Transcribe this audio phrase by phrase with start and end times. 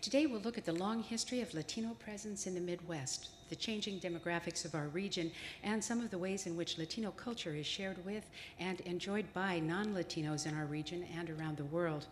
[0.00, 4.00] Today we'll look at the long history of Latino presence in the Midwest, the changing
[4.00, 5.30] demographics of our region,
[5.62, 8.24] and some of the ways in which Latino culture is shared with
[8.58, 12.06] and enjoyed by non Latinos in our region and around the world.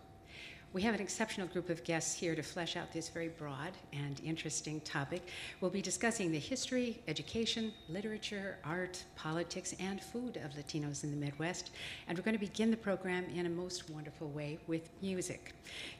[0.71, 4.21] We have an exceptional group of guests here to flesh out this very broad and
[4.23, 5.23] interesting topic.
[5.61, 11.17] We'll be discussing the history, education, literature, art, politics, and food of Latinos in the
[11.17, 11.71] Midwest.
[12.07, 15.55] And we're going to begin the program in a most wonderful way with music.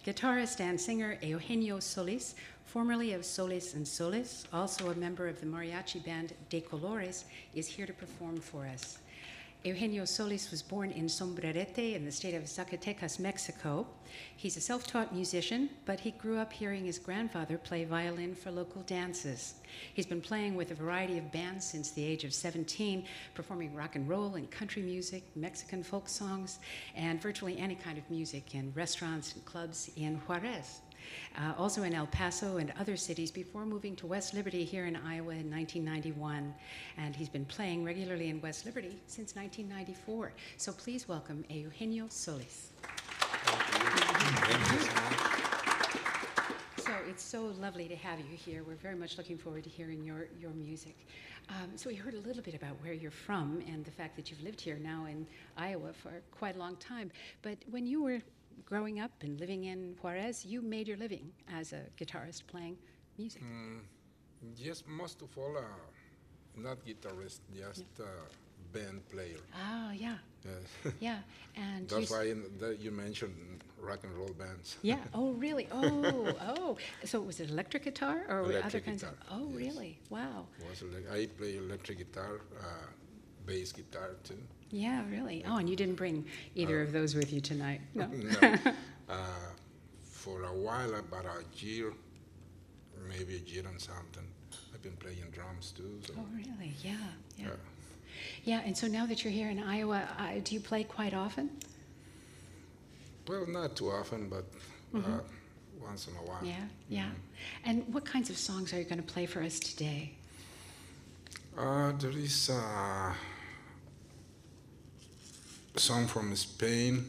[0.06, 2.36] Guitarist and singer Eugenio Solis,
[2.68, 7.24] formerly of Solis and Solis, also a member of the mariachi band De Colores,
[7.56, 9.00] is here to perform for us.
[9.66, 13.86] Eugenio Solis was born in Sombrerete in the state of Zacatecas, Mexico.
[14.38, 18.52] He's a self taught musician, but he grew up hearing his grandfather play violin for
[18.52, 19.56] local dances.
[19.94, 23.98] He's been playing with a variety of bands since the age of 17, performing rock
[23.98, 26.60] and roll and country music, Mexican folk songs,
[26.96, 30.80] and virtually any kind of music in restaurants and clubs in Juarez
[31.38, 34.96] uh, also in El Paso and other cities before moving to West Liberty here in
[34.96, 36.54] Iowa in 1991.
[36.98, 40.34] And he's been playing regularly in West Liberty since 1994.
[40.58, 42.72] So please welcome Eugenio Solis.
[46.78, 48.64] So it's so lovely to have you here.
[48.64, 50.96] We're very much looking forward to hearing your, your music.
[51.50, 54.30] Um, so we heard a little bit about where you're from and the fact that
[54.30, 55.26] you've lived here now in
[55.58, 57.12] Iowa for quite a long time.
[57.42, 58.22] But when you were
[58.66, 62.78] growing up and living in Juarez, you made your living as a guitarist playing
[63.18, 63.42] music.
[63.44, 63.82] Mm,
[64.56, 65.62] yes, most of all, uh,
[66.56, 68.04] not guitarist, just uh,
[68.74, 69.38] band player.
[69.56, 70.18] Oh, yeah.
[70.46, 70.94] Yes.
[71.00, 71.20] yeah,
[71.56, 72.44] and that's why in
[72.80, 74.78] you mentioned rock and roll bands.
[74.82, 75.00] yeah.
[75.14, 75.68] Oh, really?
[75.72, 76.78] Oh, oh.
[77.04, 79.42] So was it electric guitar or electric other kinds guitar, of?
[79.42, 79.58] Oh, yes.
[79.58, 80.00] really?
[80.10, 80.48] Wow.
[80.70, 82.88] Was I play electric guitar, uh,
[83.46, 84.38] bass guitar too.
[84.72, 85.44] Yeah, really.
[85.48, 86.26] Oh, and you didn't bring
[86.56, 87.82] either uh, of those with you tonight?
[87.96, 88.08] No.
[88.08, 88.58] no.
[89.10, 89.16] Uh,
[90.04, 91.92] for a while, about a year,
[93.08, 94.24] maybe a year and something,
[94.72, 96.00] I've been playing drums too.
[96.06, 96.14] So.
[96.16, 96.74] Oh, really?
[96.84, 96.92] Yeah,
[97.36, 97.48] yeah.
[97.48, 97.56] Uh,
[98.44, 101.50] yeah, and so now that you're here in Iowa, uh, do you play quite often?
[103.28, 104.46] Well, not too often, but
[104.94, 105.12] mm-hmm.
[105.12, 105.20] Uh,
[105.82, 106.44] once in a while.
[106.44, 106.56] Yeah,
[106.88, 107.06] yeah.
[107.06, 107.70] Mm-hmm.
[107.70, 110.14] And what kinds of songs are you going to play for us today?
[111.58, 112.50] Uh, there is
[115.76, 117.06] song from Spain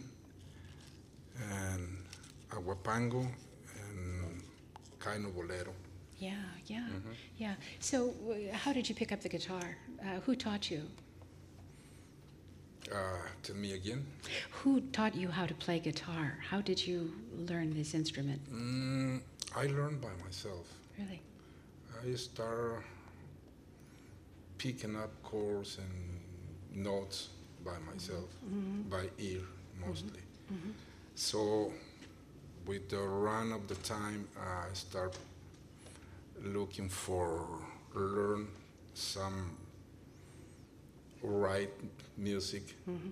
[1.51, 1.89] and
[2.51, 3.27] Aguapango
[3.89, 4.43] and
[4.99, 5.73] Kaino Bolero.
[6.19, 6.33] Yeah,
[6.67, 7.13] yeah, mm-hmm.
[7.39, 7.55] yeah.
[7.79, 9.77] So, uh, how did you pick up the guitar?
[10.03, 10.83] Uh, who taught you?
[12.93, 12.97] Uh,
[13.43, 14.05] tell me again.
[14.51, 16.39] Who taught you how to play guitar?
[16.49, 18.41] How did you learn this instrument?
[18.53, 19.21] Mm,
[19.57, 20.67] I learned by myself.
[20.99, 21.23] Really?
[22.05, 22.83] I started
[24.59, 27.29] picking up chords and notes
[27.65, 28.83] by myself, mm-hmm.
[28.89, 29.43] by ear
[29.87, 30.21] mostly.
[30.53, 30.71] Mm-hmm.
[31.15, 31.73] So,
[32.67, 35.17] with the run of the time, I start
[36.43, 37.47] looking for
[37.95, 38.49] learn
[38.95, 39.57] some
[41.23, 41.73] write
[42.17, 42.75] music.
[42.89, 43.09] Mm-hmm.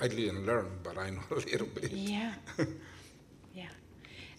[0.00, 1.92] I didn't learn, but I know a little bit.
[1.92, 2.32] Yeah,
[3.54, 3.68] yeah.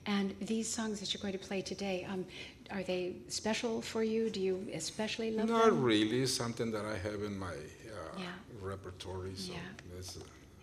[0.05, 2.25] And these songs that you're going to play today, um,
[2.71, 4.29] are they special for you?
[4.29, 5.75] Do you especially love Not them?
[5.75, 6.25] Not really.
[6.25, 8.25] Something that I have in my uh, yeah
[8.65, 9.35] repertory.
[9.35, 9.59] So yeah.
[9.91, 10.17] there's,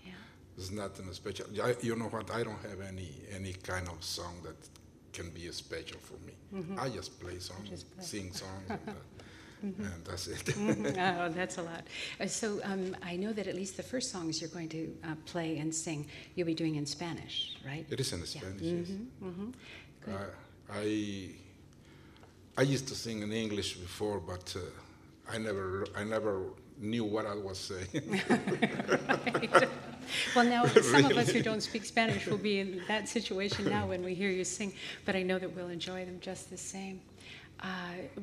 [0.04, 0.12] yeah.
[0.56, 1.46] there's nothing special.
[1.62, 2.30] I, you know what?
[2.30, 4.56] I don't have any any kind of song that
[5.12, 6.34] can be a special for me.
[6.54, 6.80] Mm-hmm.
[6.80, 8.04] I just play songs, just play.
[8.04, 8.92] sing songs, and, uh,
[9.66, 9.84] mm-hmm.
[9.84, 10.44] and, that's it.
[10.46, 11.20] mm-hmm.
[11.20, 11.84] Oh, that's a lot.
[12.20, 15.14] Uh, so um, I know that at least the first songs you're going to uh,
[15.26, 17.86] play and sing, you'll be doing in Spanish, right?
[17.90, 18.62] It is in Spanish.
[18.62, 18.88] Yes.
[18.88, 19.28] Mm-hmm.
[19.28, 19.50] Mm-hmm.
[20.72, 21.30] I
[22.56, 24.60] I used to sing in English before, but uh,
[25.34, 26.44] I never I never
[26.78, 28.20] knew what I was saying.
[28.28, 29.68] right.
[30.34, 33.86] Well, now some of us who don't speak Spanish will be in that situation now
[33.86, 34.72] when we hear you sing,
[35.04, 37.00] but I know that we'll enjoy them just the same.
[37.60, 37.66] Uh,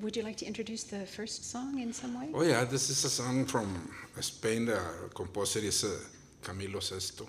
[0.02, 2.30] would you like to introduce the first song in some way?
[2.34, 3.90] Oh yeah, this is a song from
[4.20, 4.66] Spain.
[4.66, 4.80] The
[5.16, 5.98] composer is uh,
[6.44, 7.28] Camilo Sesto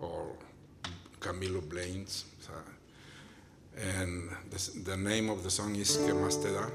[0.00, 0.32] or
[1.20, 2.24] Camilo Blanes.
[3.76, 6.68] and this, the name of the song is Que más te da.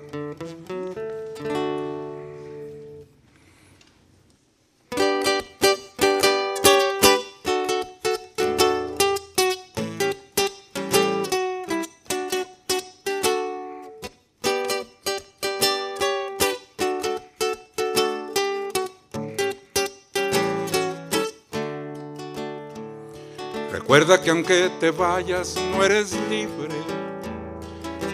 [23.93, 26.73] Recuerda que aunque te vayas no eres libre,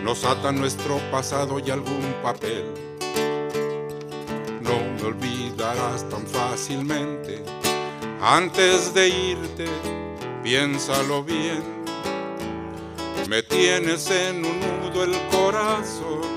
[0.03, 2.65] nos ata nuestro pasado y algún papel.
[4.59, 7.41] No me olvidarás tan fácilmente,
[8.21, 9.67] antes de irte,
[10.43, 11.63] piénsalo bien.
[13.29, 16.27] Me tienes en un nudo el corazón.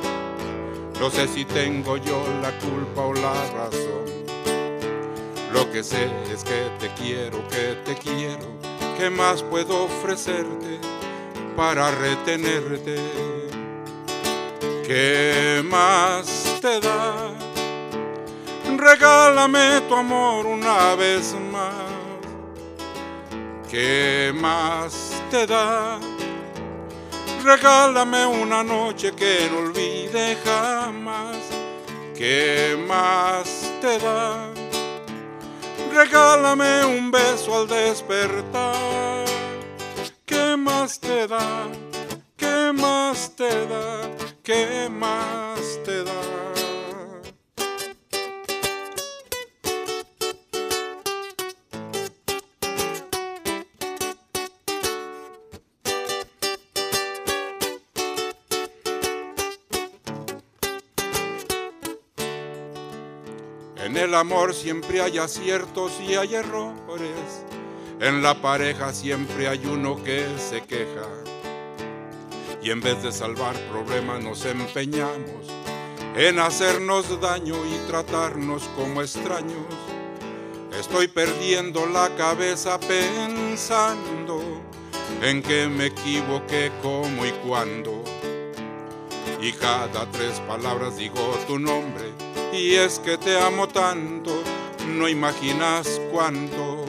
[1.00, 4.05] No sé si tengo yo la culpa o la razón.
[5.53, 8.51] Lo que sé es que te quiero, que te quiero.
[9.02, 10.78] ¿Qué más puedo ofrecerte
[11.56, 12.94] para retenerte?
[14.87, 17.34] ¿Qué más te da?
[18.76, 21.75] Regálame tu amor una vez más.
[23.69, 25.98] ¿Qué más te da?
[27.43, 31.38] Regálame una noche que no olvide jamás.
[32.16, 34.62] ¿Qué más te da?
[35.94, 39.27] Regálame un beso al despertar.
[40.25, 41.69] ¿Qué más te da?
[42.35, 44.00] ¿Qué más te da?
[44.43, 46.51] ¿Qué más te da?
[64.02, 67.44] El amor siempre hay aciertos y hay errores.
[68.00, 71.06] En la pareja siempre hay uno que se queja.
[72.60, 75.46] Y en vez de salvar problemas nos empeñamos
[76.16, 79.66] en hacernos daño y tratarnos como extraños.
[80.78, 84.43] Estoy perdiendo la cabeza pensando
[85.22, 88.02] en que me equivoqué, cómo y cuándo.
[89.40, 92.21] Y cada tres palabras digo tu nombre
[92.52, 94.43] y es que te amo tanto,
[94.87, 96.84] no imaginas cuánto.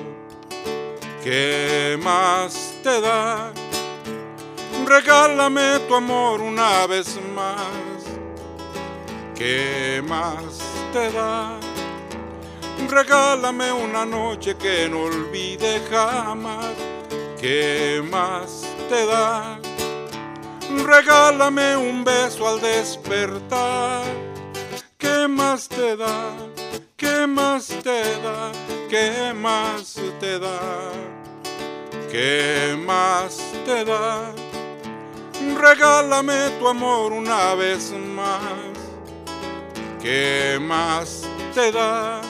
[1.24, 3.54] ¿Qué más te da?
[4.86, 8.04] Regálame tu amor una vez más.
[9.34, 10.60] ¿Qué más
[10.92, 11.58] te da?
[12.90, 16.76] Regálame una noche que no olvide jamás.
[17.40, 19.60] ¿Qué más te da?
[20.86, 24.33] Regálame un beso al despertar.
[25.04, 26.32] ¿Qué más te da?
[26.96, 28.52] ¿Qué más te da?
[28.90, 30.92] ¿Qué más te da?
[32.10, 34.34] ¿Qué más te da?
[35.60, 38.40] Regálame tu amor una vez más.
[40.02, 41.24] ¿Qué más
[41.54, 42.22] te da?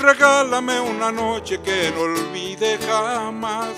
[0.00, 3.74] Regálame una noche que no olvide jamás.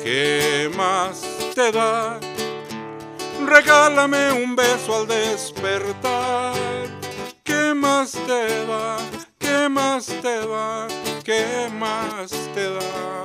[0.00, 1.22] ¿Qué más
[1.52, 2.20] te da?
[3.44, 6.77] Regálame un beso al despertar.
[7.78, 8.98] ¿Qué más te da?
[9.38, 10.88] ¿Qué más te da?
[11.22, 13.24] ¿Qué más te da?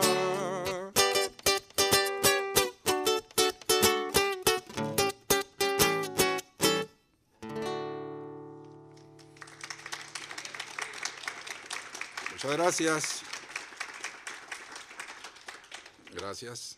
[12.32, 13.24] Muchas gracias.
[16.14, 16.78] Gracias.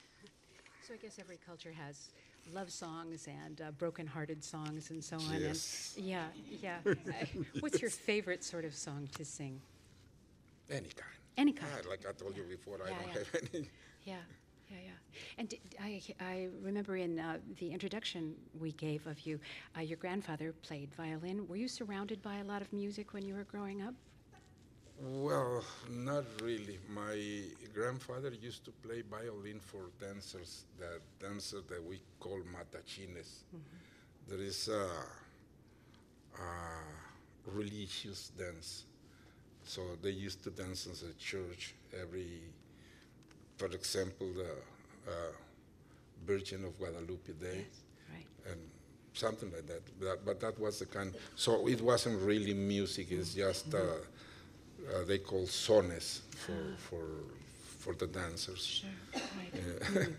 [0.88, 2.08] So I guess every culture has
[2.54, 5.42] love songs and uh, broken-hearted songs and so on.
[5.42, 5.94] Yes.
[5.98, 6.26] And yeah,
[6.62, 6.78] yeah.
[6.86, 7.26] Uh,
[7.60, 9.62] What's your favorite sort of song to sing?
[10.70, 11.20] Any kind.
[11.38, 11.72] Any kind.
[11.76, 13.14] Ah, like I told you before, I don't yeah.
[13.14, 13.70] have any.
[14.06, 14.16] Yeah,
[14.70, 15.20] yeah, yeah.
[15.38, 19.40] And d- I, I remember in uh, the introduction we gave of you,
[19.78, 21.48] uh, your grandfather played violin.
[21.48, 23.94] Were you surrounded by a lot of music when you were growing up?
[25.02, 26.80] Well, not really.
[26.90, 27.18] My
[27.74, 33.44] grandfather used to play violin for dancers, that dancer that we call matachines.
[34.28, 34.88] There is a,
[36.42, 38.86] a religious dance.
[39.64, 42.40] So they used to dance in the church every,
[43.58, 44.52] for example, the
[45.12, 45.32] uh,
[46.26, 47.66] Virgin of Guadalupe Day
[48.14, 48.26] Right.
[48.52, 48.60] and
[49.14, 49.82] something like that.
[50.00, 51.14] But, but that was the kind.
[51.36, 53.08] So it wasn't really music.
[53.12, 53.80] It's just uh,
[54.94, 57.06] uh, they call sones for for
[57.80, 58.82] for the dancers.
[58.82, 58.90] Sure.
[59.14, 59.54] Right.
[59.54, 60.14] Mm,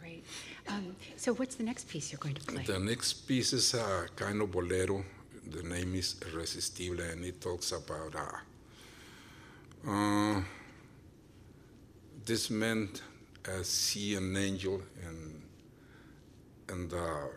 [0.00, 0.24] great.
[0.68, 2.64] Um, so what's the next piece you're going to play?
[2.64, 5.04] The next piece is a kind of bolero.
[5.46, 10.40] The name is Irresistible, and it talks about uh, uh,
[12.24, 12.88] this man
[13.48, 15.42] uh, see an angel and
[16.68, 17.30] and the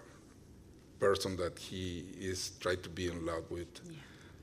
[0.99, 3.67] person that he is trying to be in love with.
[3.85, 3.97] Yeah.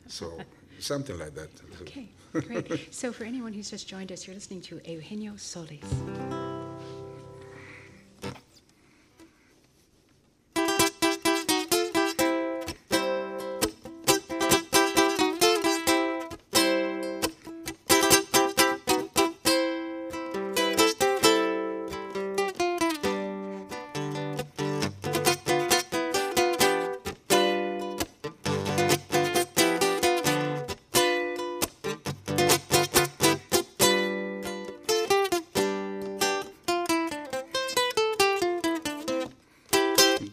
[0.08, 0.38] So
[0.79, 1.50] something like that.
[1.83, 2.88] Okay, great.
[2.95, 6.41] so for anyone who's just joined us, you're listening to Eugenio Solis.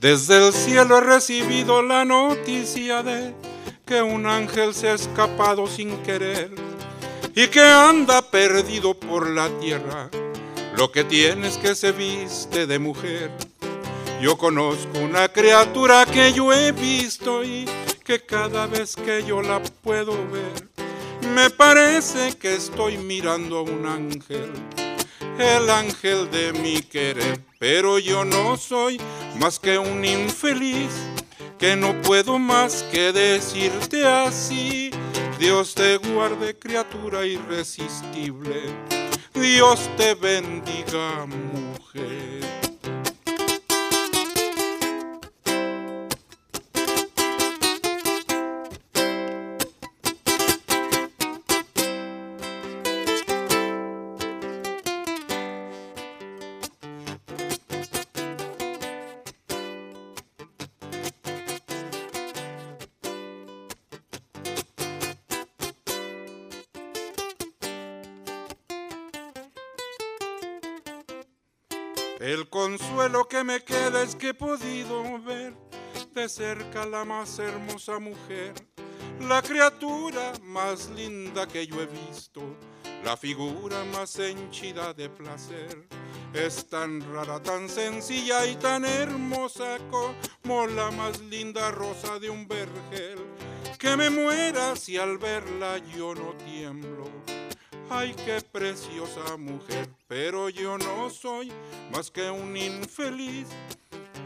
[0.10, 3.32] Desde el cielo he recibido la noticia de
[3.86, 6.50] que un ángel se ha escapado sin querer
[7.36, 10.10] y que anda perdido por la tierra.
[10.76, 13.30] Lo que tiene es que se viste de mujer.
[14.20, 17.70] Yo conozco una criatura que yo he visto y
[18.04, 20.70] que cada vez que yo la puedo ver,
[21.36, 24.52] me parece que estoy mirando a un ángel,
[25.38, 27.49] el ángel de mi querer.
[27.60, 29.02] Pero yo no soy
[29.38, 30.94] más que un infeliz,
[31.58, 34.92] que no puedo más que decirte así.
[35.38, 38.62] Dios te guarde, criatura irresistible.
[39.34, 41.28] Dios te bendiga.
[72.30, 75.52] El consuelo que me queda es que he podido ver
[76.14, 78.54] de cerca la más hermosa mujer,
[79.28, 82.44] la criatura más linda que yo he visto,
[83.04, 85.88] la figura más henchida de placer.
[86.32, 92.48] Es tan rara, tan sencilla y tan hermosa como la más linda rosa de un
[92.48, 93.26] vergel,
[93.80, 96.36] que me muera si al verla yo no.
[97.92, 101.52] Ay, qué preciosa mujer, pero yo no soy
[101.92, 103.48] más que un infeliz,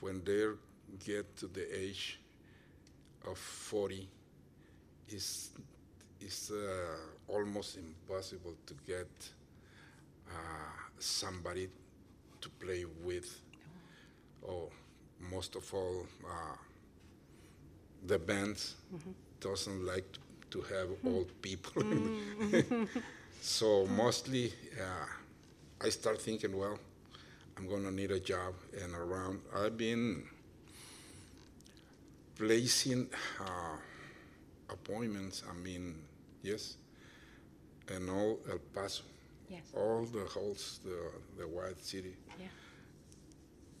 [0.00, 0.46] when they
[1.04, 2.18] get to the age
[3.26, 4.08] of 40,
[5.08, 5.50] it's,
[6.18, 6.96] it's uh,
[7.26, 9.10] almost impossible to get
[10.30, 10.32] uh,
[10.98, 11.68] somebody
[12.40, 13.38] to play with,
[14.40, 14.70] or
[15.20, 16.56] most of all, uh,
[18.06, 18.76] the bands
[19.40, 20.20] doesn't like to,
[20.50, 21.82] to have old people.
[23.40, 25.06] so mostly, uh,
[25.84, 26.78] I start thinking, well,
[27.56, 30.24] I'm gonna need a job, and around I've been
[32.36, 33.08] placing
[33.40, 33.76] uh,
[34.70, 35.42] appointments.
[35.48, 35.96] I mean,
[36.42, 36.76] yes,
[37.88, 39.02] and all El Paso,
[39.50, 39.62] Yes.
[39.74, 42.46] all the halls, the the white city, Yeah.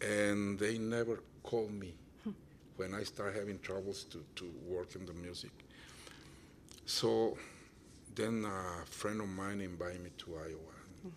[0.08, 1.94] and they never call me
[2.76, 5.50] when I start having troubles to, to work in the music.
[6.86, 7.36] So
[8.14, 11.12] then a friend of mine invited me to Iowa.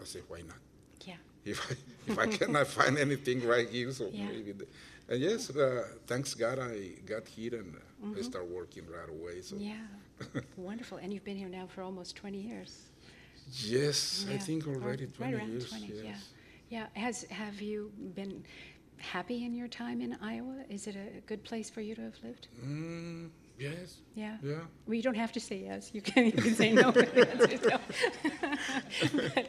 [0.00, 0.56] I said, why not?
[1.04, 1.14] Yeah.
[1.44, 4.26] If I, if I cannot find anything right here, so Yeah.
[4.26, 4.52] maybe.
[4.52, 4.66] The,
[5.08, 9.42] and yes, uh, thanks God I got here and uh, I start working right away.
[9.42, 9.74] So Yeah.
[10.56, 10.98] Wonderful.
[10.98, 12.78] And you've been here now for almost 20 years.
[13.60, 14.38] yes, I Yeah.
[14.38, 15.68] think Or already right 20 around years.
[15.70, 16.04] 20, yes.
[16.04, 16.16] yeah.
[16.94, 17.00] Yeah.
[17.00, 18.42] Has have you been
[19.02, 20.64] happy in your time in Iowa?
[20.68, 22.48] Is it a good place for you to have lived?
[22.64, 23.98] Mm, yes.
[24.14, 24.36] Yeah.
[24.42, 24.60] Yeah.
[24.86, 25.90] Well, you don't have to say yes.
[25.92, 26.90] You can, you can say no.
[26.90, 29.30] The answer is no.
[29.34, 29.48] but,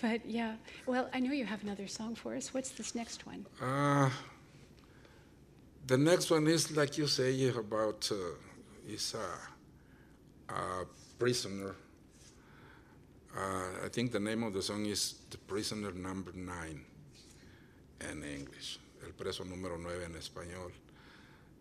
[0.00, 0.54] but yeah.
[0.86, 2.54] Well, I know you have another song for us.
[2.54, 3.46] What's this next one?
[3.60, 4.10] Uh,
[5.86, 8.14] the next one is like you say about uh,
[8.88, 10.86] is a, a
[11.18, 11.74] prisoner.
[13.36, 16.84] Uh, I think the name of the song is "The Prisoner Number Nine"
[18.10, 20.72] in English, el preso número nueve en español.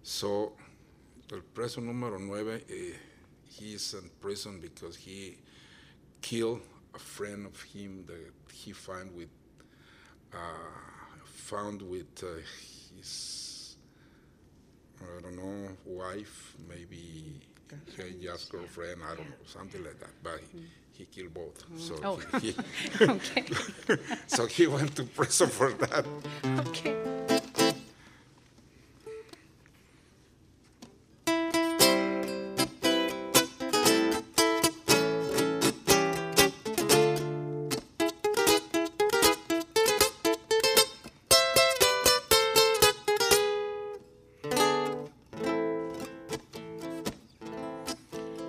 [0.03, 0.55] So,
[1.31, 2.97] el preso número nueve, eh,
[3.47, 5.37] he is in prison because he
[6.21, 6.61] killed
[6.93, 9.29] a friend of him that he found with
[10.33, 10.37] uh,
[11.25, 12.39] found with uh,
[12.95, 13.77] his
[15.01, 17.41] I don't know wife, maybe
[18.21, 20.11] just girlfriend, I don't know, something like that.
[20.23, 21.63] But he, he killed both.
[21.77, 22.19] So Oh.
[22.39, 22.55] he,
[23.01, 23.45] Okay,
[24.27, 26.05] so he went to prison for that.
[26.67, 26.95] okay.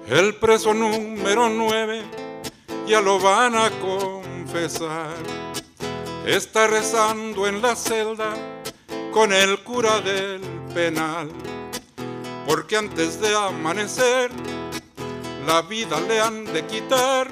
[0.09, 2.02] El preso número nueve
[2.93, 5.17] ya lo van a confesar.
[6.27, 8.35] Está rezando en la celda
[9.11, 10.43] con el cura del
[10.75, 11.31] penal.
[12.47, 14.31] Porque antes de amanecer
[15.47, 17.29] la vida le han de quitar.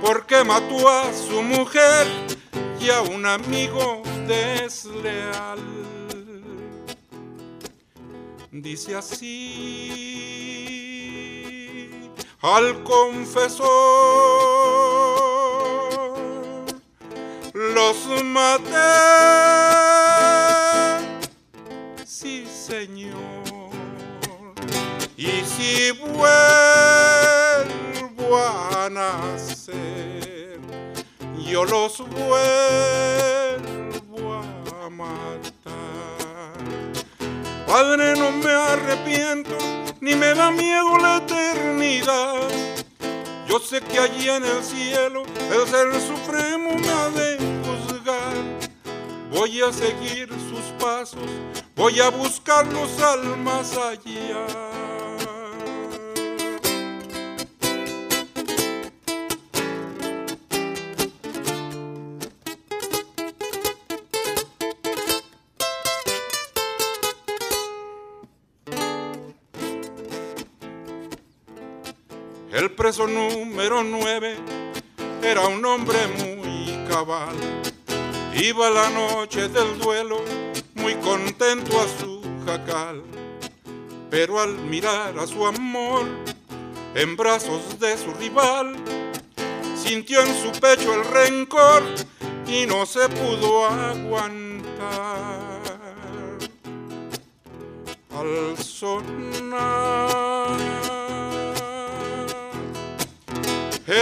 [0.00, 2.06] Porque mató a su mujer
[2.80, 5.58] y a un amigo desleal.
[8.50, 10.77] Dice así
[12.40, 13.68] al confesor,
[17.52, 18.70] los maté,
[22.06, 23.16] sí señor,
[25.16, 26.28] y si vuelvo
[28.38, 30.60] a nacer,
[31.44, 32.34] yo los vuelvo
[34.84, 35.48] a matar.
[37.66, 39.56] Padre, no me arrepiento,
[40.00, 42.48] ni me da miedo la eternidad.
[43.48, 48.34] Yo sé que allí en el cielo el Ser Supremo me ha de juzgar.
[49.30, 51.30] Voy a seguir sus pasos,
[51.76, 54.97] voy a buscarlos al más allá.
[72.88, 74.38] Preso número nueve
[75.22, 77.36] era un hombre muy cabal.
[78.34, 80.22] Iba la noche del duelo
[80.74, 83.02] muy contento a su jacal.
[84.08, 86.06] Pero al mirar a su amor
[86.94, 88.74] en brazos de su rival,
[89.76, 91.82] sintió en su pecho el rencor
[92.46, 94.48] y no se pudo aguantar.
[98.16, 100.67] Al sonar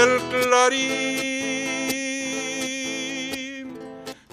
[0.07, 1.27] el clarín.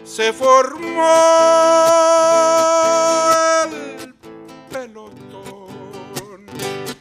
[0.03, 1.15] Se formó
[3.65, 4.13] el
[4.69, 6.45] pelotón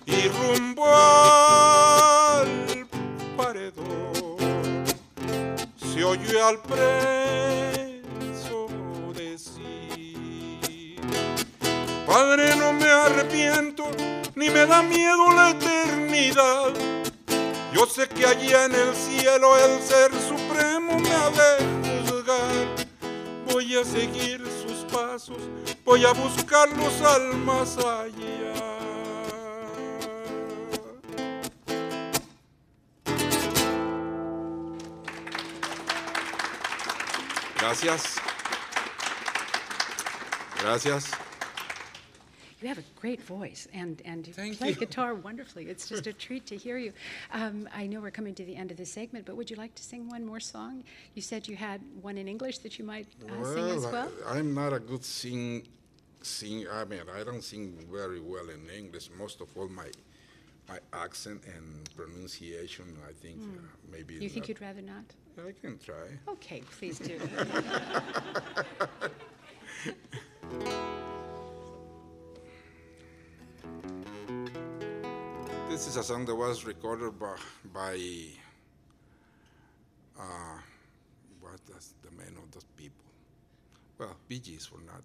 [0.06, 2.87] y rumbo al
[3.37, 4.85] paredón
[5.76, 8.68] se oyó al preso
[9.14, 11.00] decir
[12.06, 13.85] Padre no me arrepiento
[14.35, 16.72] ni me da miedo la eternidad
[17.72, 22.87] yo sé que allí en el cielo el Ser Supremo me ha de juzgar.
[23.50, 25.38] Voy a seguir sus pasos,
[25.85, 28.52] voy a buscarlos al más allá.
[37.58, 38.16] Gracias.
[40.62, 41.32] Gracias.
[42.62, 44.77] You have a great voice and, and you Thank play you.
[44.77, 45.64] guitar wonderfully.
[45.68, 46.92] It's just a treat to hear you.
[47.33, 49.75] Um, I know we're coming to the end of the segment, but would you like
[49.75, 50.85] to sing one more song?
[51.14, 54.12] You said you had one in English that you might uh, sing as well.
[54.29, 55.66] I, am not a good sing,
[56.22, 56.66] sing.
[56.70, 59.11] I mean, I don't sing very well in English.
[59.18, 59.90] Most of all, my
[60.68, 62.96] my accent and pronunciation.
[63.09, 64.14] I think uh, maybe.
[64.14, 65.05] You think you'd rather not?
[65.37, 66.07] I can try.
[66.29, 67.18] Okay, please do.
[75.72, 77.35] This is a song that was recorded by,
[77.72, 77.96] by
[80.20, 80.58] uh,
[81.40, 83.06] what is the name of those people?
[83.96, 85.02] Well, Bee Gees were not.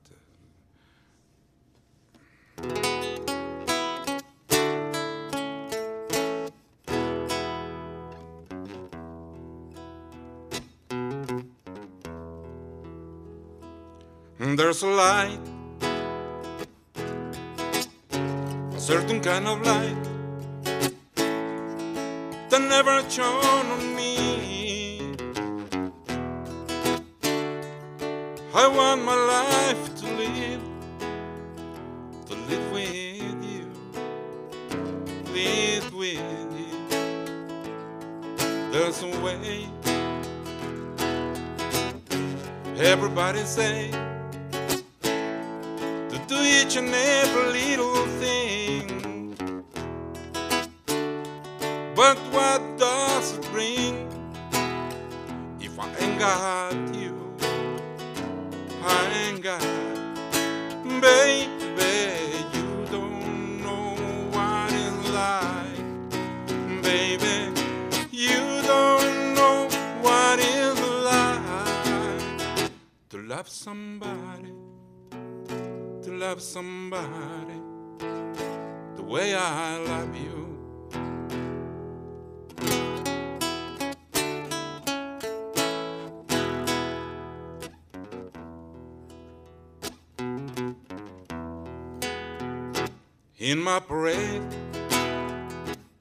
[14.41, 15.39] Uh, There's a light,
[18.75, 20.16] a certain kind of light
[22.77, 24.99] never shone on me.
[28.53, 30.63] I want my life to live,
[32.27, 32.93] to live with
[33.51, 33.65] you,
[35.33, 36.77] live with you.
[38.71, 39.67] There's a way.
[42.93, 43.89] Everybody say
[46.11, 48.05] to do each and every little
[93.87, 94.41] Parade,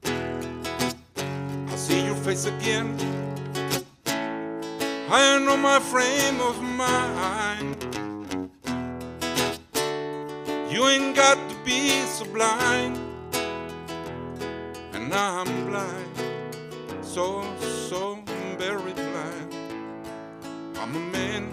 [0.03, 2.97] I see your face again.
[5.09, 7.85] I know my frame of mind.
[10.69, 12.99] You ain't got to be so blind,
[14.91, 16.11] and I'm blind,
[17.01, 18.19] so so
[18.57, 19.55] very blind.
[20.75, 21.49] I'm a man.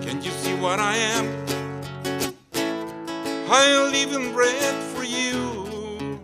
[0.00, 1.39] Can you see what I am?
[3.52, 6.20] I'll even bread for you.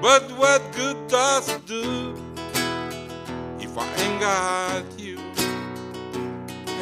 [0.00, 2.16] But what good does it do
[3.60, 5.20] if I ain't got you?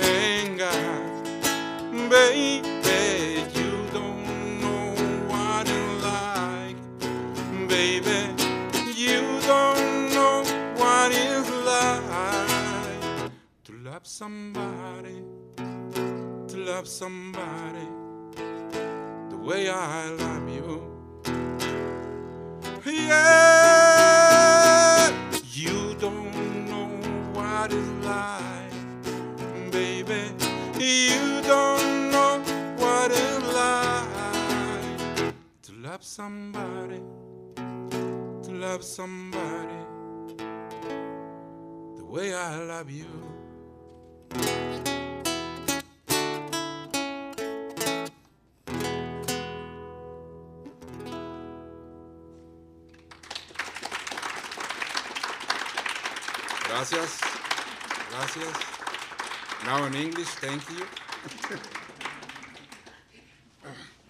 [0.01, 1.23] Ain't got,
[2.09, 4.95] baby, you don't know
[5.29, 6.79] what it's like,
[7.69, 8.21] baby.
[8.97, 10.45] You don't know
[10.77, 13.33] what it's like
[13.65, 15.23] to love somebody
[16.65, 17.87] love somebody
[19.31, 20.83] the way I love you.
[22.85, 23.91] Yeah,
[25.53, 26.89] you don't know
[27.33, 28.73] what it's like,
[29.73, 30.33] baby.
[30.79, 32.43] You don't know
[32.77, 37.01] what it's like to love somebody,
[37.57, 39.79] to love somebody
[41.97, 43.30] the way I love you.
[56.71, 57.21] Gracias.
[58.11, 58.57] Gracias.
[59.65, 60.87] Now in English, thank you.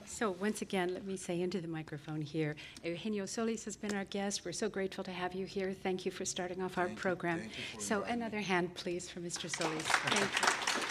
[0.04, 4.04] So once again, let me say into the microphone here, Eugenio Solis has been our
[4.04, 4.44] guest.
[4.44, 5.72] We're so grateful to have you here.
[5.82, 7.38] Thank you for starting off our Thank program.
[7.38, 8.24] Thank you So inviting me.
[8.26, 9.48] another hand, please, for Mr.
[9.50, 9.82] Solis.
[9.82, 10.26] Thank you.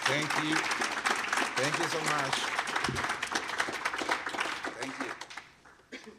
[0.10, 0.55] Thank you.
[1.60, 2.36] Thank you so much.
[4.79, 6.10] Thank you.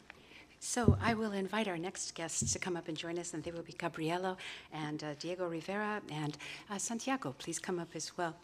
[0.70, 3.50] So I will invite our next guests to come up and join us, and they
[3.50, 4.36] will be Gabriela
[4.72, 6.38] and uh, Diego Rivera and
[6.70, 7.34] uh, Santiago.
[7.38, 8.36] Please come up as well.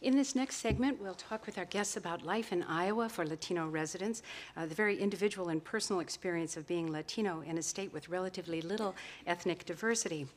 [0.00, 3.66] In this next segment, we'll talk with our guests about life in Iowa for Latino
[3.66, 4.22] residents,
[4.56, 8.62] uh, the very individual and personal experience of being Latino in a state with relatively
[8.62, 8.94] little
[9.26, 10.28] ethnic diversity.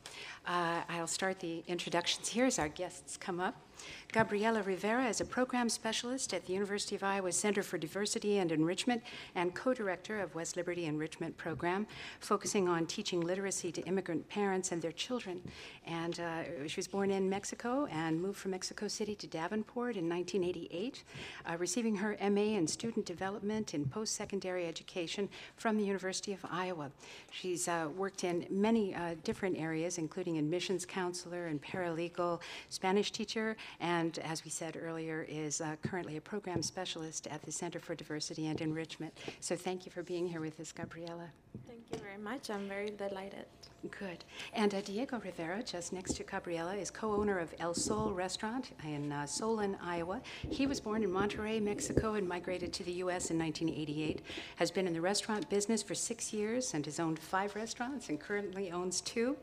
[0.48, 3.65] Uh, I'll start the introductions here as our guests come up.
[4.12, 8.50] Gabriela Rivera is a program specialist at the University of Iowa Center for Diversity and
[8.50, 9.02] Enrichment
[9.34, 11.86] and co director of West Liberty Enrichment Program,
[12.20, 15.42] focusing on teaching literacy to immigrant parents and their children.
[15.86, 20.08] And uh, she was born in Mexico and moved from Mexico City to Davenport in
[20.08, 21.04] 1988,
[21.44, 26.40] uh, receiving her MA in Student Development in Post Secondary Education from the University of
[26.50, 26.90] Iowa.
[27.30, 33.56] She's uh, worked in many uh, different areas, including admissions counselor and paralegal, Spanish teacher,
[33.80, 37.94] and as we said earlier, is uh, currently a program specialist at the Center for
[37.94, 39.16] Diversity and Enrichment.
[39.40, 41.30] So thank you for being here with us, Gabriela.
[41.66, 42.50] Thank you very much.
[42.50, 43.46] I'm very delighted.
[43.90, 44.24] Good.
[44.52, 48.72] And uh, Diego Rivera, just next to Gabriela, is co owner of El Sol Restaurant
[48.84, 50.20] in uh, Solon, Iowa.
[50.50, 53.30] He was born in Monterrey, Mexico, and migrated to the U.S.
[53.30, 54.22] in 1988.
[54.56, 58.18] Has been in the restaurant business for six years and has owned five restaurants and
[58.18, 59.36] currently owns two.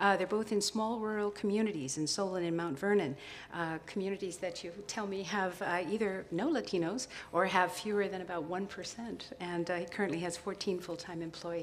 [0.00, 3.16] Uh, they're both in small rural communities in Solon and Mount Vernon,
[3.54, 8.20] uh, communities that you tell me have uh, either no Latinos or have fewer than
[8.20, 9.22] about 1%.
[9.40, 11.55] And uh, he currently has 14 full time employees.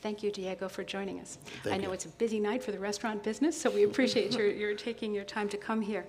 [0.00, 1.38] Thank you, Diego, for joining us.
[1.70, 4.74] I know it's a busy night for the restaurant business, so we appreciate your, your
[4.74, 6.06] taking your time to come here.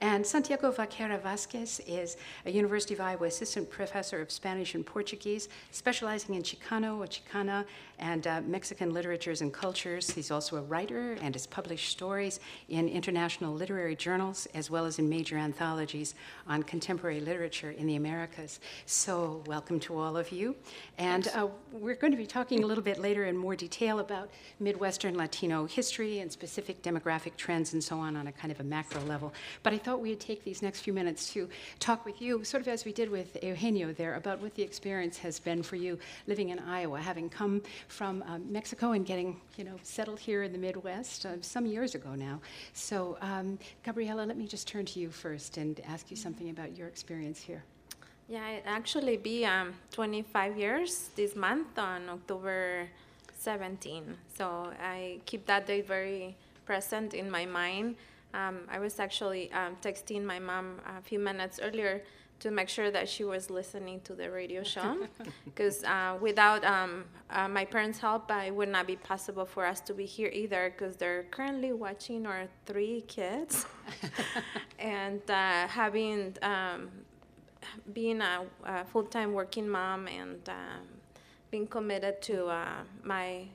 [0.00, 5.48] And Santiago Vaquera Vasquez is a University of Iowa assistant professor of Spanish and Portuguese,
[5.70, 7.64] specializing in Chicano or Chicana
[7.98, 10.10] and uh, Mexican literatures and cultures.
[10.10, 14.98] He's also a writer and has published stories in international literary journals as well as
[14.98, 16.14] in major anthologies
[16.46, 18.60] on contemporary literature in the Americas.
[18.86, 20.56] So, welcome to all of you.
[20.98, 24.30] And uh, we're going to be talking a little bit later in more detail about
[24.60, 28.64] Midwestern Latino history and specific demographic trends and so on on a kind of a
[28.64, 29.32] macro level.
[29.62, 31.46] But I thought we'd take these next few minutes to
[31.78, 35.18] talk with you, sort of as we did with Eugenio there, about what the experience
[35.18, 39.64] has been for you living in Iowa, having come from uh, Mexico and getting, you
[39.64, 42.40] know, settled here in the Midwest uh, some years ago now.
[42.72, 46.74] So, um, Gabriela, let me just turn to you first and ask you something about
[46.74, 47.62] your experience here.
[48.26, 52.88] Yeah, it actually be um, 25 years this month on October
[53.38, 54.16] 17.
[54.38, 57.96] So I keep that date very present in my mind.
[58.34, 62.02] Um, I was actually um, texting my mom a few minutes earlier
[62.40, 65.06] to make sure that she was listening to the radio show.
[65.44, 69.80] Because uh, without um, uh, my parents' help, it would not be possible for us
[69.82, 73.66] to be here either because they're currently watching our three kids.
[74.78, 76.90] And uh, having um,
[77.92, 80.84] being a, a full-time working mom and um,
[81.50, 83.46] being committed to uh, my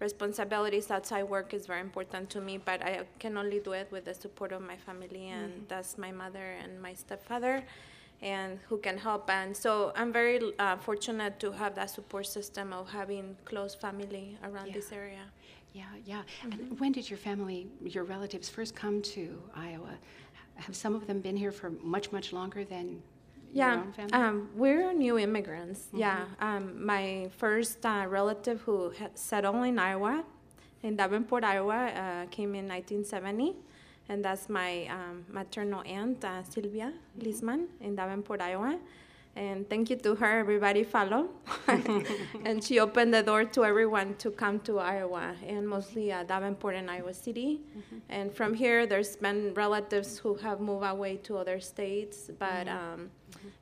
[0.00, 4.04] responsibilities outside work is very important to me but i can only do it with
[4.04, 5.64] the support of my family and Mm-hmm.
[5.68, 7.62] that's my mother and my stepfather
[8.22, 12.72] and who can help and so i'm very uh, fortunate to have that support system
[12.72, 14.74] of having close family around Yeah.
[14.80, 15.24] this area
[15.80, 16.22] Yeah, yeah.
[16.52, 17.60] And when did your family,
[17.94, 19.22] your relatives first come to
[19.68, 19.94] Iowa?
[20.66, 22.86] Have some of them been here for much, much longer than
[23.56, 25.88] Yeah, um, we're new immigrants.
[25.94, 30.24] Yeah, um, my first uh, relative who settled in Iowa,
[30.82, 33.54] in Davenport, Iowa, uh, came in 1970,
[34.10, 38.78] and that's my um, maternal aunt uh, Sylvia Lisman in Davenport, Iowa.
[39.36, 41.28] And thank you to her, everybody follow.
[42.44, 46.74] and she opened the door to everyone to come to Iowa, and mostly uh, Davenport
[46.74, 47.60] and Iowa City.
[48.10, 53.10] And from here, there's been relatives who have moved away to other states, but um,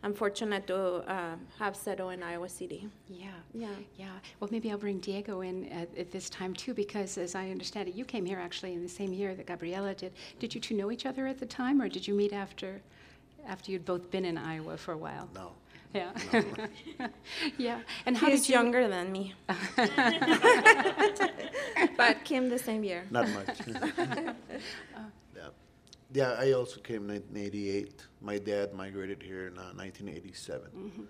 [0.03, 0.77] I'm fortunate to
[1.11, 2.89] uh, have settled in Iowa City.
[3.09, 3.29] yeah.
[3.53, 3.69] Yeah.
[3.97, 4.07] Yeah.
[4.41, 7.89] Well, maybe I'll bring Diego in at, at this time too, because as I understand
[7.89, 10.13] it, you came here actually in the same year that Gabriela did.
[10.39, 12.81] Did you two know each other at the time, or did you meet after,
[13.47, 15.29] after you'd both been in Iowa for a while?
[15.35, 15.53] No.
[15.95, 16.11] Yeah.
[17.57, 17.81] yeah.
[18.05, 18.55] And how He's did you?
[18.57, 19.33] younger than me,
[21.97, 23.05] but came the same year.
[23.11, 23.59] Not much.
[23.67, 24.33] yeah.
[26.12, 28.03] Yeah, I also came in 1988.
[28.21, 31.09] My dad migrated here in uh, 1987,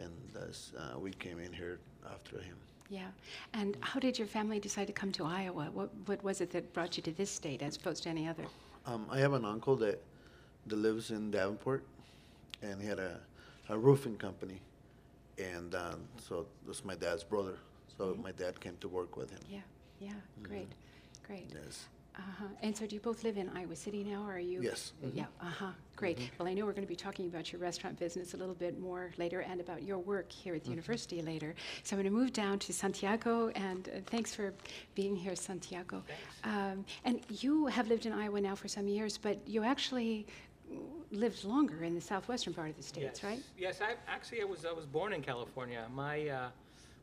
[0.00, 1.78] and thus, uh, we came in here
[2.12, 2.56] after him.
[2.90, 3.08] Yeah.
[3.54, 5.70] And how did your family decide to come to Iowa?
[5.72, 8.44] What, what was it that brought you to this state as opposed to any other?
[8.84, 10.02] Um, I have an uncle that,
[10.66, 11.84] that lives in Davenport,
[12.60, 13.18] and he had a,
[13.70, 14.60] a roofing company,
[15.38, 17.56] and um, so that's my dad's brother.
[17.96, 19.40] So my dad came to work with him.
[19.48, 19.60] Yeah.
[20.00, 20.12] Yeah.
[20.42, 20.68] Great.
[21.26, 21.50] Great.
[21.64, 21.86] Yes.
[22.16, 22.44] Uh-huh.
[22.62, 24.60] And so do you both live in Iowa City now, or are you?
[24.62, 24.92] Yes.
[25.02, 25.12] Mhm.
[25.14, 26.30] Yeah, uh-huh, great.
[26.38, 28.78] Well, I know we're going to be talking about your restaurant business a little bit
[28.78, 31.54] more later and about your work here at the university later.
[31.84, 34.52] So I'm going to move down to Santiago, and uh, thanks for
[34.94, 36.02] being here, Santiago.
[36.44, 40.26] Um, and you have lived in Iowa now for some years, but you actually
[41.10, 43.24] lived longer in the southwestern part of the states, yes.
[43.24, 43.42] right?
[43.58, 45.86] Yes, I actually I was I was born in California.
[45.92, 46.48] My uh,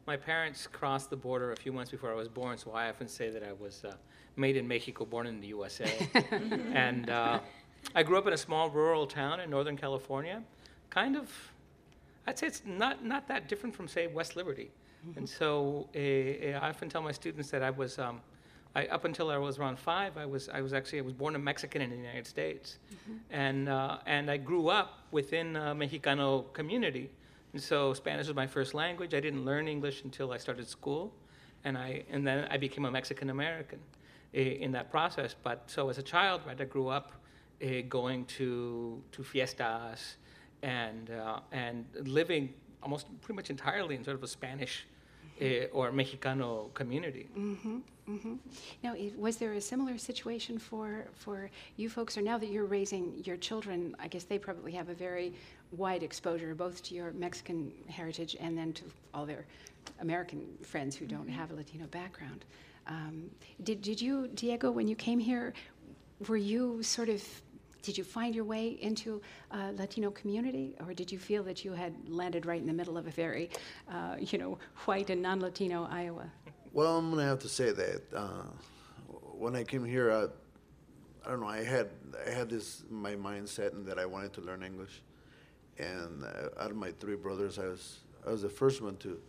[0.07, 3.07] my parents crossed the border a few months before I was born, so I often
[3.07, 3.93] say that I was uh,
[4.35, 5.91] made in Mexico, born in the USA.
[6.73, 7.39] and uh,
[7.95, 10.43] I grew up in a small rural town in Northern California,
[10.89, 11.31] kind of.
[12.27, 14.71] I'd say it's not not that different from say West Liberty.
[15.15, 17.99] And so uh, I often tell my students that I was.
[17.99, 18.21] Um,
[18.75, 21.35] I, up until I was around five, I was I was actually I was born
[21.35, 22.77] a Mexican in the United States,
[23.31, 27.09] and uh, and I grew up within a Mexicano community,
[27.53, 29.15] and so Spanish was my first language.
[29.15, 31.11] I didn't learn English until I started school,
[31.63, 33.79] and I and then I became a Mexican American
[34.33, 35.35] in that process.
[35.43, 37.11] But so as a child, right, I grew up
[37.63, 40.17] uh, going to to fiestas
[40.61, 44.85] and uh, and living almost pretty much entirely in sort of a Spanish
[45.41, 47.27] uh, or Mexicano community.
[47.37, 47.79] Mm-hmm.
[48.83, 52.65] Now, i- was there a similar situation for, for you folks, or now that you're
[52.65, 55.33] raising your children, I guess they probably have a very
[55.73, 59.45] wide exposure both to your Mexican heritage and then to all their
[60.01, 62.45] American friends who don't have a Latino background.
[62.89, 63.29] Um,
[63.63, 65.53] did, did you, Diego, when you came here,
[66.27, 67.23] were you sort of,
[67.83, 69.21] did you find your way into
[69.51, 72.97] a Latino community, or did you feel that you had landed right in the middle
[72.97, 73.51] of a very,
[73.89, 76.29] uh, you know, white and non-Latino Iowa?
[76.73, 78.43] Well, I'm gonna have to say that uh,
[79.37, 80.27] when I came here, uh,
[81.25, 81.47] I don't know.
[81.47, 81.89] I had
[82.27, 85.01] I had this my mindset and that I wanted to learn English,
[85.77, 89.19] and uh, out of my three brothers, I was I was the first one to,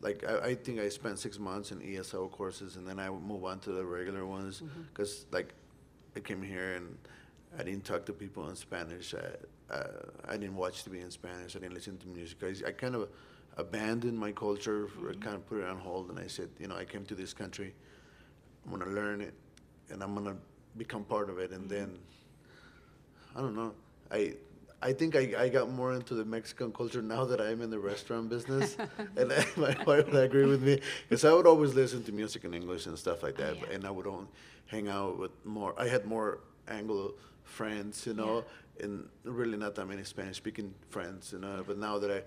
[0.00, 3.22] like I, I think I spent six months in ESL courses, and then I would
[3.22, 5.54] move on to the regular ones because like
[6.16, 6.96] I came here and
[7.58, 9.14] I didn't talk to people in Spanish.
[9.14, 9.86] I, uh,
[10.26, 11.56] I didn't watch TV in Spanish.
[11.56, 12.38] I didn't listen to music.
[12.42, 13.08] I, I kind of
[13.58, 16.76] abandoned my culture, or kind of put it on hold, and I said, you know,
[16.76, 17.74] I came to this country,
[18.64, 19.34] I'm gonna learn it,
[19.90, 20.36] and I'm gonna
[20.76, 21.98] become part of it, and then,
[23.34, 23.74] I don't know,
[24.12, 24.34] I,
[24.80, 27.78] I think I, I got more into the Mexican culture now that I'm in the
[27.78, 28.76] restaurant business,
[29.16, 32.44] and I, my wife would agree with me, because I would always listen to music
[32.44, 33.74] in English and stuff like that, oh, yeah.
[33.74, 34.28] and I would only
[34.66, 38.44] hang out with more, I had more Anglo friends, you know,
[38.80, 42.22] and really not that many Spanish-speaking friends, you know, but now that I,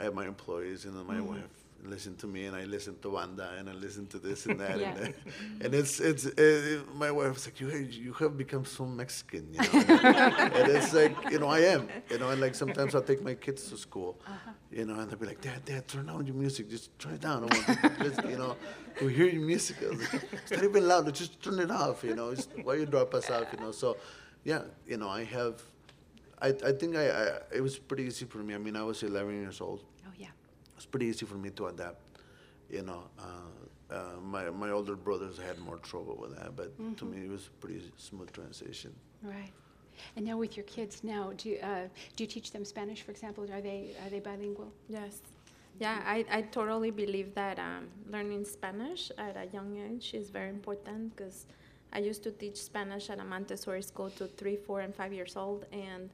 [0.00, 1.26] I have my employees, and then my mm.
[1.26, 4.58] wife listen to me, and I listen to Wanda, and I listen to this and
[4.60, 4.90] that, Yeah.
[4.90, 5.14] and, that.
[5.62, 9.68] and it's it's it, my wife's like you you have become so Mexican, you know,
[10.58, 13.34] and it's like you know I am, you know, and like sometimes I'll take my
[13.34, 14.50] kids to school, uh-huh.
[14.70, 17.20] you know, and they'll be like, Dad, Dad, turn down your music, just turn it
[17.20, 18.56] down, I want to listen, you know,
[18.98, 19.76] to hear your music.
[19.82, 23.14] Like, it's not even loud, just turn it off, you know, it's, why you drop
[23.14, 23.96] us off, you know, so
[24.44, 25.62] yeah, you know, I have.
[26.40, 28.52] I, I think I, I it was pretty easy for me.
[28.54, 29.84] I mean, I was 11 years old.
[30.76, 32.00] It's pretty easy for me to adapt.
[32.70, 37.04] You know, uh, uh, my my older brothers had more trouble with that, but to
[37.04, 38.92] me it was a pretty smooth transition.
[39.22, 39.52] Right.
[40.16, 43.10] And now with your kids now, do you, uh, do you teach them Spanish, for
[43.10, 43.44] example?
[43.52, 44.72] Are they, are they bilingual?
[44.88, 45.20] Yes.
[45.78, 50.50] Yeah, I, I totally believe that um, learning Spanish at a young age is very
[50.50, 51.46] important because
[51.92, 55.36] I used to teach Spanish at a Montessori school to three, four, and five years
[55.36, 56.10] old, and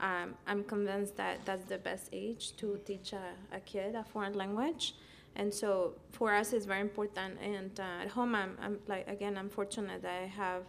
[0.00, 4.34] um, I'm convinced that that's the best age to teach a, a kid a foreign
[4.34, 4.94] language.
[5.36, 7.38] And so for us, it's very important.
[7.42, 10.62] And uh, at home, I'm, I'm like again, I'm fortunate that I have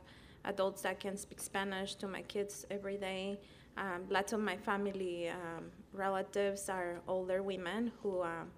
[0.45, 3.39] adults that can speak Spanish to my kids every day.
[3.77, 8.49] Um, lots of my family um, relatives are older women who um,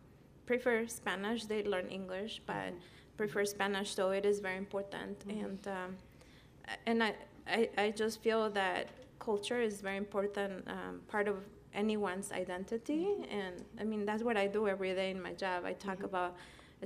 [0.45, 1.45] prefer Spanish.
[1.45, 2.73] They learn English, but
[3.17, 5.25] prefer Spanish, so it is very important.
[5.27, 5.97] And um,
[6.85, 7.13] and I,
[7.47, 8.87] I I just feel that
[9.29, 11.37] culture is very important um, part of
[11.83, 13.03] anyone's identity.
[13.39, 15.57] And I mean that's what I do every day in my job.
[15.71, 16.31] I talk about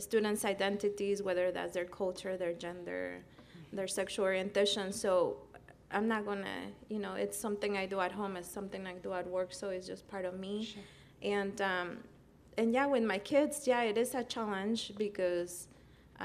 [0.07, 3.03] students' identities, whether that's their culture, their gender,
[3.77, 4.85] their sexual orientation.
[5.03, 5.11] So
[5.95, 6.59] I'm not gonna,
[6.93, 8.33] you know, it's something I do at home.
[8.39, 9.49] It's something I do at work.
[9.61, 10.55] So it's just part of me.
[11.37, 11.87] And um,
[12.59, 15.51] and yeah, with my kids, yeah, it is a challenge because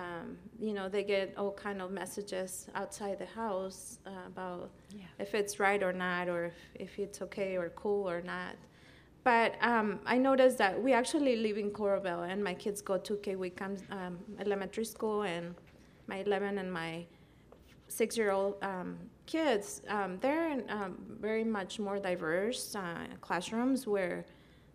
[0.02, 0.26] um,
[0.66, 5.24] you know they get all kind of messages outside the house uh, about Yeah.
[5.24, 8.54] if it's right or not, or if, if it's okay or cool or not.
[9.24, 13.12] But um, I noticed that we actually live in Coralville, and my kids go to
[13.24, 15.54] K Wickham um, Elementary School, and
[16.06, 17.04] my 11 and my
[17.88, 24.24] six-year-old um, kids, um, they're in um, very much more diverse uh, classrooms where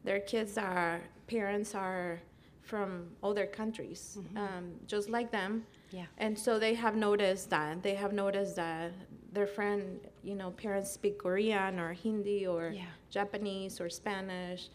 [0.03, 2.19] their kids are parents are
[2.63, 5.63] from other countries, um, just like them.
[5.91, 6.05] Yeah.
[6.17, 8.91] And so they have noticed that they have noticed that
[9.33, 12.85] their friend, you know, parents speak Korean or Hindi or Yeah.
[13.09, 14.69] Japanese or Spanish.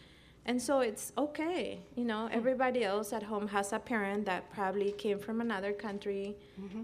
[0.45, 4.93] And so it's okay, you know, everybody else at home has a parent that probably
[4.93, 6.37] came from another country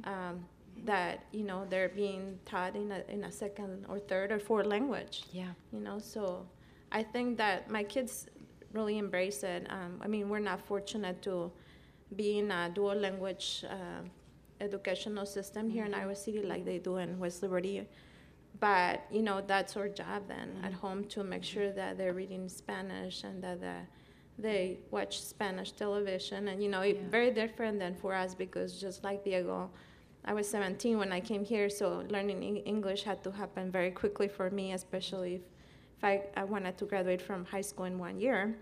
[0.05, 0.45] um,
[0.85, 4.67] that, you know, they're being taught in a, in a second or third or fourth
[4.67, 5.53] language Yeah.
[5.73, 6.47] you know so
[6.93, 8.27] i think that my kids
[8.75, 9.67] really embrace it.
[9.71, 11.51] Um, i mean we're not fortunate to
[12.17, 14.03] be in a dual language uh,
[14.61, 17.87] educational system here in iowa city like they do in west liberty.
[18.61, 22.49] But you know that's our job then at home to make sure that they're reading
[22.49, 23.77] spanish and that the,
[24.39, 26.49] they watch spanish television.
[26.49, 27.09] And you know it, Yeah.
[27.11, 29.71] very different than for us because just like diego
[30.27, 32.41] I was 17 when I came here, so learning
[32.75, 35.43] English had to happen very quickly for me, especially if,
[36.05, 38.55] I, I wanted to graduate from high school in one year.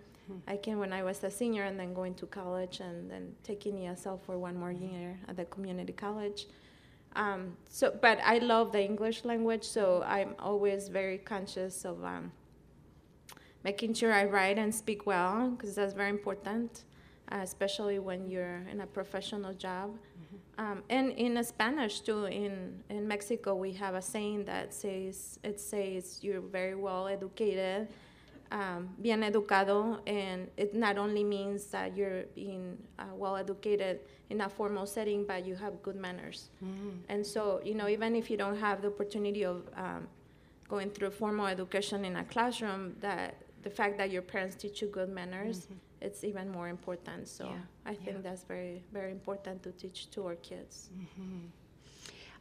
[0.46, 3.74] I came when I was a senior and then going to college and then taking
[3.74, 6.46] ESL for one more year at the community college.
[7.14, 12.33] Um, so, but I love the English language, so I'm always very conscious of um,
[13.64, 16.85] making sure I write and speak well, because that's very important,
[17.31, 19.90] uh, especially when you're in a professional job.
[20.62, 25.59] Um, and in Spanish too, in, in Mexico, we have a saying that says, it
[25.59, 27.88] says you're very well educated,
[28.53, 34.42] um, bien educado, and it not only means that you're being uh, well educated in
[34.42, 36.51] a formal setting, but you have good manners.
[37.09, 40.07] And so, you know, even if you don't have the opportunity of um,
[40.68, 44.88] going through formal education in a classroom, that the fact that your parents teach you
[44.88, 45.69] good manners,
[46.00, 47.29] it's even more important.
[47.29, 48.23] So Yeah, I think yeah.
[48.31, 50.90] that's very, very important to teach to our kids.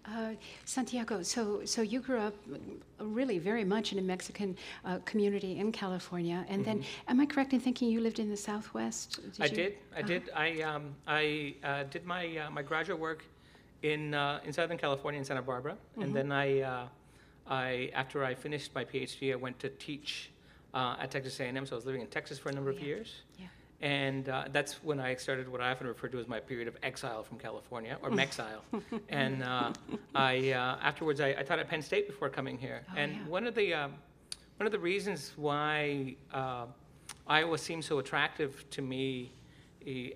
[0.04, 0.34] Uh,
[0.66, 2.34] Santiago, so so you grew up
[3.00, 7.54] really very much in a Mexican uh, community in California, and then am I correct
[7.54, 9.20] in thinking you lived in the Southwest?
[9.40, 9.74] I you- did.
[9.96, 10.08] I Uh-huh.
[10.08, 10.24] did.
[10.36, 13.22] I um, I uh, did my uh, my graduate work
[13.84, 16.02] in uh, in Southern California in Santa Barbara, Mm-hmm.
[16.02, 16.88] and then I uh,
[17.46, 20.31] I after I finished my PhD, I went to teach
[20.74, 21.66] uh, at Texas A&M.
[21.66, 22.86] So I was living in Texas for a number of yeah.
[22.86, 23.48] years, Yeah.
[23.82, 26.78] and uh, that's when I started what I often refer to as my period of
[26.84, 28.62] exile from California, or Mexile.
[29.10, 29.74] and uh,
[30.16, 32.82] I uh, afterwards I, I taught at Penn State before coming here.
[32.90, 33.28] Oh, and yeah.
[33.28, 33.94] one of the um,
[34.58, 36.66] one of the reasons why uh,
[37.28, 39.32] Iowa seemed so attractive to me,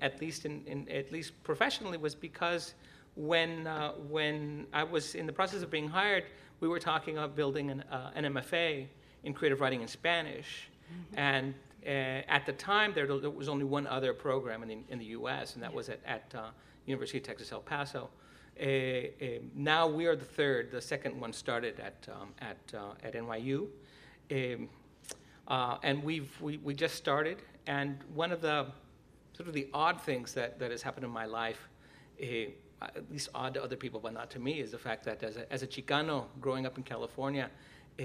[0.02, 2.76] at least in, in at least professionally, was because
[3.16, 6.26] when uh, when I was in the process of being hired,
[6.60, 8.86] we were talking about building an, uh, an MFA
[9.26, 10.70] in creative writing in Spanish,
[11.16, 11.54] and
[11.86, 15.06] uh, at the time there, there was only one other program in the, in the
[15.06, 15.56] U.S.
[15.56, 16.50] and that was at, at uh,
[16.86, 18.10] University of Texas El Paso.
[18.60, 20.72] Uh, uh, now we are the third.
[20.72, 23.68] The second one started at um, at uh, at NYU.
[24.32, 24.70] Um,
[25.48, 28.68] uh, and we've we, we just started and one of the
[29.34, 31.70] sort of the odd things that, that has happened in my life
[32.22, 32.26] uh,
[32.82, 35.38] at least odd to other people but not to me is the fact that as
[35.38, 37.50] a, as a chicano growing up in california
[38.00, 38.04] uh,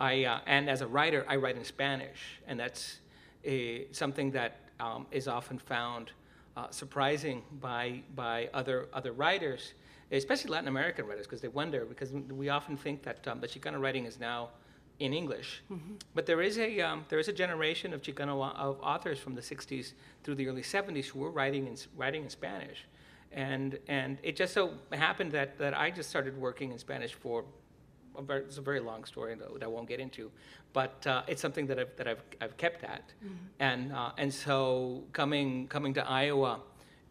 [0.00, 2.98] I, uh, and as a writer i write in spanish and that's
[3.46, 3.50] uh,
[3.92, 6.12] something that um, is often found
[6.56, 9.74] uh, surprising by, by other, other writers
[10.12, 13.80] especially latin american writers because they wonder because we often think that um, the chicano
[13.80, 14.50] writing is now
[14.98, 15.62] in English.
[16.14, 19.40] But there is a um, there is a generation of Chicano of authors from the
[19.40, 19.92] '60s
[20.24, 22.86] through the early '70s who were writing in writing in Spanish,
[23.32, 27.44] and and it just so happened that that I just started working in Spanish for.
[28.18, 30.30] A very, it's a very long story that that I won't get into,
[30.72, 33.04] but uh, it's something that I've that I've, I've kept at,
[33.60, 36.58] and uh, and so coming coming to Iowa,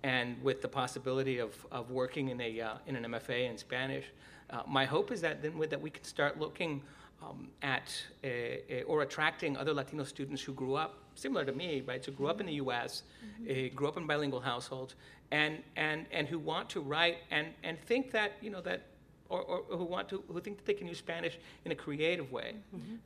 [0.03, 4.05] and with the possibility of, of working in a uh, in an MFA in Spanish,
[4.49, 6.81] uh, my hope is that then with, that we can start looking
[7.21, 7.93] um, at
[8.23, 12.03] uh, uh, or attracting other Latino students who grew up similar to me, right?
[12.03, 13.03] So grew up in the U.S.,
[13.49, 14.95] uh, grew up in bilingual households,
[15.31, 18.81] and and and who want to write and and think that you know that.
[19.29, 22.31] Or, or who want to who think that they can use Spanish in a creative
[22.31, 22.55] way,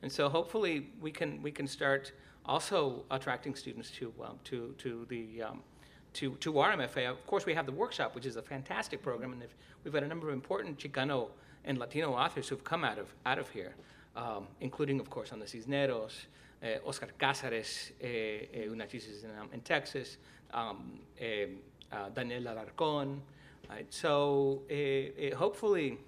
[0.02, 2.12] and so hopefully we can we can start
[2.46, 5.62] also attracting students to um, to to the um,
[6.14, 7.10] to, to our MFA.
[7.10, 9.42] Of course, we have the workshop, which is a fantastic program, and
[9.84, 11.28] we've had a number of important Chicano
[11.64, 13.74] and Latino authors who've come out of, out of here,
[14.16, 16.26] um, including, of course, Ana Cisneros,
[16.62, 20.18] uh, Oscar Casares, uh, uh, una thesis in, um, in Texas,
[20.52, 21.24] um, uh,
[21.94, 23.20] uh, Daniel Alarcón.
[23.70, 23.86] Right?
[23.92, 25.98] So uh, uh, hopefully,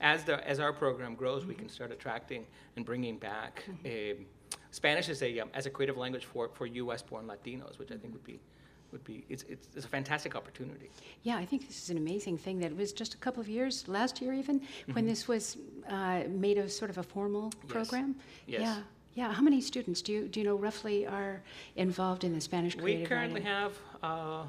[0.00, 3.64] as, the, as our program grows, we can start attracting and bringing back.
[3.84, 4.26] um
[4.70, 8.12] Spanish as a, um, as a creative language for, for U.S.-born Latinos, which I think
[8.12, 8.38] would be
[8.92, 10.90] would be it's, it's, it's a fantastic opportunity.
[11.22, 13.48] Yeah, I think this is an amazing thing that it was just a couple of
[13.48, 14.60] years, last year even,
[14.92, 15.56] when this was
[15.88, 17.66] uh, made a sort of a formal Mm-hmm.
[17.66, 17.72] Yes.
[17.72, 18.14] program.
[18.46, 18.60] Yes.
[18.62, 18.76] Yeah.
[19.14, 19.32] Yeah.
[19.32, 21.42] How many students do you do you know roughly are
[21.76, 23.56] involved in the Spanish creative We currently writing?
[23.64, 23.72] have
[24.02, 24.42] uh,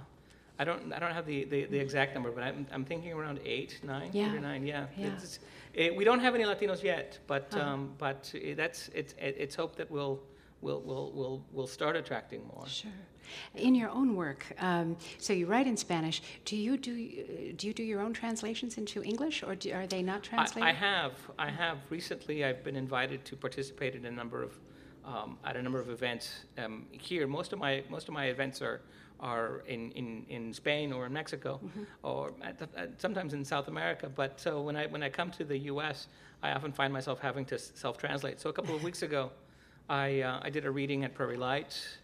[0.60, 3.40] I don't I don't have the, the, the exact number, but I'm, I'm thinking around
[3.46, 4.34] eight, nine, eight Yeah.
[4.34, 4.66] or nine.
[4.66, 4.86] Yeah.
[4.98, 5.08] Yeah.
[5.14, 5.40] It's,
[5.76, 7.64] eh, we don't have any Latinos yet, but Uh-huh.
[7.74, 10.20] um, but eh, that's it's it's hope that we'll
[10.62, 12.66] we'll we'll we'll we'll start attracting more.
[12.68, 12.92] Sure.
[13.56, 16.22] In your own work, um, so you write in Spanish.
[16.46, 16.94] Do you do
[17.58, 20.64] do you do your own translations into English, or do, are they not translated?
[20.64, 21.12] I, I have.
[21.38, 21.78] I have.
[21.90, 24.58] Recently, I've been invited to participate in a number of
[25.06, 27.28] um, at a number of events um, here.
[27.28, 28.80] Most of my most of my events are
[29.20, 31.60] are in, in, in Spain or in Mexico,
[32.04, 34.10] or at the, at, sometimes in South America.
[34.14, 36.08] But so when I when I come to the U.S.,
[36.44, 38.40] I often find myself having to self translate.
[38.40, 39.32] So a couple of weeks ago,
[39.90, 41.98] I uh, I did a reading at Prairie Lights.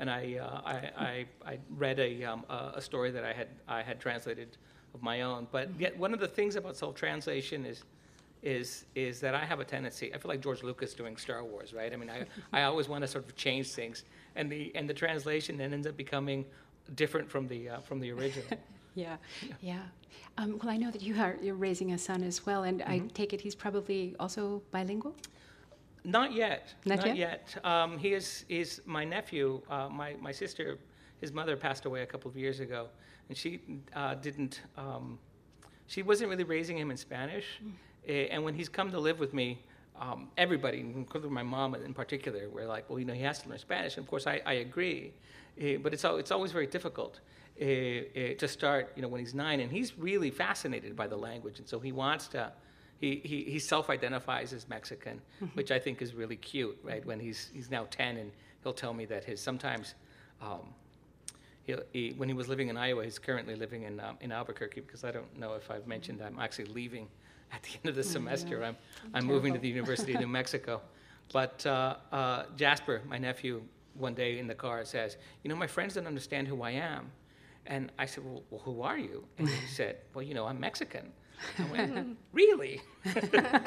[0.00, 3.48] And I, uh, I, I, I read a, um, a a story that I had,
[3.66, 4.56] I had translated
[4.94, 5.46] of my own.
[5.50, 7.84] But yet, one of the things about self translation is,
[8.42, 11.74] is, is that I have a tendency, I feel like George Lucas doing Star Wars,
[11.74, 11.92] right?
[11.92, 14.04] I mean, I, I always want to sort of change things.
[14.38, 16.46] And the, and the translation then ends up becoming
[16.94, 18.46] different from the, uh, from the original.
[18.94, 19.16] Yeah,
[19.60, 19.82] yeah.
[20.38, 22.98] Um, well, I know that you are you're raising a son as well, and I
[23.14, 25.14] take it he's probably also bilingual.
[26.02, 26.74] Not yet.
[26.84, 27.54] Not yet?
[27.62, 29.62] Um, he is is my nephew.
[29.70, 30.78] Uh, my my sister,
[31.20, 32.88] his mother passed away a couple of years ago,
[33.28, 33.60] and she
[33.94, 34.62] uh, didn't.
[34.76, 35.20] Um,
[35.86, 37.46] she wasn't really raising him in Spanish,
[38.08, 39.58] Eh, and when he's come to live with me,
[40.00, 43.48] um, everybody, including my mom in particular, were like, "Well, you know, he has to
[43.48, 45.12] learn Spanish." And of course, I, I agree,
[45.60, 47.20] Eh, but it's al- it's always very difficult.
[47.60, 51.16] eh, eh, to start, you know, when he's nine, and he's really fascinated by the
[51.16, 52.52] language, and so he wants to,
[53.00, 55.20] he, he, he self-identifies as Mexican,
[55.54, 57.04] which I think is really cute, right?
[57.04, 58.30] When he's he's now ten, and
[58.62, 59.94] he'll tell me that his sometimes,
[60.40, 60.72] um,
[61.68, 64.80] he'll, he, when he was living in Iowa, he's currently living in um, in Albuquerque
[64.80, 67.06] because I don't know if I've mentioned that I'm actually leaving
[67.52, 68.64] at the end of the semester.
[68.64, 68.76] I'm
[69.14, 70.80] I'm moving to the University of New Mexico,
[71.32, 73.62] but uh, uh, Jasper, my nephew,
[73.94, 77.12] one day in the car says, "You know, my friends don't understand who I am."
[77.68, 79.24] And I said, well, well, who are you?
[79.36, 81.12] And he said, well, you know, I'm Mexican.
[81.58, 82.80] I went, really?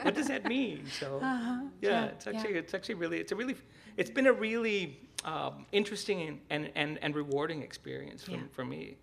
[0.02, 0.86] what does that mean?
[1.00, 2.60] So, yeah, yeah, it's actually, yeah.
[2.60, 3.56] it's actually really, it's a really,
[3.96, 8.40] it's been a really um, interesting and, and, and, and rewarding experience for, Yeah.
[8.52, 8.98] for me.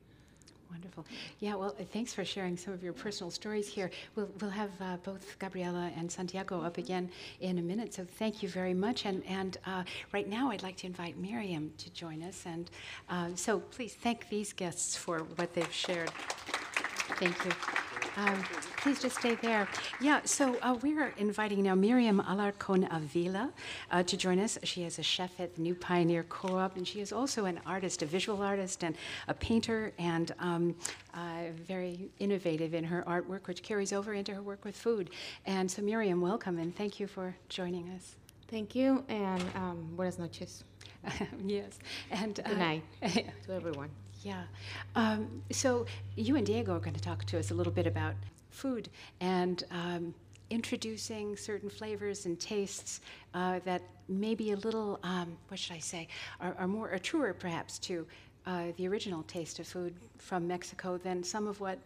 [0.71, 1.07] Wonderful.
[1.41, 3.91] Yeah, well, thanks for sharing some of your personal stories here.
[4.15, 7.11] We'll, we'll have uh, both Gabriela and Santiago up again
[7.41, 9.07] in a minute, so thank you very much.
[9.07, 12.45] And, and uh, right now, I'd like to invite Miriam to join us.
[12.45, 12.71] And
[13.09, 16.11] uh, so please thank these guests for what they've shared.
[17.19, 17.53] Thank you.
[18.19, 18.43] Um,
[18.79, 19.69] please just stay there.
[20.01, 23.53] Yeah, so uh, we're inviting now Miriam Alarcon Avila
[23.93, 24.59] uh, to join us.
[24.65, 27.61] She is a chef at the New Pioneer Co op, and she is also an
[27.65, 28.97] artist, a visual artist, and
[29.29, 30.75] a painter, and um,
[31.15, 35.11] uh, very innovative in her artwork, which carries over into her work with food.
[35.47, 38.17] And so, Miriam, welcome, and thank you for joining us.
[38.49, 40.65] Thank you and um, buenas noches.
[41.47, 41.79] yes.
[42.11, 42.83] And uh, Good night
[43.47, 43.91] to everyone.
[44.29, 44.43] Yeah.
[44.95, 48.13] Um, so you and Diego are going to talk to us a little bit about
[48.51, 50.13] food and um,
[50.51, 53.01] introducing certain flavors and tastes
[53.33, 56.09] uh, that maybe a little, um, what should I say,
[56.43, 58.07] are, are more, are truer perhaps to
[58.45, 61.79] uh, the original taste of food from Mexico than some of what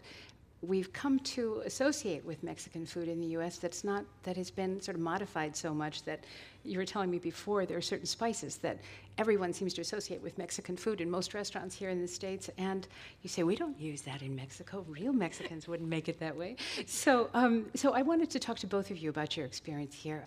[0.62, 3.58] we've come to associate with Mexican food in the U.S.
[3.58, 6.24] That's not that has been sort of modified so much that
[6.64, 8.78] you were telling me before there are certain spices that
[9.18, 12.86] everyone seems to associate with Mexican food in most restaurants here in the states, and
[13.22, 14.84] you say we don't use that in Mexico.
[14.88, 16.56] Real Mexicans wouldn't make it that way.
[16.86, 20.26] So, um, so I wanted to talk to both of you about your experience here.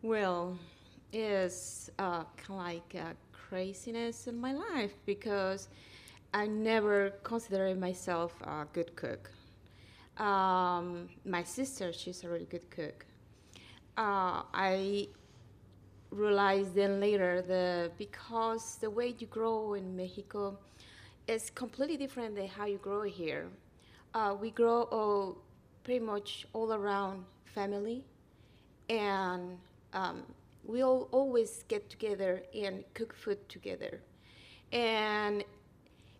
[0.00, 0.58] Well,
[1.12, 5.68] it's uh, like a craziness in my life because
[6.36, 9.30] I never considered myself a good cook.
[10.18, 13.06] Um, my sister, she's a really good cook.
[13.96, 15.08] Uh, I
[16.10, 20.58] realized then later that because the way you grow in Mexico
[21.26, 23.46] is completely different than how you grow here.
[24.12, 25.40] Uh, we grow uh,
[25.84, 28.04] pretty much all around family,
[28.90, 29.56] and
[29.94, 30.22] um,
[30.66, 34.02] we all always get together and cook food together.
[34.70, 35.42] And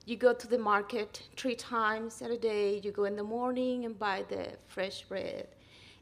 [0.07, 2.81] you go to the market three times a day.
[2.83, 5.49] You go in the morning and buy the fresh bread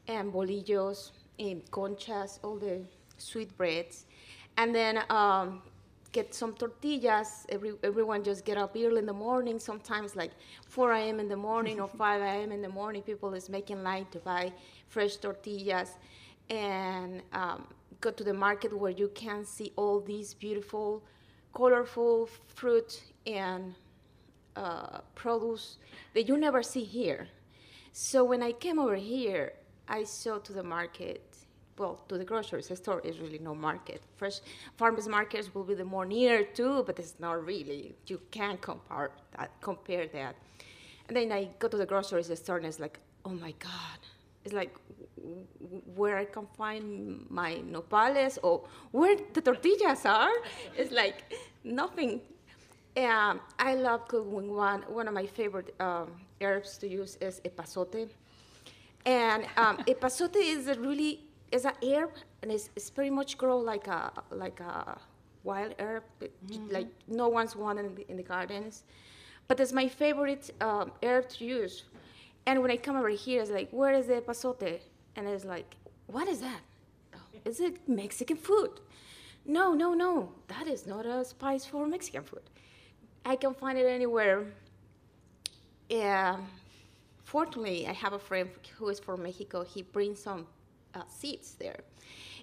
[0.07, 2.81] and bolillos and conchas, all the
[3.17, 4.05] sweet breads.
[4.57, 5.63] And then um,
[6.11, 7.47] get some tortillas.
[7.49, 10.31] Every, everyone just get up early in the morning, sometimes like
[10.67, 11.19] 4 a.m.
[11.19, 12.51] in the morning or 5 a.m.
[12.51, 13.01] in the morning.
[13.01, 14.53] People is making line to buy
[14.87, 15.97] fresh tortillas
[16.51, 17.65] and um,
[18.01, 21.03] go to the market where you can see all these beautiful,
[21.55, 23.73] colorful fruit and
[24.55, 25.77] uh, produce
[26.13, 27.27] that you never see here.
[27.91, 29.53] So when I came over here,
[29.87, 31.21] I saw to the market,
[31.77, 34.01] well, to the grocery store is really no market.
[34.15, 34.39] Fresh
[34.77, 37.95] farmers markets will be the more near to, but it's not really.
[38.07, 39.51] You can't compare that.
[39.61, 40.35] Compare that.
[41.07, 43.99] And then I go to the grocery store and it's like, oh my God.
[44.43, 44.75] It's like
[45.95, 50.33] where I can find my nopales or where the tortillas are.
[50.77, 51.33] It's like
[51.63, 52.21] nothing
[52.97, 54.81] um, I love cooking one.
[54.83, 58.09] One of my favorite um, herbs to use is epazote,
[59.05, 61.21] and um, epazote is a really
[61.51, 64.97] is an herb, and it's, it's pretty much grow like a like a
[65.43, 66.33] wild herb, it-
[66.71, 68.83] like no one's one in the, in the gardens.
[69.47, 71.83] But it's my favorite um, herb to use.
[72.47, 74.79] And when I come over here, it's like, where is the epazote?
[75.15, 75.75] And it's like,
[76.07, 76.61] what is that?
[77.15, 78.71] Oh, is it Mexican food?
[79.45, 80.31] No, no, no.
[80.47, 82.41] That is not a spice for Mexican food.
[83.25, 84.45] I can find it anywhere.
[85.89, 86.37] Yeah.
[87.23, 89.63] Fortunately, I have a friend who is from Mexico.
[89.63, 90.45] He brings some
[90.93, 91.79] uh, seeds there,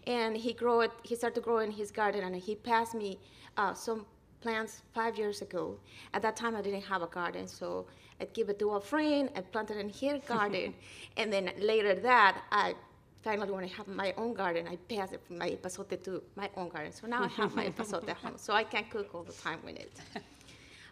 [0.09, 0.91] and he grow it.
[1.05, 3.19] He started to grow in his garden, and he passed me
[3.57, 4.05] uh, some
[4.41, 5.79] plants five years ago.
[6.15, 7.87] At that time, I didn't have a garden, so
[8.21, 9.31] I'd give it to a friend.
[9.37, 10.75] I planted in his garden,
[11.17, 12.75] and then later that I
[13.23, 16.51] finally when I have my own garden, I pass it from my epazote to my
[16.57, 16.91] own garden.
[16.93, 19.61] So now I have my epazote at home, so I can cook all the time
[19.65, 19.93] with it.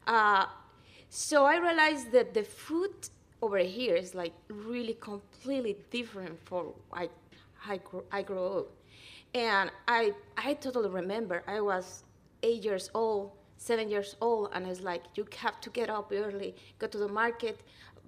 [0.07, 0.46] Uh,
[1.09, 2.94] so I realized that the food
[3.42, 7.09] over here is like really completely different for I,
[7.66, 8.68] I, grew, I grew up.
[9.34, 12.05] And I, I totally remember I was
[12.42, 16.55] eight years old, seven years old, and it's like you have to get up early,
[16.78, 17.61] go to the market,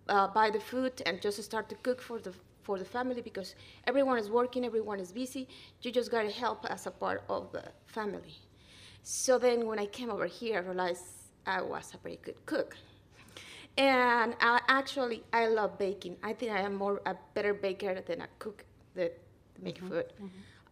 [0.09, 2.33] uh, buy the food, and just start to cook for the
[2.63, 3.57] for the family because
[3.89, 5.49] everyone is working, everyone is busy.
[5.83, 8.37] You just gotta help as a part of the family.
[9.03, 11.05] So then when I came over here, I realized
[11.47, 12.77] I was a very good cook.
[13.79, 16.17] And I, actually, I love baking.
[16.23, 18.65] I think I am more a better baker than a cook
[18.95, 19.19] that
[19.63, 20.07] make food.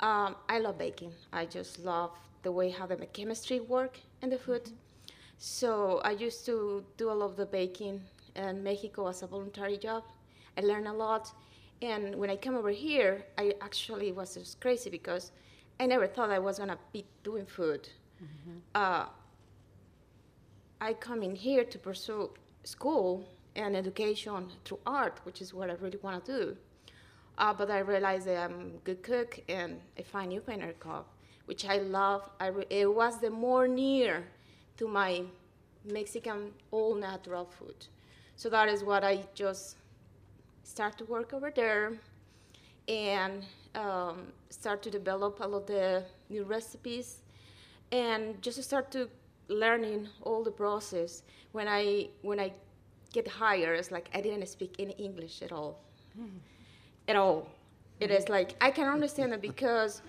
[0.01, 1.13] Um, I love baking.
[1.33, 2.11] I just love
[2.43, 4.71] the way how the chemistry work in the food.
[5.39, 8.03] So I used to do a lot of the baking
[8.37, 10.05] in Mexico as a voluntary job.
[10.57, 11.33] I learned a lot.
[11.83, 15.33] And when I came over here, I actually was just crazy because
[15.79, 17.89] I never thought I was gonna be doing food.
[18.75, 19.07] uh,
[20.81, 22.31] I come in here to pursue
[22.65, 26.57] school and education through art, which is what I really want to do.
[27.37, 31.07] Uh, but I realized that I'm a good cook, and I find New Pioneer Co-op,
[31.47, 32.23] which I love.
[32.39, 34.25] I re- it was the more near
[34.79, 35.23] to my
[35.85, 37.87] Mexican all natural food.
[38.37, 39.77] So that is what I just
[40.65, 41.93] start to work over there
[42.89, 47.23] and um, start to develop all of the new recipes
[47.93, 49.09] and just start to
[49.51, 51.23] learning all the process
[51.53, 52.53] when i when i
[53.13, 55.83] get hired it's like i didn't speak any english at all.
[57.09, 57.49] At all.
[57.99, 60.03] It is like i can understand it because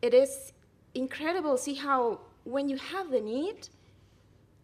[0.00, 0.52] it is
[0.94, 1.56] incredible.
[1.56, 3.68] See how when you have the need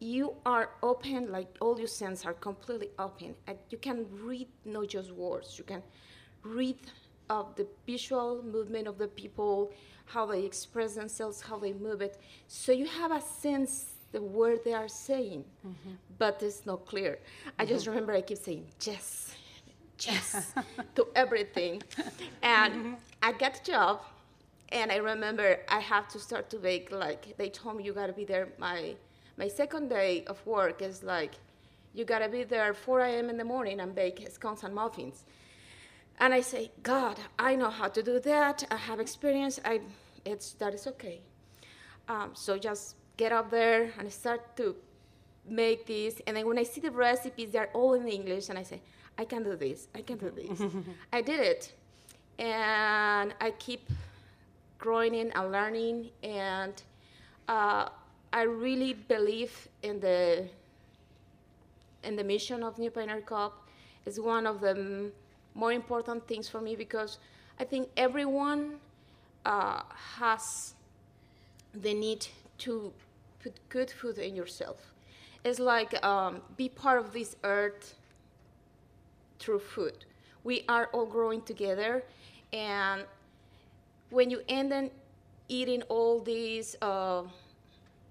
[0.00, 3.34] you are open like all your senses are completely open.
[3.46, 5.82] And you can read not just words you can
[6.42, 6.78] read
[7.28, 9.70] of the visual movement of the people
[10.06, 12.18] how they express themselves how they move it.
[12.46, 15.94] So you have a sense the word they are saying mm-hmm.
[16.18, 17.18] but it's not clear.
[17.58, 17.90] I just mm-hmm.
[17.90, 19.34] remember i keep saying yes
[20.00, 20.52] yes
[20.96, 21.82] to everything.
[22.42, 22.94] And mm-hmm.
[23.22, 24.00] i got the job
[24.70, 28.06] and i remember i have to start to bake like they told me you got
[28.06, 28.48] to be there.
[28.58, 28.94] My
[29.36, 31.34] my second day of work is like
[31.94, 35.24] you got to be there 4 a.m in the morning and bake scones and muffins.
[36.20, 38.64] And i say god i know how to do that.
[38.70, 39.60] I have experience.
[39.64, 39.80] I
[40.24, 41.20] it's that is okay.
[42.08, 44.74] Um, so just get up there and start to
[45.46, 46.22] make this.
[46.26, 48.80] And then when I see the recipes, they're all in English, and I say,
[49.18, 49.88] I can do this.
[49.94, 50.58] I can do this.
[51.12, 51.72] I did it,
[52.38, 53.90] and I keep
[54.78, 56.08] growing in and learning.
[56.22, 56.80] And
[57.48, 57.88] uh,
[58.32, 60.46] I really believe in the
[62.04, 63.52] in the mission of New Pioneer Co-op.
[64.06, 65.12] It's one of the m-
[65.54, 67.18] more important things for me because
[67.58, 68.76] I think everyone
[69.44, 69.82] uh,
[70.20, 70.74] has
[71.74, 72.26] the need
[72.58, 72.92] to
[73.42, 74.92] put good food in yourself.
[75.44, 77.94] It's like um, be part of this earth
[79.38, 80.04] through food.
[80.44, 82.04] We are all growing together,
[82.52, 83.04] and
[84.10, 84.90] when you end up
[85.48, 87.22] eating all these uh,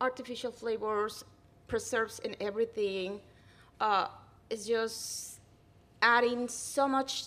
[0.01, 1.23] artificial flavors,
[1.67, 3.19] preserves, and everything,
[3.79, 4.07] uh,
[4.49, 5.39] it's just
[6.01, 7.25] adding so much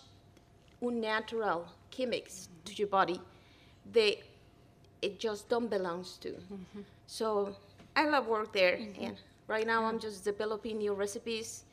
[0.80, 3.20] unnatural chemics to your body.
[3.92, 4.22] They
[5.03, 6.34] it just don't belongs to.
[7.07, 7.57] So
[7.97, 9.05] I love work there, mm-hmm.
[9.05, 9.16] and
[9.49, 10.09] right now I'm mm-hmm.
[10.09, 11.64] just developing new recipes,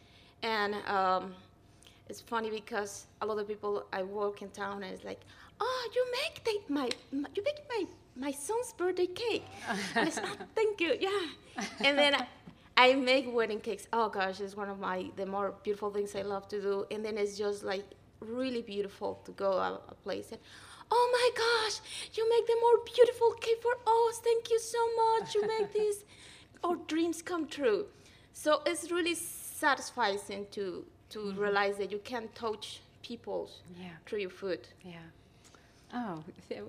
[0.44, 1.34] and um,
[2.10, 5.22] it's funny because a lot of people I walk in town and it's like,
[5.60, 9.46] oh, you make the, my, my you make my my son's birthday cake,
[9.96, 12.26] and it's oh, thank you, yeah, and then.
[12.80, 13.88] I make wedding cakes.
[13.92, 16.86] Oh gosh, it's one of my the more beautiful things I love to do.
[16.92, 17.84] And then it's just like
[18.20, 20.40] really beautiful to go a, a place and
[20.92, 21.80] oh my gosh,
[22.14, 24.20] you make the more beautiful cake for us.
[24.24, 25.36] Thank you so much.
[25.36, 26.04] You make this
[26.64, 27.86] our dreams come true.
[28.34, 30.20] So it's really satisfying
[30.52, 31.40] to to mm-hmm.
[31.40, 33.96] realize that you can touch people Yeah.
[34.06, 34.68] through your food.
[34.84, 35.08] Yeah.
[35.94, 36.62] Oh, th-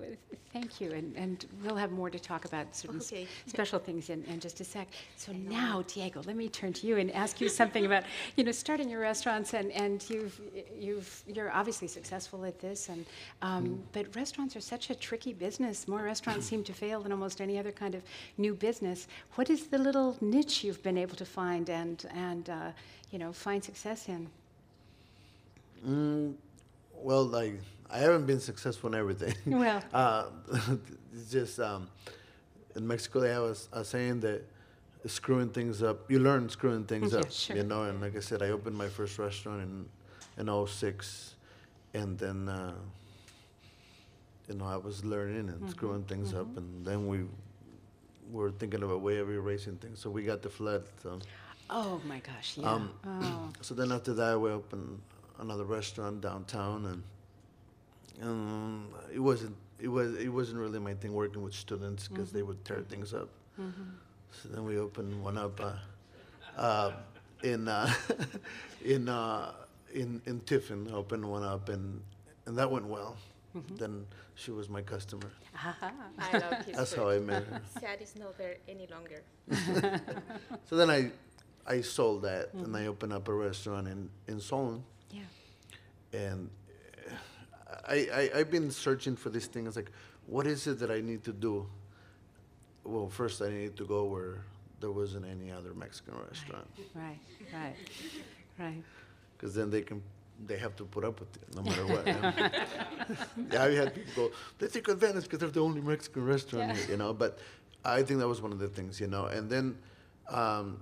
[0.53, 0.93] thank you.
[0.93, 3.27] And, and we'll have more to talk about certain s- Okay.
[3.47, 4.87] special things in, in just a sec.
[5.17, 8.03] So now, Diego, let me turn to you and ask you something about,
[8.37, 10.39] you know, starting your restaurants and, and you've,
[10.79, 12.87] you've, you're obviously successful at this.
[12.87, 13.05] And,
[13.41, 15.85] um, But restaurants are such a tricky business.
[15.87, 18.01] More restaurants seem to fail than almost any other kind of
[18.37, 19.07] new business.
[19.35, 22.71] What is the little niche you've been able to find and, and uh,
[23.11, 24.27] you know, find success in?
[25.85, 26.35] Mm,
[26.93, 27.59] well, like
[27.91, 29.33] I haven't been successful in everything.
[29.45, 29.83] Well.
[29.93, 30.25] uh,
[31.13, 31.89] it's just um,
[32.75, 34.41] in Mexico they have a, a saying that
[35.07, 36.09] screwing things up.
[36.11, 37.55] You learn screwing things Yeah, up, sure.
[37.57, 37.83] you know.
[37.83, 39.85] And like I said, I opened my first restaurant in
[40.37, 41.35] in '06,
[41.93, 42.73] and then uh,
[44.47, 47.25] you know I was learning and screwing things up, and then we
[48.31, 49.99] were thinking of a way of erasing things.
[49.99, 50.83] So we got the flood.
[51.01, 51.19] So.
[51.71, 52.71] Oh my gosh, yeah.
[52.71, 53.49] Um, oh.
[53.61, 54.99] So then after that, we opened
[55.39, 57.03] another restaurant downtown, and
[58.21, 62.41] um, it wasn't it was it wasn't really my thing working with students because they
[62.41, 63.29] would tear things up.
[64.31, 66.91] So then we opened one up uh, uh,
[67.43, 67.91] in uh,
[68.85, 69.51] in uh,
[69.93, 70.89] in in Tiffin.
[70.93, 72.01] Opened one up, and
[72.45, 73.15] and that went well.
[73.77, 74.05] Then
[74.35, 75.31] she was my customer.
[75.55, 77.61] I love his That's how I met her.
[77.79, 79.23] Sad is not there any longer.
[80.69, 81.11] So then I
[81.65, 84.83] I sold that, and I opened up a restaurant in in Solon.
[85.11, 85.21] Yeah.
[86.13, 86.49] and
[87.87, 89.67] I, I I've been searching for this thing.
[89.67, 89.91] It's like,
[90.27, 91.67] what is it that I need to do?
[92.83, 94.43] Well, first I needed to go where
[94.79, 96.65] there wasn't any other Mexican restaurant,
[96.95, 97.19] Right,
[97.53, 97.75] right,
[98.57, 98.83] right.
[99.37, 100.01] because then they can
[100.47, 102.07] they have to put up with it no matter what.
[103.51, 106.91] yeah, I had people go, they take advantage because they're the only Mexican restaurant, here,"
[106.91, 107.13] you know.
[107.13, 107.39] But
[107.83, 109.25] I think that was one of the things, you know.
[109.25, 109.77] And then
[110.29, 110.79] um,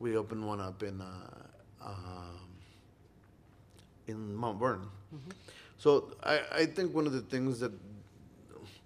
[0.00, 2.40] we opened one up in uh, um,
[4.08, 4.88] in Mount Vernon.
[5.82, 7.72] So I, I think one of the things that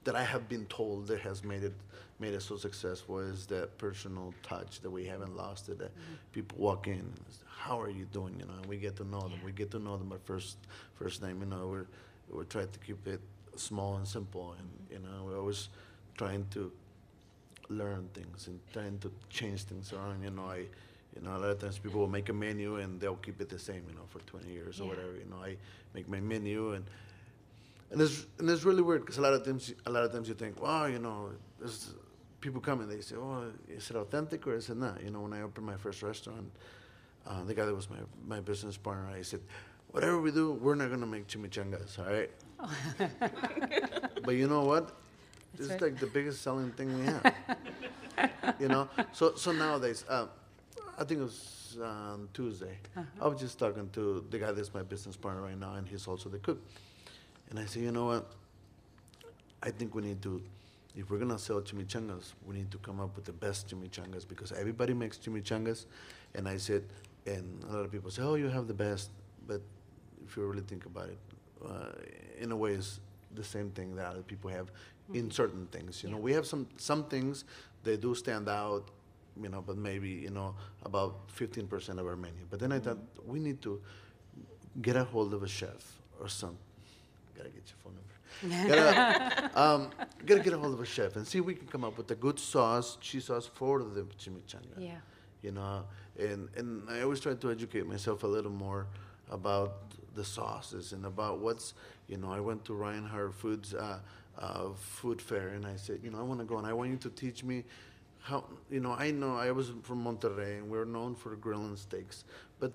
[0.05, 1.75] that I have been told that has made it
[2.19, 5.79] made it so successful is that personal touch that we haven't lost it.
[5.79, 6.15] That mm-hmm.
[6.33, 8.37] people walk in, and it's, how are you doing?
[8.41, 9.39] You know, and we get to know them.
[9.45, 10.57] We get to know them at first
[10.95, 11.41] first name.
[11.41, 11.87] You know, we're
[12.31, 13.21] we're trying to keep it
[13.57, 15.69] small and simple, and you know, we're always
[16.17, 16.73] trying to
[17.69, 20.23] learn things and trying to change things around.
[20.23, 20.65] You know, I,
[21.17, 23.49] you know, a lot of times people will make a menu and they'll keep it
[23.49, 23.83] the same.
[23.89, 25.13] You know, for 20 years or whatever.
[25.17, 25.57] You know, I
[25.95, 26.85] make my menu and
[27.91, 30.29] and it's and it's really weird because a lot of times a lot of times
[30.29, 31.91] you think, wow, you know, this,
[32.41, 35.03] people come and they say, oh, is it authentic or is it not?
[35.03, 36.51] You know, when I opened my first restaurant,
[37.27, 39.41] uh, the guy that was my my business partner, I said,
[39.91, 42.31] whatever we do, we're not gonna make chimichangas, all right?
[44.25, 44.93] but you know what?
[45.55, 45.83] That's It's right.
[45.93, 47.35] like the biggest selling thing we have.
[48.61, 50.27] you know, so so nowadays, uh,
[50.99, 52.79] I think it was on Tuesday.
[52.97, 53.05] Uh-huh.
[53.21, 56.07] I was just talking to the guy that's my business partner right now, and he's
[56.07, 56.59] also the cook.
[57.51, 58.27] And I said, you know what?
[59.63, 60.43] I think we need to,
[60.97, 64.53] if we're gonna sell chimichangas, we need to come up with the best chimichangas because
[64.53, 65.85] everybody makes chimichangas.
[66.35, 66.85] And I said,
[67.27, 69.11] and a lot of people say, oh, you have the best,
[69.47, 69.61] but
[70.25, 71.19] if you really think about it,
[71.65, 71.93] uh,
[72.39, 73.01] in a way, it's
[73.35, 74.71] the same thing that other people have
[75.13, 75.31] in mm-hmm.
[75.31, 76.03] certain things.
[76.03, 77.45] You know, we have some some things
[77.85, 78.91] they do stand out,
[79.41, 82.47] you know, but maybe you know about 15% of our menu.
[82.51, 83.81] But then I thought we need to
[84.81, 86.57] get a hold of a chef or some.
[87.37, 88.07] Gotta get your phone number.
[88.69, 89.91] gotta, um,
[90.25, 92.11] gotta get a hold of a chef and see if we can come up with
[92.11, 94.79] a good sauce, cheese sauce for the chimichanga.
[94.79, 94.97] Yeah.
[95.43, 95.85] You know,
[96.19, 98.87] and and I always try to educate myself a little more
[99.31, 101.75] about the sauces and about what's
[102.09, 102.31] you know.
[102.31, 103.99] I went to Reinhart Foods uh,
[104.39, 106.91] uh, food fair and I said, you know, I want to go and I want
[106.91, 107.65] you to teach me
[108.27, 108.45] how.
[108.71, 112.25] You know, I know I was from Monterrey and we're known for grilling steaks,
[112.59, 112.73] but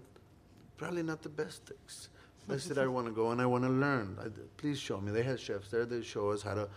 [0.78, 2.10] probably not the best steaks.
[2.50, 4.18] I said I want to go and I want to learn.
[4.20, 4.28] I,
[4.58, 5.12] please show me.
[5.12, 5.86] They had chefs there.
[5.86, 6.68] They show us how to,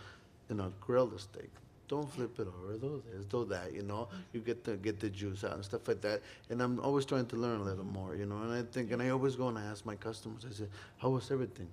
[0.49, 1.49] you know, grill the steak.
[1.87, 2.77] Don't flip it over.
[2.77, 3.73] Do this, do that.
[3.73, 6.21] You know, you get the get the juice out and stuff like that.
[6.49, 8.15] And I'm always trying to learn a little more.
[8.15, 10.45] You know, and I think, and I always go and I ask my customers.
[10.49, 10.67] I say,
[10.97, 11.67] how was everything?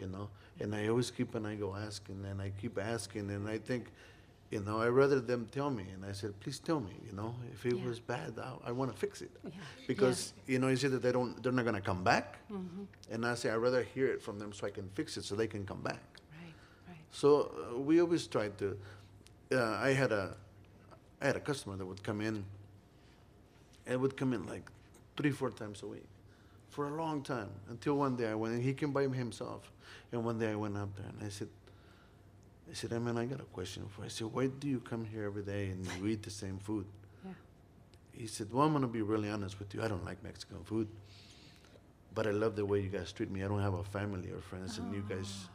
[0.00, 0.28] You know,
[0.60, 3.92] and I always keep and I go asking and I keep asking and I think,
[4.52, 5.84] you know, I rather them tell me.
[5.94, 6.92] And I said, please tell me.
[7.08, 7.86] You know, if it Yeah.
[7.88, 9.50] was bad, I, I want to fix it Yeah.
[9.88, 12.26] because you know you see that they don't they're not going to come back
[13.10, 15.34] and i say i'd rather hear it from them so i can fix it so
[15.34, 16.02] they can come back
[16.40, 16.54] Right,
[16.88, 16.96] right.
[17.10, 17.28] so
[17.74, 18.66] uh, we always try to
[19.52, 20.36] uh, i had a
[21.22, 22.44] i had a customer that would come in
[23.86, 24.66] and would come in like
[25.16, 26.06] three four times a week
[26.68, 29.70] for a long time until one day i went and he came by himself
[30.12, 31.48] and one day i went up there and i said
[32.70, 34.06] I said, hey man, I got a question for you.
[34.06, 36.86] I said, why do you come here every day and you eat the same food?
[37.24, 37.32] Yeah.
[38.12, 39.82] He said, Well, I'm going to be really honest with you.
[39.82, 40.88] I don't like Mexican food,
[42.14, 43.42] but I love the way you guys treat me.
[43.42, 45.14] I don't have a family or friends, and you ah.
[45.14, 45.48] guys,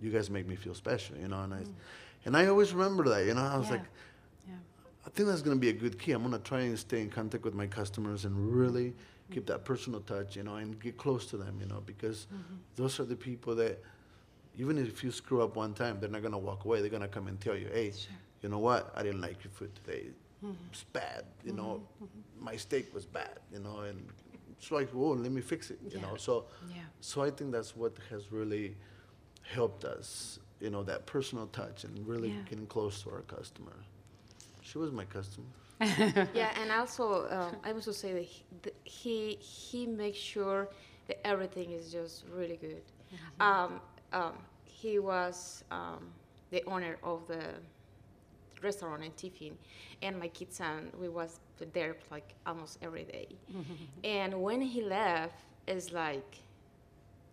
[0.00, 1.42] you guys make me feel special, you know.
[1.42, 1.72] And I, mm.
[2.24, 3.42] and I always remember that, you know.
[3.42, 3.72] I was Yeah.
[3.72, 3.84] like,
[4.48, 4.54] Yeah.
[5.06, 6.12] I think that's going to be a good key.
[6.12, 8.94] I'm going to try and stay in contact with my customers and really mm.
[9.32, 12.54] keep that personal touch, you know, and get close to them, you know, because mm-hmm.
[12.76, 13.82] those are the people that,
[14.58, 16.80] even if you screw up one time, they're not going to walk away.
[16.80, 18.14] They're going to come and tell you, hey, Sure.
[18.42, 18.92] you know what?
[18.96, 20.06] I didn't like your food today.
[20.70, 21.80] It's bad, you know.
[22.38, 24.06] My steak was bad, you know, and
[24.50, 26.02] it's like, oh, let me fix it, you Yeah.
[26.02, 26.16] know.
[26.16, 26.82] So, Yeah.
[27.00, 28.76] so I think that's what has really
[29.42, 32.42] helped us, you know, that personal touch and really Yeah.
[32.48, 33.76] getting close to our customer.
[34.62, 35.46] She was my customer.
[36.34, 40.68] yeah, and also um, I also say that he, th- he he makes sure
[41.08, 42.82] that everything is just really good.
[43.40, 43.80] Um,
[44.14, 44.34] um,
[44.64, 46.12] he was um,
[46.50, 47.44] the owner of the
[48.62, 49.56] restaurant in Tiffin,
[50.02, 51.40] and my kids and we was
[51.72, 53.28] there like almost every day.
[54.04, 55.34] and when he left,
[55.66, 56.38] it's like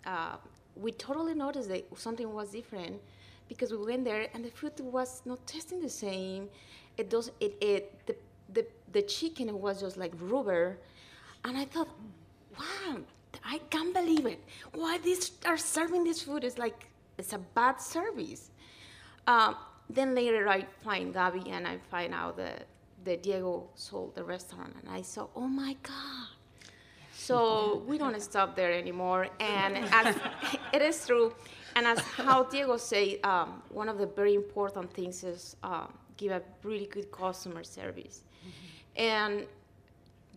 [0.05, 0.37] uh,
[0.75, 3.01] we totally noticed that something was different
[3.47, 6.49] because we went there and the food was not tasting the same.
[6.97, 8.15] It does it, it the,
[8.53, 10.77] the the chicken was just like rubber,
[11.45, 11.89] and I thought,
[12.59, 12.97] wow,
[13.43, 14.43] I can't believe it.
[14.73, 16.43] Why these are serving this food?
[16.43, 16.87] It's like
[17.17, 18.51] it's a bad service.
[19.27, 19.55] Um,
[19.89, 22.67] then later I find Gabby and I find out that,
[23.03, 26.27] that Diego sold the restaurant, and I saw, oh my god.
[27.13, 30.15] So we don't stop there anymore, and as
[30.73, 31.33] it is true,
[31.75, 36.31] and as how Diego said, um, one of the very important things is um, give
[36.31, 38.21] a really good customer service,
[38.95, 39.45] and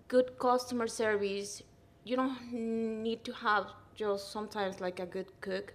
[0.09, 1.62] good customer service.
[2.05, 5.74] You don't need to have just sometimes like a good cook,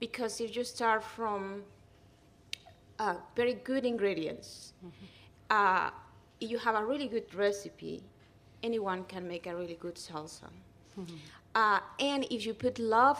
[0.00, 1.64] because if you start from
[2.98, 4.72] uh, very good ingredients
[5.50, 5.90] uh,
[6.40, 8.02] you have a really good recipe,
[8.62, 10.48] anyone can make a really good salsa.
[11.54, 13.18] Uh, and if you put love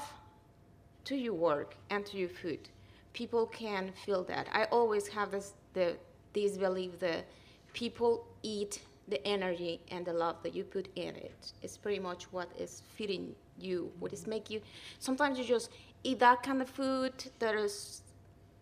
[1.05, 2.69] to your work and to your food,
[3.13, 4.49] people can feel that.
[4.53, 5.97] I always have this the
[6.33, 7.25] this belief that
[7.73, 11.53] people eat the energy and the love that you put in it.
[11.63, 14.61] It's pretty much what is feeding you, what is make you.
[14.99, 15.71] Sometimes you just
[16.05, 18.03] eat that kind of food that is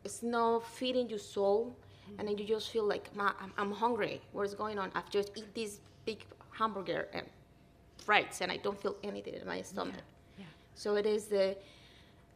[0.04, 1.76] it's not feeding your soul,
[2.18, 4.20] and then you just feel like Ma, I'm, I'm hungry.
[4.32, 4.92] What's going on?
[4.94, 7.26] I've just eat this big hamburger and
[7.98, 9.96] fries, and I don't feel anything in my stomach.
[10.38, 10.44] yeah.
[10.76, 11.56] So it is the,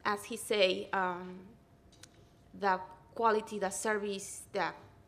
[0.04, 1.38] as he say, um,
[2.58, 2.80] the
[3.14, 4.66] quality, the service, the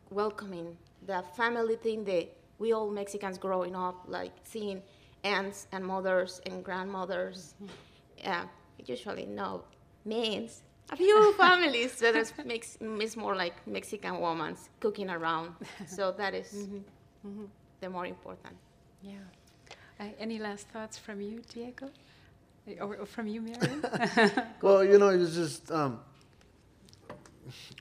[0.09, 2.29] welcoming, the family thing that
[2.63, 4.81] we all Mexicans growing up like seeing
[5.23, 7.55] aunts and mothers and grandmothers.
[8.17, 8.45] Yeah,
[8.85, 9.49] usually no
[10.05, 15.49] means a few families that is makes is more like Mexican women cooking around.
[15.87, 16.67] So that is
[17.81, 18.55] the more important.
[19.01, 19.25] Yeah.
[19.99, 21.89] Uh, any last thoughts from you, Diego?
[22.79, 23.83] Or, or from you, Miriam?
[24.61, 25.99] Well, you know, it's just um,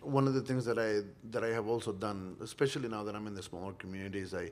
[0.02, 3.26] one of the things that I that I have also done, especially now that I'm
[3.26, 4.34] in the smaller communities.
[4.34, 4.50] I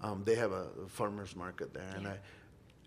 [0.00, 2.18] um, they have a farmers market there, and I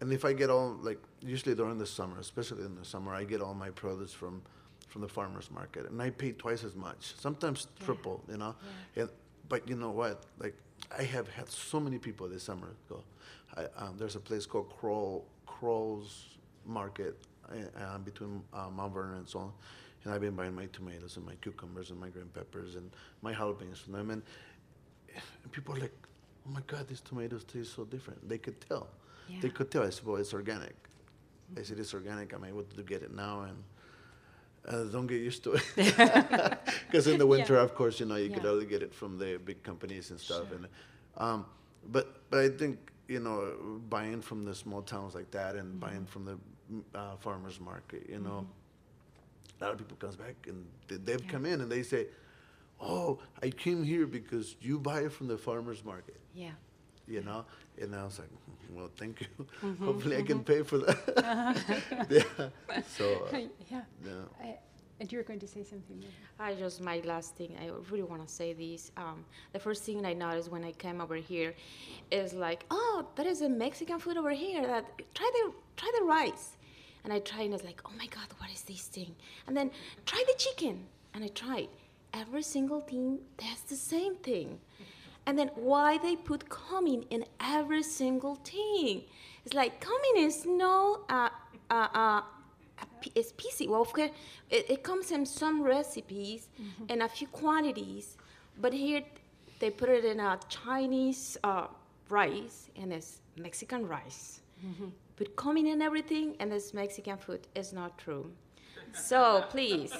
[0.01, 3.23] and if I get all like usually during the summer, especially in the summer, I
[3.23, 4.41] get all my produce from
[4.87, 8.23] from the farmers market, and I pay twice as much, sometimes triple.
[8.29, 8.55] You know,
[8.95, 9.09] and
[9.49, 10.23] but you know what?
[10.39, 10.55] Like
[10.97, 13.03] I have had so many people this summer go.
[13.55, 17.17] I, um, there's a place called Crow Crow's Market
[17.49, 19.51] uh, between uh, Mount Vernon and Solon.
[20.03, 22.89] And I've been buying my tomatoes and my cucumbers and my green peppers and
[23.21, 24.09] my jalapenos from them.
[24.09, 24.23] And,
[25.43, 25.93] and people are like,
[26.47, 28.27] oh my God, these tomatoes taste so different.
[28.27, 28.87] They could tell.
[29.41, 29.83] They could tell.
[29.83, 30.75] I said, well, it's organic.
[31.57, 32.33] I said, it's organic.
[32.33, 33.41] I'm able to get it now.
[33.43, 33.63] And
[34.67, 35.63] uh, don't get used to it.
[36.87, 39.39] Because in the winter, of course, you know, you could only get it from the
[39.43, 40.51] big companies and stuff.
[40.51, 40.67] And,
[41.17, 41.45] um,
[41.91, 46.05] but, but I think, you know, buying from the small towns like that and buying
[46.05, 46.37] from the
[46.97, 48.45] uh, farmer's market, you know,
[49.61, 52.07] a lot of people comes back and they, they've come in and they say,
[52.79, 56.51] oh, I came here because you buy it from the farmer's market yeah.
[57.07, 57.45] you know
[57.81, 59.45] and i was like "Hmm, well thank you
[59.83, 60.97] hopefully i can pay for that
[62.09, 62.47] yeah
[62.87, 63.37] so uh,
[63.69, 63.81] yeah.
[64.05, 64.57] yeah I,
[64.99, 65.97] and you were going to say something.
[65.97, 66.13] Miriam?
[66.39, 67.57] I just my last thing.
[67.59, 68.91] I really want to say this.
[68.95, 71.55] Um, the first thing I noticed when I came over here
[72.11, 74.61] is like, oh, that is a Mexican food over here.
[74.61, 74.85] That
[75.15, 76.51] try the try the rice,
[77.03, 79.15] and I tried and I was like, oh my God, what is this thing?
[79.47, 79.71] And then
[80.05, 81.69] try the chicken, and I tried.
[82.13, 84.59] Every single thing, that's the same thing.
[85.25, 89.03] And then why they put cumin in every single thing?
[89.45, 91.29] It's like cumin is no uh,
[91.69, 92.21] uh, uh,
[92.81, 92.85] a
[93.37, 93.61] piece.
[93.67, 94.09] Well, of course,
[94.49, 96.49] it, it comes in some recipes
[96.89, 98.17] and a few quantities,
[98.59, 99.03] but here
[99.59, 101.67] they put it in a Chinese uh,
[102.09, 104.41] rice and it's Mexican rice.
[105.21, 107.41] Put cumin in everything and it's Mexican food.
[107.53, 108.31] It's not true.
[108.91, 109.93] So please,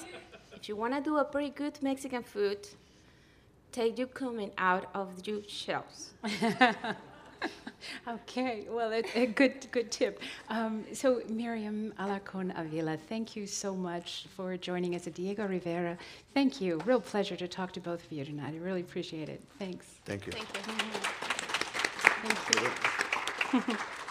[0.52, 2.66] if you want to do a pretty good Mexican food,
[3.70, 6.14] take your cumin out of your shelves.
[8.06, 10.22] Okay, well, it, a good good tip.
[10.48, 15.06] Um, so, Miriam Alarcon Avila, thank you so much for joining us.
[15.06, 15.98] Diego Rivera,
[16.32, 16.80] thank you.
[16.86, 18.54] Real pleasure to talk to both of you tonight.
[18.54, 19.40] I really appreciate it.
[19.58, 19.86] Thanks.
[20.04, 20.32] thank you
[22.22, 23.76] Thank you.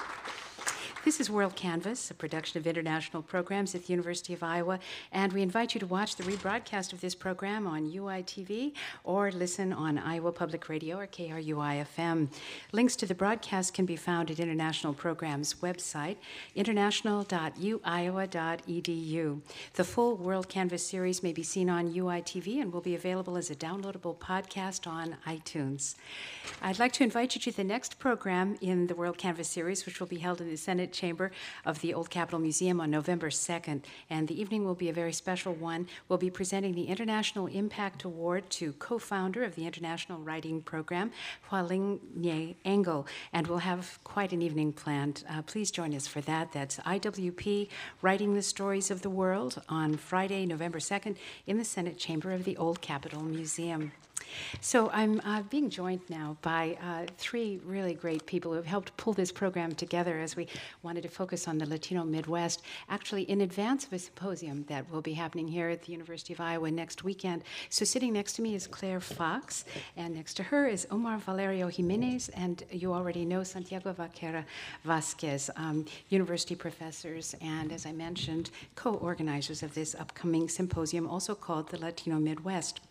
[1.04, 4.78] This is WorldCanvass, a production of international programs at the University of Iowa,
[5.12, 8.74] and we invite you to watch the rebroadcast of this program on UITV
[9.04, 12.28] or listen on Iowa Public Radio or KRUI FM.
[12.72, 16.18] Links to the broadcast can be found at International Programs website,
[16.56, 19.42] international.uiowa.edu.
[19.74, 23.56] The full WorldCanvass series may be seen on UITV and will be available as a
[23.56, 25.96] downloadable podcast on iTunes.
[26.62, 30.06] I'd like to invite you to the next program in the WorldCanvass series, which will
[30.06, 31.32] be held in the Senate Chamber
[31.66, 33.84] of the Old Capitol Museum on November 2nd.
[34.10, 35.88] And the evening will be a very special one.
[36.08, 41.12] We'll be presenting the International Impact Award to co founder of the International Writing Program,
[41.50, 43.08] Hualing Nieh Engle.
[43.34, 45.24] And we'll have quite an evening planned.
[45.30, 46.52] Uh, please join us for that.
[46.52, 47.70] That's IWP
[48.02, 51.16] Writing the Stories of the World on Friday, November 2nd,
[51.48, 53.92] in the Senate Chamber of the Old Capitol Museum.
[54.60, 58.96] So I'm uh, being joined now by uh, three really great people who have helped
[58.98, 60.48] pull this program together as we
[60.84, 65.02] wanted to focus on the Latino Midwest, actually in advance of a symposium that will
[65.02, 67.44] be happening here at the University of Iowa next weekend.
[67.70, 69.66] So sitting next to me is Claire Fox,
[69.98, 74.46] and next to her is Omar Valerio Jimenez, and you already know Santiago Vaquera
[74.84, 81.36] Vasquez, um, university professors, and as I mentioned, co organizers of this upcoming symposium, also
[81.36, 82.82] called the Latino Midwest.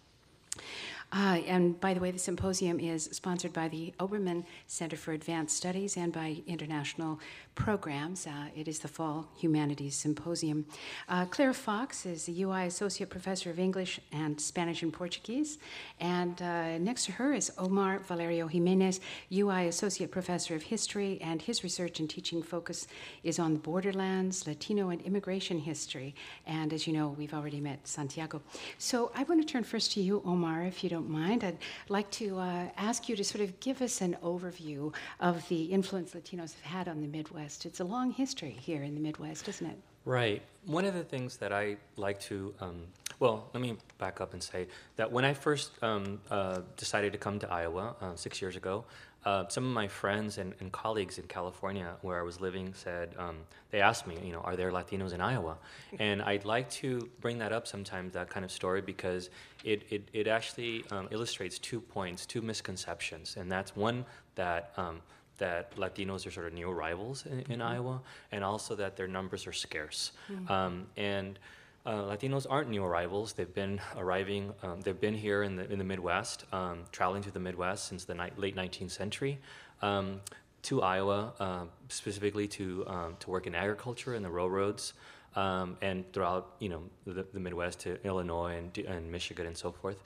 [1.13, 5.57] Uh, and by the way, the symposium is sponsored by the Obermann Center for Advanced
[5.57, 7.19] Studies and by International
[7.61, 8.27] Programs.
[8.27, 10.65] Uh, it is the Fall Humanities Symposium.
[11.11, 15.59] Uh, Claire Fox is the UI Associate Professor of English and Spanish and Portuguese.
[16.01, 19.01] And uh, next to her is Omar Valerio Jimenez,
[19.31, 22.87] UI Associate Professor of History, and his research and teaching focus
[23.25, 26.15] is on the borderlands, Latino, and immigration history.
[26.47, 28.41] And as you know, we've already met Santiago.
[28.79, 31.45] So I want to turn first to you, Omar, if you don't mind.
[31.45, 31.59] I'd
[31.91, 36.15] like to uh, ask you to sort of give us an overview of the influence
[36.15, 37.50] Latinos have had on the Midwest.
[37.51, 39.79] It's a long history here in the Midwest, isn't it?
[40.05, 40.43] Right.
[40.65, 42.85] One of the things that I like to, um,
[43.19, 47.19] well, let me back up and say that when I first um, uh, decided to
[47.19, 48.85] come to Iowa uh, six years ago,
[49.25, 53.15] uh, some of my friends and, and, colleagues in California, where I was living, said
[53.19, 53.37] um,
[53.71, 55.59] they asked me, you know, are there Latinos in Iowa?
[55.99, 59.29] And I'd like to bring that up sometimes, that kind of story, because
[59.63, 65.03] it it, it actually um, illustrates two points, two misconceptions, and that's one that um,
[65.41, 67.63] that Latinos are sort of new arrivals in, in mm-hmm.
[67.63, 70.13] Iowa, and also that their numbers are scarce.
[70.31, 70.53] Mm-hmm.
[70.53, 71.39] Um, and
[71.85, 73.33] uh, Latinos aren't new arrivals.
[73.33, 74.53] They've been arriving.
[74.63, 78.05] Um, they've been here in the in the Midwest, um, traveling to the Midwest since
[78.05, 79.39] the ni- late 19th century,
[79.83, 80.21] um,
[80.63, 84.93] to Iowa uh, specifically to um, to work in agriculture and the railroads,
[85.37, 89.73] um, and throughout you know the, the, Midwest to Illinois and, and Michigan and so
[89.73, 90.03] forth.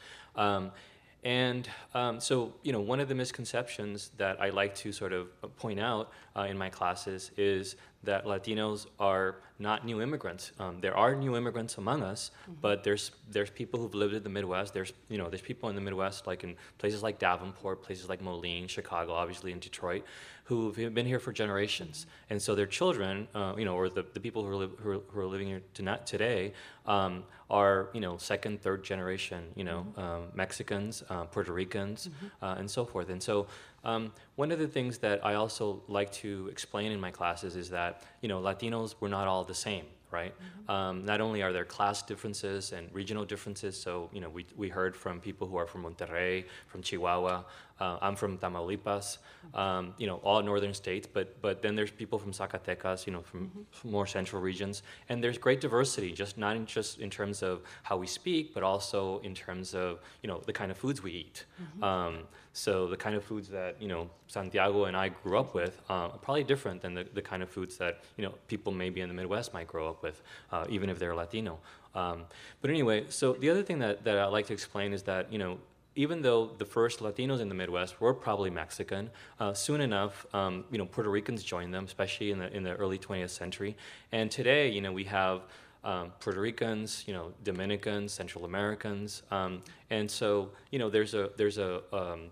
[1.25, 5.29] And um, so, you know, one of the misconceptions that I like to sort of
[5.57, 10.53] point out uh, in my classes is that Latinos are not new immigrants.
[10.59, 12.55] Um, there are new immigrants among us, mm-hmm.
[12.61, 14.75] but there's there's people who've lived in the Midwest.
[14.75, 18.21] There's you know there's people in the Midwest, like in places like Davenport, places like
[18.21, 20.05] Moline, Chicago, obviously in Detroit,
[20.45, 24.21] who've been here for generations, and so their children, uh, you know, or the, the
[24.21, 25.63] people who are, li- who are, who are living here
[26.05, 26.53] today,
[26.87, 30.01] um, are you know second, third generation, you know, mm-hmm.
[30.01, 32.45] um, Mexicans, uh, Puerto Ricans, mm-hmm.
[32.45, 33.09] uh, and so forth.
[33.09, 33.47] And so
[33.85, 37.71] um, one of the things that I also like to explain in my classes is
[37.71, 40.33] that you know Latinos we're not all the same right?
[40.33, 40.71] Mm-hmm.
[40.71, 44.69] Um, not only are there class differences and regional differences, so you know we, we
[44.69, 47.43] heard from people who are from Monterrey, from Chihuahua,
[47.81, 49.19] uh, I'm from Tamaulipas,
[49.53, 53.23] um, you know, all northern states, but, but then there's people from Zacatecas, you know,
[53.23, 53.61] from, mm-hmm.
[53.71, 54.83] from, more central regions.
[55.09, 58.63] And there's great diversity, just not in, just in terms of how we speak, but
[58.63, 61.45] also in terms of, you know, the kind of foods we eat.
[61.61, 61.85] Mm-hmm.
[61.85, 62.19] Um,
[62.53, 66.09] so the kind of foods that, you know, Santiago and I grew up with uh,
[66.15, 69.09] are probably different than the, the kind of foods that, you know, people maybe in
[69.09, 70.23] the Midwest might grow up with,
[70.53, 71.59] uh, even if they're Latino.
[71.97, 72.23] Um,
[72.61, 75.39] but anyway, so the other thing that, that I like to explain is that, you
[75.39, 75.59] know,
[75.97, 80.65] even though the first Latinos in the Midwest were probably Mexican, uh, soon enough, um,
[80.71, 83.77] you know, Puerto Ricans joined them, especially in the in the early 20th century.
[84.13, 85.43] And today, you know, we have
[85.85, 91.31] um, Puerto Ricans, you know, Dominicans, Central Americans, um, and so you know, there's a
[91.37, 92.31] there's a um,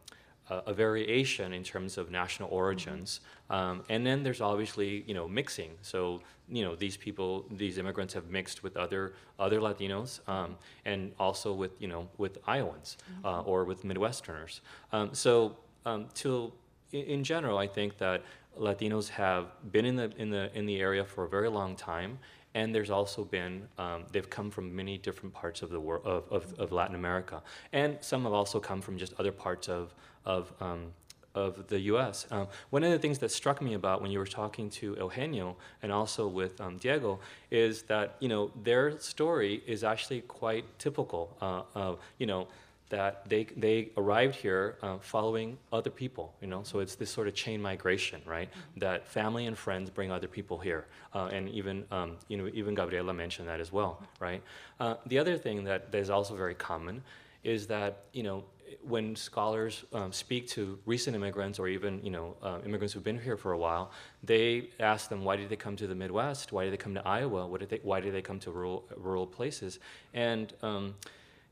[0.50, 3.20] a, variation in terms of national origins.
[3.52, 5.72] Um, and then there's obviously, you know, mixing.
[5.82, 11.12] So, you know, these people, these immigrants have mixed with other other Latinos, um, and
[11.18, 14.60] also with, you know, with Iowans uh, or with Midwesterners.
[14.90, 16.52] Um, so, um, to
[16.92, 18.22] in general, I think that
[18.58, 22.18] Latinos have been in the in the in the area for a very long time,
[22.54, 26.24] and there's also been um, they've come from many different parts of the world of,
[26.30, 27.42] of, of, Latin America,
[27.72, 29.94] and some have also come from just other parts of
[30.24, 30.92] of um,
[31.34, 32.26] of the U.S.
[32.30, 35.56] Um, one of the things that struck me about when you were talking to Eugenio
[35.82, 37.20] and also with um, Diego
[37.50, 41.36] is that you know their story is actually quite typical.
[41.40, 42.48] Uh, of, you know
[42.92, 47.26] that they, they arrived here uh, following other people, you know, so it's this sort
[47.26, 48.50] of chain migration, right?
[48.50, 48.80] Mm-hmm.
[48.80, 52.74] That family and friends bring other people here, uh, and even, um, you know, even
[52.74, 54.42] Gabriela mentioned that as well, right?
[54.78, 57.02] Uh, the other thing that is also very common
[57.42, 58.44] is that, you know,
[58.82, 63.20] when scholars um, speak to recent immigrants or even you know uh, immigrants who've been
[63.20, 63.90] here for a while,
[64.22, 66.52] they ask them why did they come to the Midwest?
[66.52, 67.46] Why did they come to Iowa?
[67.46, 69.78] What did they, why did they come to rural rural places?
[70.14, 70.94] And um,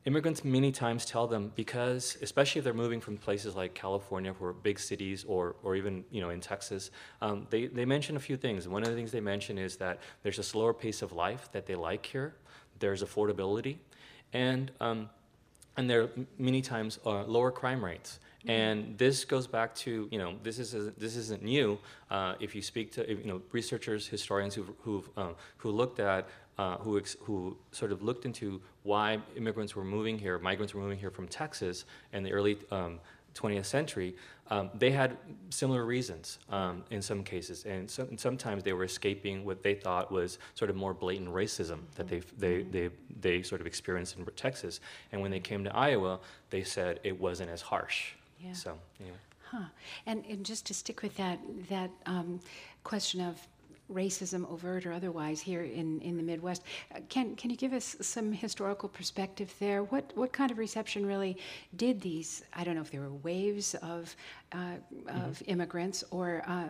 [0.05, 4.51] immigrants many times tell them because especially if they're moving from places like california or
[4.51, 6.89] big cities or, or even you know in texas
[7.21, 9.99] um, they, they mention a few things one of the things they mention is that
[10.23, 12.33] there's a slower pace of life that they like here
[12.79, 13.77] there's affordability
[14.33, 15.09] and, um,
[15.77, 20.17] and there are many times uh, lower crime rates and this goes back to you
[20.17, 21.77] know this is this isn't new.
[22.09, 26.27] Uh, if you speak to you know researchers, historians who've, who've um, who looked at
[26.57, 30.81] uh, who, ex- who sort of looked into why immigrants were moving here, migrants were
[30.81, 32.99] moving here from Texas in the early um,
[33.33, 34.15] 20th century,
[34.49, 35.17] um, they had
[35.49, 39.75] similar reasons um, in some cases, and, so, and sometimes they were escaping what they
[39.75, 42.89] thought was sort of more blatant racism that they they they
[43.21, 44.81] they sort of experienced in Texas.
[45.11, 46.19] And when they came to Iowa,
[46.49, 48.13] they said it wasn't as harsh.
[48.39, 48.53] Yeah.
[48.53, 49.17] So anyway.
[49.51, 49.65] Huh.
[50.05, 51.37] And, and just to stick with that,
[51.69, 52.39] that um,
[52.85, 53.35] question of
[53.93, 56.63] racism, overt or otherwise, here in, in the Midwest,
[56.95, 59.83] uh, can, can you give us some historical perspective there?
[59.83, 61.37] What, what kind of reception really
[61.75, 64.15] did these, I don't know if there were waves of,
[64.51, 64.75] uh,
[65.07, 66.67] of immigrants or, uh,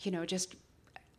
[0.00, 0.54] you know, just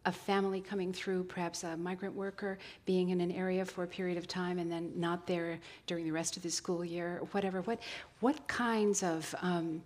[0.06, 4.18] a family coming through, perhaps a migrant worker being in an area for a period
[4.18, 7.62] of time and then not there during the rest of the school year, or whatever.
[7.64, 7.80] What,
[8.22, 9.84] what kinds of, um,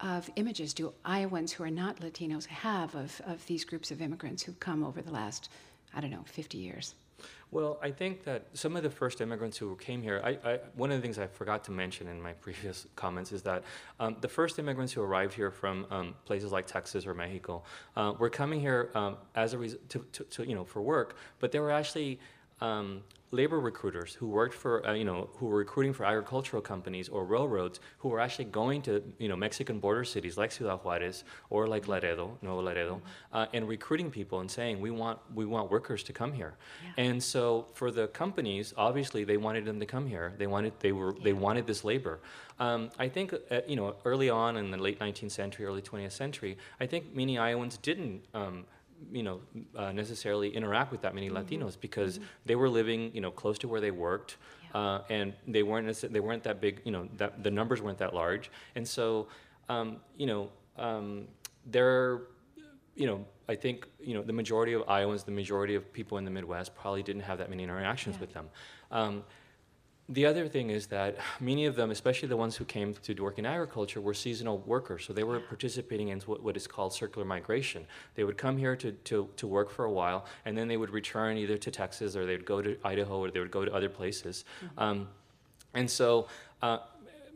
[0.00, 4.42] of images do Iowans who are not Latinos have of, of these groups of immigrants
[4.42, 5.48] who've come over the last,
[5.94, 6.94] I don't know, 50 years?
[7.50, 10.90] Well, I think that some of the first immigrants who came here, I, I, one
[10.90, 13.62] of the things I forgot to mention in my previous comments is that
[14.00, 17.62] um, the first immigrants who arrived here from um, places like Texas or Mexico
[17.96, 21.52] uh, were coming here um, as a to, to, to, you know, for work, but
[21.52, 22.18] they were actually
[22.60, 27.08] um, labor recruiters who worked for, uh, you know, who were recruiting for agricultural companies
[27.08, 31.24] or railroads who were actually going to, you know, Mexican border cities like Ciudad Juarez
[31.50, 33.02] or like Laredo, Nuevo Laredo,
[33.32, 36.54] uh, and recruiting people and saying, we want, we want workers to come here.
[36.96, 40.34] And so for the companies, obviously they wanted them to come here.
[40.38, 42.20] They wanted, they were, they wanted this labor.
[42.58, 46.12] Um, I think, uh, you know, early on in the late 19th century, early 20th
[46.12, 48.64] century, I think many Iowans didn't um,
[49.12, 49.40] you know,
[49.76, 53.68] uh, necessarily interact with that many Latinos because they were living, you know, close to
[53.68, 54.36] where they worked,
[54.74, 58.14] uh, and they weren't they weren't that big, you know, that the numbers weren't that
[58.14, 59.28] large, and so,
[59.68, 61.26] um, you know, um,
[61.66, 62.22] there,
[62.94, 66.24] you know, I think, you know, the majority of Iowans, the majority of people in
[66.24, 68.20] the Midwest probably didn't have that many interactions Yeah.
[68.20, 68.48] with them.
[68.90, 69.24] Um,
[70.08, 73.38] the other thing is that many of them, especially the ones who came to work
[73.38, 75.04] in agriculture, were seasonal workers.
[75.04, 77.84] So they were participating in what, what is called circular migration.
[78.14, 80.90] They would come here to, to, to work for a while, and then they would
[80.90, 83.74] return either to Texas or they would go to Idaho or they would go to
[83.74, 84.44] other places.
[84.78, 85.08] Um,
[85.74, 86.28] and so
[86.62, 86.78] uh,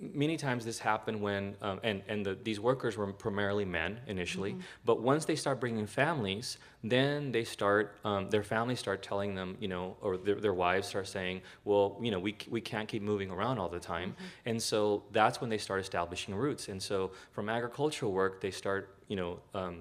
[0.00, 4.56] many times this happened when, um, and, and the, these workers were primarily men initially,
[4.84, 9.56] but once they start bringing families, then they start, um, their families start telling them,
[9.60, 13.02] you know, or their, their wives start saying, well, you know, we, we can't keep
[13.02, 14.14] moving around all the time.
[14.46, 16.68] And so that's when they start establishing roots.
[16.68, 19.76] And so from agricultural work, they start, you know, um,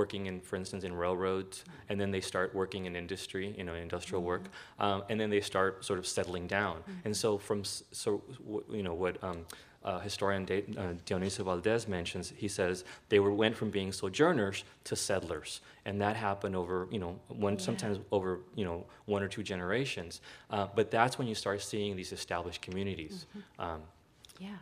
[0.00, 3.74] working in, for instance, in railroads, and then they start working in industry, you know,
[3.74, 4.44] industrial work,
[4.78, 6.76] um, and then they start sort of settling down.
[7.04, 8.22] And so from, so,
[8.78, 9.38] you know, what um,
[9.84, 14.64] uh, historian De, uh, Dionicio Valdez mentions, he says they were, went from being sojourners
[14.84, 19.28] to settlers, and that happened over, you know, one, sometimes over, you know, one or
[19.28, 20.20] two generations.
[20.50, 23.26] Uh, but that's when you start seeing these established communities.
[23.58, 23.80] Um,
[24.38, 24.58] Yeah.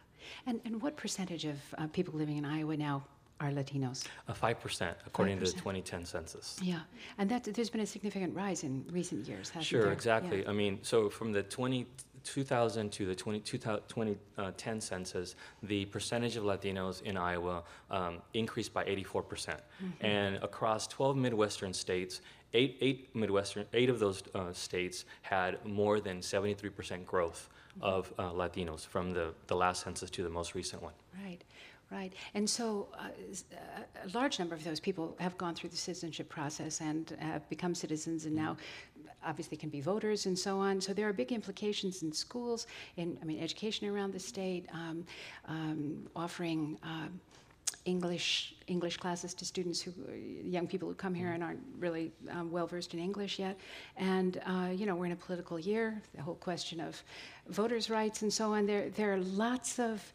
[0.47, 3.03] And, and what percentage of uh, people living in Iowa now
[3.43, 4.07] are Latinos?
[4.28, 6.59] uh, 5%, according to the 2010 census.
[6.62, 6.80] Yeah.
[7.18, 9.93] And that, there's been a significant rise in recent years, hasn't Sure, there?
[9.93, 10.43] exactly.
[10.43, 10.51] Yeah.
[10.51, 11.86] I mean, so from the 20,
[12.24, 15.34] 2000 to the 20, 2010 census,
[15.64, 19.28] the percentage of Latinos in Iowa um, increased by 84%.
[19.28, 20.07] percent Mm-hmm.
[20.07, 22.20] And across 12 Midwestern states,
[22.55, 27.84] eight, eight Midwestern, eight of those uh, states had more than 73% growth Mm-hmm.
[27.84, 30.93] of uh, Latinos from the, the last census to the most recent one.
[31.24, 31.38] Right,
[31.93, 32.12] right.
[32.34, 33.09] And so uh,
[33.53, 37.49] uh, a large number of those people have gone through the citizenship process and have
[37.49, 38.57] become citizens and now
[39.24, 40.80] obviously can be voters and so on.
[40.80, 42.66] So there are big implications in schools,
[42.97, 45.05] in, I mean, education around the state, um,
[45.47, 47.20] um, offering um,
[47.84, 49.93] English English classes to students who
[50.45, 53.59] young people who come here and aren't really um, well versed in English yet,
[53.97, 56.01] and uh, you know we're in a political year.
[56.14, 57.03] The whole question of
[57.49, 58.67] voters' rights and so on.
[58.67, 60.12] There there are lots of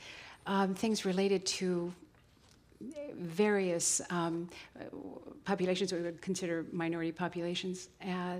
[0.47, 1.93] um, things related to
[3.15, 4.49] various um,
[5.45, 8.35] populations we would consider minority populations, uh,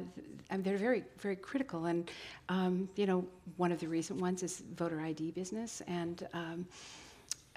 [0.49, 1.85] and they're very, very critical.
[1.85, 2.09] And
[2.49, 3.25] um, you know,
[3.57, 6.67] one of the recent ones is voter ID business, and um,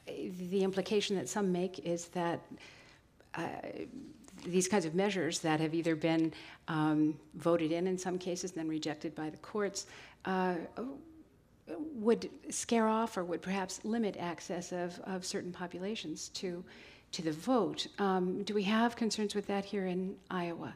[0.06, 2.40] the implication that some make is that
[3.34, 3.46] uh,
[4.46, 6.32] these kinds of measures that have either been
[6.68, 9.86] um, voted in in some cases then rejected by the courts
[10.24, 10.54] uh,
[11.78, 16.64] would scare off or would perhaps limit access of, of certain populations to,
[17.12, 17.86] to the vote.
[17.98, 20.74] Um, do we have concerns with that here in Iowa?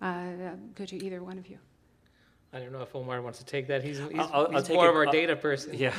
[0.00, 1.58] Uh, go to either one of you.
[2.54, 3.82] I don't know if Omar wants to take that.
[3.82, 5.74] He's, he's, I'll- I'll he's more of our data person.
[5.74, 5.92] Yeah.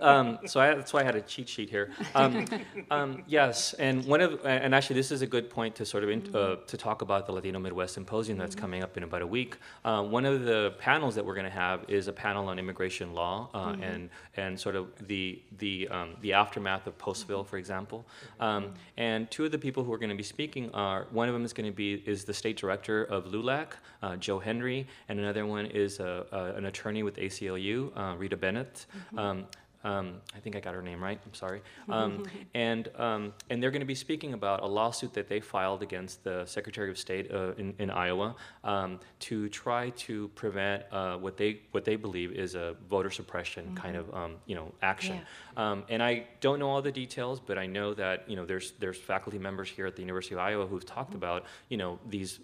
[0.00, 1.90] Um, so I, that's why I had a cheat sheet here.
[2.14, 2.46] Um,
[2.92, 6.10] um, yes, and one of and actually this is a good point to sort of
[6.10, 9.26] in, uh, to talk about the Latino Midwest Symposium that's coming up in about a
[9.26, 9.56] week.
[9.84, 13.12] Uh, one of the panels that we're going to have is a panel on immigration
[13.12, 18.06] law uh, and and sort of the the um, the aftermath of Postville, for example.
[18.38, 21.34] Um, and two of the people who are going to be speaking are one of
[21.34, 23.68] them is going to be is the state director of LULAC,
[24.02, 28.36] uh, Joe Henry, and another one is a, a, an attorney with ACLU, uh, Rita
[28.36, 28.86] Bennett.
[29.16, 29.46] Um,
[29.86, 31.18] um, I think I got her name right.
[31.24, 31.62] I'm sorry.
[31.88, 32.24] Um,
[32.54, 36.24] and um, and they're going to be speaking about a lawsuit that they filed against
[36.24, 41.36] the Secretary of State uh, in, in Iowa um, to try to prevent uh, what
[41.36, 45.20] they what they believe is a voter suppression kind of um, you know action.
[45.56, 48.72] Um, and I don't know all the details, but I know that you know there's
[48.80, 52.40] there's faculty members here at the University of Iowa who've talked about you know these.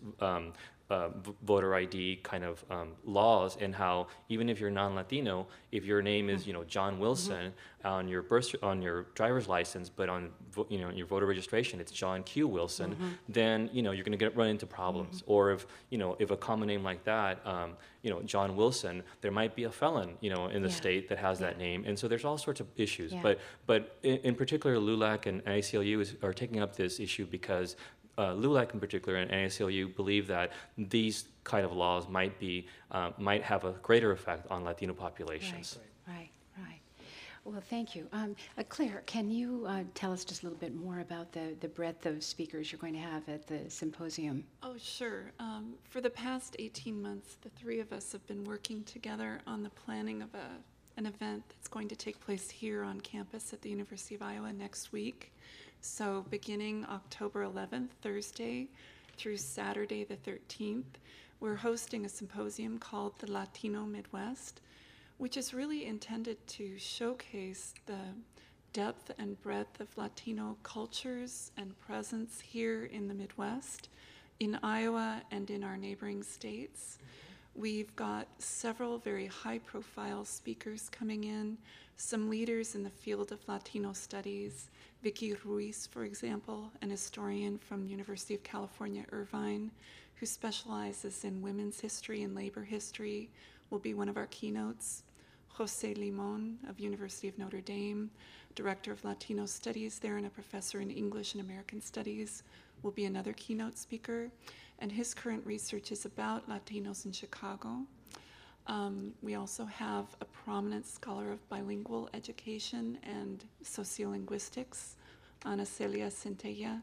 [0.92, 1.08] Uh,
[1.42, 6.28] voter ID kind of um, laws and how even if you're non-Latino, if your name
[6.28, 10.66] is you know John Wilson on your birth on your driver's license, but on vo-
[10.68, 12.90] you know your voter registration it's John Q Wilson,
[13.26, 15.22] then you know you're going to get run into problems.
[15.26, 17.70] Or if you know if a common name like that, um,
[18.02, 20.82] you know John Wilson, there might be a felon you know in the Yeah.
[20.82, 23.10] state that has that name, and so there's all sorts of issues.
[23.14, 23.22] Yeah.
[23.22, 27.76] But but in, in particular, LULAC and ACLU is, are taking up this issue because
[28.18, 33.10] uh, LULAC in particular and ACLU believe that these kind of laws might be uh,
[33.18, 35.78] might have a greater effect on Latino populations.
[36.06, 36.80] Right, right.
[37.44, 38.06] Well, thank you.
[38.12, 41.56] Um, uh, Claire, can you uh, tell us just a little bit more about the,
[41.60, 44.44] the breadth of speakers you're going to have at the symposium?
[44.62, 45.32] Oh, sure.
[45.40, 49.64] Um, for the past 18 months, the three of us have been working together on
[49.64, 50.46] the planning of a,
[50.96, 54.52] an event that's going to take place here on campus at the University of Iowa
[54.52, 55.32] next week.
[55.84, 58.68] So, beginning October 11th, Thursday,
[59.16, 60.84] through Saturday the 13th,
[61.40, 64.60] we're hosting a symposium called the Latino Midwest,
[65.18, 67.98] which is really intended to showcase the
[68.72, 73.88] depth and breadth of Latino cultures and presence here in the Midwest,
[74.38, 76.98] in Iowa, and in our neighboring states.
[77.56, 81.58] We've got several very high profile speakers coming in,
[81.96, 84.70] some leaders in the field of Latino studies.
[85.02, 89.72] Vicki Ruiz, for example, an historian from University of California, Irvine,
[90.14, 93.28] who specializes in women's history and labor history,
[93.70, 95.02] will be one of our keynotes.
[95.48, 98.12] Jose Limon of University of Notre Dame,
[98.54, 102.44] director of Latino Studies there and a professor in English and American Studies,
[102.84, 104.30] will be another keynote speaker.
[104.78, 107.86] And his current research is about Latinos in Chicago.
[108.66, 114.94] Um, we also have a prominent scholar of bilingual education and sociolinguistics,
[115.44, 116.80] Ana Celia Zentella.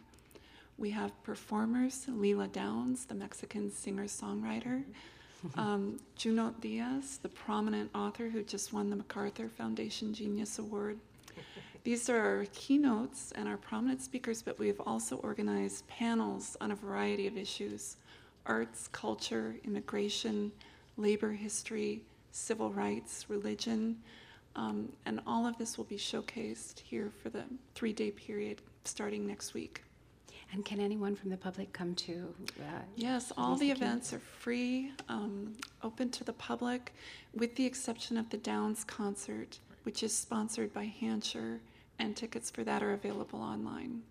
[0.77, 4.83] We have performers, Lila Downs, the Mexican singer songwriter,
[5.55, 10.99] um, Junot Diaz, the prominent author who just won the MacArthur Foundation Genius Award.
[11.85, 16.71] These are our keynotes and our prominent speakers, but we have also organized panels on
[16.71, 17.95] a variety of issues
[18.45, 20.51] arts, culture, immigration,
[20.99, 22.01] labor history,
[22.31, 23.97] civil rights, religion.
[24.55, 27.43] Um, and all of this will be showcased here for the
[27.75, 29.83] three day period starting next week.
[30.51, 32.33] And can anyone from the public come to?
[32.59, 32.63] Uh,
[32.95, 35.53] Yes, all the events are free, um,
[35.83, 36.93] open to the public,
[37.35, 41.59] with the exception of the Downs concert, which is sponsored by Hancher,
[41.99, 44.01] and tickets for that are available online.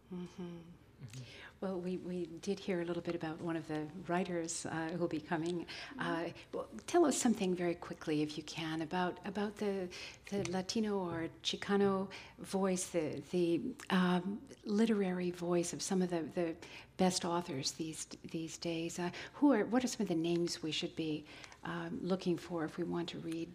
[1.61, 4.99] Well, we, we did hear a little bit about one of the writers uh, who
[4.99, 5.67] will be coming.
[5.99, 9.89] Uh, well, tell us something very quickly, if you can, about about the
[10.31, 12.07] the Latino or Chicano
[12.39, 13.61] voice, the the
[13.91, 16.55] um, literary voice of some of the, the
[16.97, 19.01] best authors these these days.
[19.01, 21.25] Uh, who are what are some of the names we should be
[21.65, 23.49] um, looking for if we want to read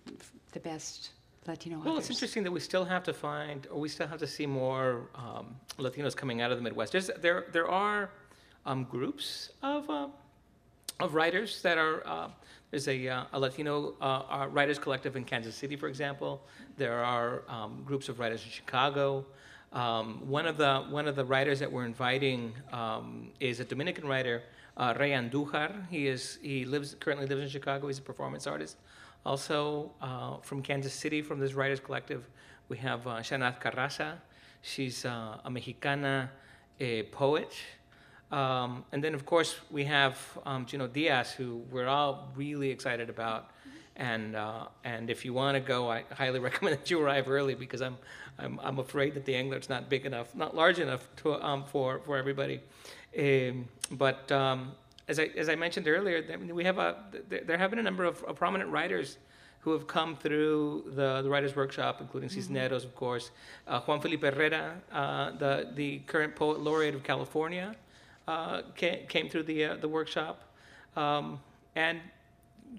[0.52, 1.12] the best
[1.48, 2.10] Latino Well, authors?
[2.10, 5.10] it's interesting that we still have to find, or we still have to see more
[5.16, 6.92] um, Latinos coming out of the Midwest.
[6.92, 8.12] There's, there, there are
[8.66, 10.08] um, groups of, uh,
[11.00, 12.06] of writers that are.
[12.06, 12.30] Uh,
[12.72, 16.42] there's a, uh, a Latino uh, uh, writers collective in Kansas City, for example.
[16.76, 19.26] There are um, groups of writers in Chicago.
[19.74, 24.08] Um, one of the one of the writers that we're inviting um, is a Dominican
[24.08, 24.42] writer,
[24.78, 25.88] uh, Rey Andújar.
[25.90, 27.88] He is he lives currently lives in Chicago.
[27.88, 28.78] He's a performance artist.
[29.26, 32.28] Also uh, from Kansas City, from this writers collective,
[32.70, 34.16] we have uh, Xánath Caraza.
[34.62, 36.30] She's uh, a Mexicana
[36.82, 37.54] uh, poet.
[38.32, 43.10] Um, and then, of course, we have um, Junot Diaz, who we're all really excited
[43.10, 43.52] about.
[43.96, 47.54] And uh, and if you want to go, I highly recommend that you arrive early
[47.54, 47.98] because I'm
[48.40, 52.00] I'm, I'm afraid that the Englert's not big enough, not large enough to, um, for
[52.00, 52.60] for everybody.
[53.18, 54.72] Um, but um,
[55.08, 56.24] as I as I mentioned earlier,
[56.54, 59.18] we have a there, have been a number of, of prominent writers
[59.62, 63.32] who have come through the, the writers workshop, including Cisneros, of course,
[63.66, 67.76] uh, Juan Felipe Herrera, uh, the the current poet laureate of California,
[68.28, 70.44] uh, came, came through the uh, the workshop,
[70.96, 71.40] um,
[71.76, 72.00] and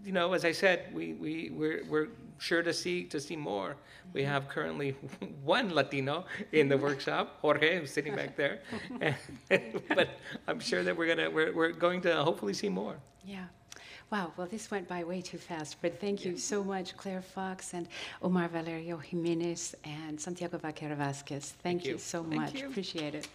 [0.03, 2.09] you know, as I said, we, we, we're, we're
[2.39, 3.77] sure to see, to see more.
[4.13, 4.31] We mm-hmm.
[4.31, 4.97] have currently
[5.45, 8.61] one Latino in the workshop, Jorge, who's sitting back there.
[9.89, 10.09] but
[10.49, 12.97] I'm sure that we're, gonna, we're, we're going to hopefully see more.
[13.25, 13.45] Yeah.
[14.11, 17.75] Wow, well, this went by way too fast, but thank you so much, Claire Fox
[17.75, 17.89] and
[18.23, 21.55] Omar Valerio Jimenez and Santiago Vaquera Vasquez.
[21.63, 21.93] Thank, Thank you.
[21.93, 21.99] you.
[21.99, 22.55] so Thank much.
[22.55, 22.69] you.
[22.69, 23.29] Appreciate it.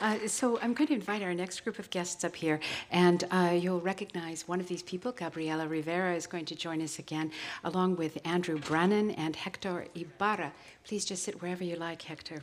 [0.00, 2.60] Uh, so I'm going to invite our next group of guests up here,
[2.90, 5.10] and uh, you'll recognize one of these people.
[5.12, 7.30] Gabriela Rivera is going to join us again,
[7.64, 10.52] along with Andrew Brannan and Hector Ibarra.
[10.84, 12.42] Please just sit wherever you like, Hector.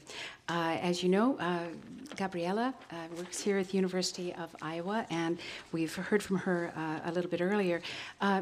[0.49, 1.67] Uh, as you know, uh,
[2.15, 5.37] Gabriela uh, works here at the University of Iowa, and
[5.71, 6.73] we've heard from her
[7.05, 7.81] a little bit earlier.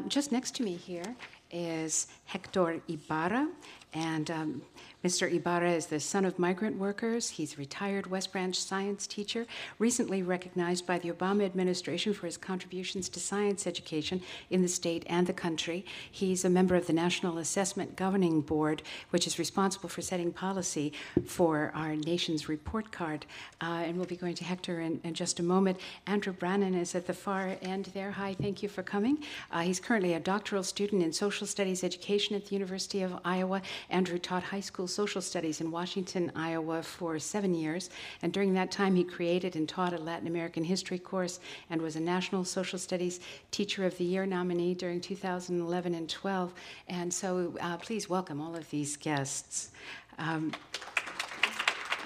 [0.08, 1.14] Just next to me here
[1.50, 3.46] is Hector Ibarra,
[3.94, 4.62] and um,
[5.04, 5.32] Mr.
[5.32, 7.30] Ibarra is the son of migrant workers.
[7.30, 9.46] He's a retired West Branch science teacher,
[9.80, 15.04] recently recognized by the Obama administration for his contributions to science education in the state
[15.08, 15.84] and the country.
[16.08, 20.92] He's a member of the National Assessment Governing Board, which is responsible for setting policy
[21.26, 23.26] for our nation's report card.
[23.60, 25.80] Uh, and we'll be going to Hector in, in just a moment.
[26.06, 28.12] Andrew Brannan is at the far end there.
[28.12, 29.18] Hi, thank you for coming.
[29.50, 33.62] Uh, he's currently a doctoral student in social studies education at the University of Iowa.
[33.90, 37.90] Andrew taught high school social studies in Washington, Iowa for seven years.
[38.22, 41.40] And during that time, he created and taught a Latin American history course
[41.70, 46.52] and was a National Social Studies Teacher of the Year nominee during 2011 and 12.
[46.88, 49.70] And so uh, please welcome all of these guests.
[50.18, 50.52] Um,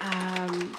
[0.01, 0.75] um,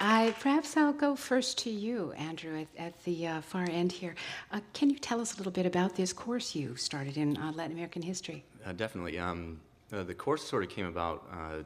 [0.00, 4.14] I, perhaps I'll go first to you, Andrew, at, at the uh, far end here.
[4.52, 7.52] Uh, can you tell us a little bit about this course you started in uh,
[7.52, 8.44] Latin American history?
[8.64, 9.18] Uh, definitely.
[9.18, 9.60] Um,
[9.92, 11.62] uh, the course sort of came about uh,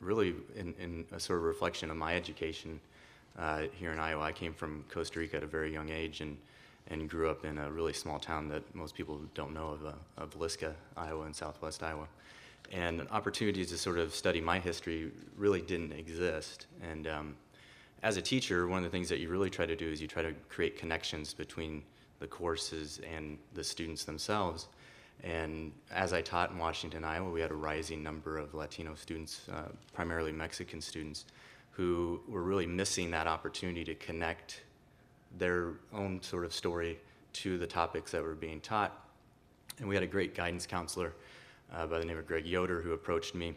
[0.00, 2.80] really in, in a sort of reflection of my education
[3.38, 4.22] uh, here in Iowa.
[4.22, 6.36] I came from Costa Rica at a very young age and,
[6.88, 10.26] and grew up in a really small town that most people don't know of, uh,
[10.26, 12.06] Villisca, Iowa, in southwest Iowa.
[12.72, 16.66] And opportunities to sort of study my history really didn't exist.
[16.82, 17.36] And um,
[18.02, 20.08] as a teacher, one of the things that you really try to do is you
[20.08, 21.82] try to create connections between
[22.18, 24.68] the courses and the students themselves.
[25.22, 29.48] And as I taught in Washington, Iowa, we had a rising number of Latino students,
[29.52, 31.24] uh, primarily Mexican students,
[31.70, 34.62] who were really missing that opportunity to connect
[35.38, 36.98] their own sort of story
[37.32, 39.06] to the topics that were being taught.
[39.78, 41.12] And we had a great guidance counselor
[41.74, 43.54] uh, by the name of Greg Yoder who approached me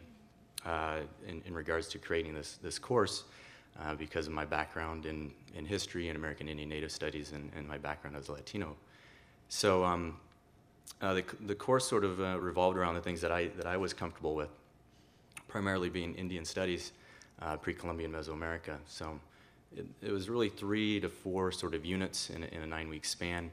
[0.66, 3.24] uh, in, in regards to creating this, this course
[3.82, 7.68] uh, because of my background in, in history and American Indian Native Studies and, and
[7.68, 8.76] my background as a Latino.
[9.48, 10.18] So um,
[11.02, 13.78] uh, the, the course sort of uh, revolved around the things that I, that I
[13.78, 14.50] was comfortable with,
[15.48, 16.92] primarily being Indian Studies,
[17.42, 18.78] uh, pre-Columbian Mesoamerica.
[18.86, 19.20] So
[19.76, 23.06] it, it was really three to four sort of units in a, in a nine-week
[23.06, 23.52] span.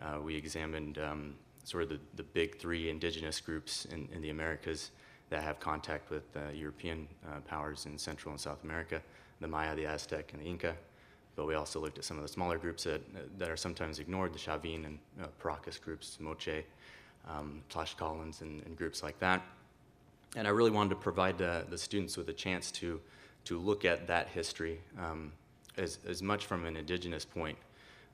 [0.00, 1.34] Uh, we examined um,
[1.64, 4.90] sort of the, the big three indigenous groups in, in the Americas
[5.30, 9.02] that have contact with uh, European uh, powers in Central and South America,
[9.40, 10.74] the Maya, the Aztec, and the Inca.
[11.34, 13.02] But we also looked at some of the smaller groups that,
[13.38, 14.98] that are sometimes ignored, the Chavin and
[15.42, 16.64] Paracas groups, Moche,
[17.28, 17.62] um,
[17.96, 19.42] Collins and, and groups like that.
[20.36, 23.00] And I really wanted to provide uh, the students with a chance to,
[23.44, 25.32] to look at that history um,
[25.76, 27.56] as, as much from an indigenous point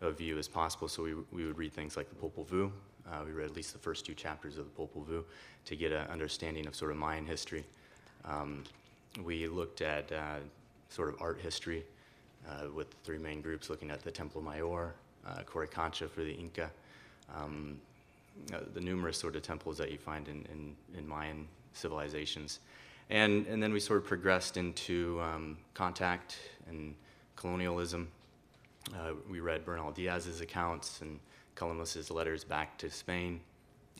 [0.00, 0.88] of view as possible.
[0.88, 2.70] So we, we would read things like the Popol Vuh.
[3.10, 5.24] Uh, we read at least the first two chapters of the Popol Vuh
[5.64, 7.64] to get an understanding of sort of Mayan history.
[8.24, 8.64] Um,
[9.24, 10.38] we looked at uh,
[10.88, 11.84] sort of art history
[12.48, 14.94] uh, with the three main groups, looking at the Templo Mayor,
[15.26, 16.70] uh, Coricancha for the Inca,
[17.34, 17.78] um,
[18.74, 22.60] the numerous sort of temples that you find in, in, in Mayan civilizations.
[23.10, 26.38] And, and then we sort of progressed into um, contact
[26.68, 26.94] and
[27.36, 28.08] colonialism.
[28.94, 31.18] Uh, we read Bernal Diaz's accounts and
[31.54, 33.40] Columbus's letters back to Spain,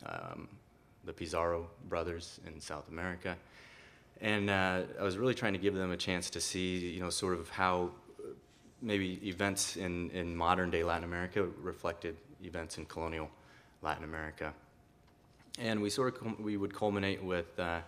[0.06, 0.48] um,
[1.04, 3.36] the Pizarro brothers in South America.
[4.20, 7.10] And uh, I was really trying to give them a chance to see, you know,
[7.10, 8.28] sort of how uh,
[8.80, 13.28] maybe events in, in modern day Latin America reflected events in colonial
[13.82, 14.54] Latin America.
[15.58, 17.80] And we sort of we would culminate with uh,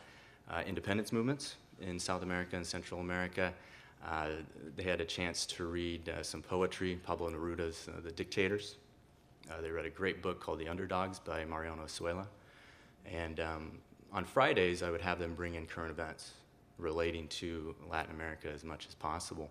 [0.51, 3.53] uh, independence movements in South America and Central America.
[4.07, 4.29] Uh,
[4.77, 8.77] they had a chance to read uh, some poetry, Pablo Neruda's uh, The Dictators.
[9.63, 12.27] They read a great book called The Underdogs by Mariano Azuela.
[13.05, 13.79] And um,
[14.13, 16.33] on Fridays, I would have them bring in current events
[16.79, 19.51] relating to Latin America as much as possible.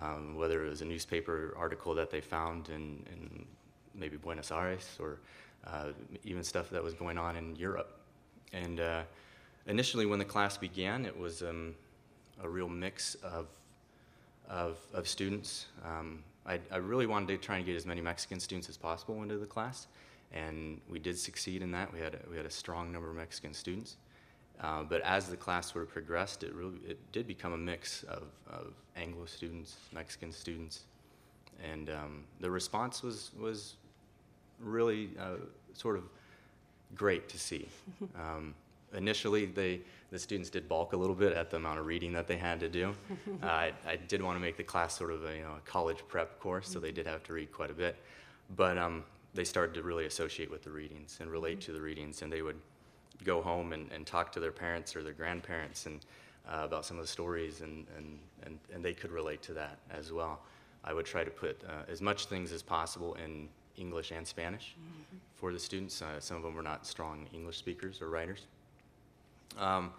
[0.00, 3.46] um, whether it was a newspaper article that they found in, in
[3.94, 5.18] maybe Buenos Aires or
[5.66, 5.88] uh,
[6.24, 8.00] even stuff that was going on in Europe.
[8.52, 9.02] And uh,
[9.66, 11.74] initially, when the class began, it was um,
[12.42, 13.46] a real mix of,
[14.48, 15.66] of, of students.
[15.84, 19.22] Um, I, I really wanted to try and get as many Mexican students as possible
[19.22, 19.86] into the class,
[20.32, 21.92] and we did succeed in that.
[21.92, 23.96] We had a, we had a strong number of Mexican students.
[24.60, 28.02] Uh, but as the class sort of progressed, it really it did become a mix
[28.04, 30.84] of, of Anglo students, Mexican students,
[31.62, 33.76] and um, the response was was
[34.60, 35.36] really uh,
[35.72, 36.04] sort of
[36.94, 37.68] great to see.
[38.18, 38.54] Um,
[38.94, 39.80] initially, they
[40.10, 42.60] the students did balk a little bit at the amount of reading that they had
[42.60, 42.94] to do.
[43.42, 45.70] Uh, I, I did want to make the class sort of a, you know, a
[45.70, 47.96] college prep course, so they did have to read quite a bit.
[48.56, 49.04] But um,
[49.34, 52.42] they started to really associate with the readings and relate to the readings, and they
[52.42, 52.58] would
[53.22, 56.00] go home and, and talk to their parents or their grandparents and
[56.50, 59.78] uh, about some of the stories, and, and, and, and they could relate to that
[59.90, 60.40] as well.
[60.82, 63.48] I would try to put uh, as much things as possible in
[63.78, 64.74] English and Spanish
[65.36, 66.02] for the students.
[66.02, 68.46] Uh, some of them were not strong English speakers or writers.
[69.58, 69.92] Um,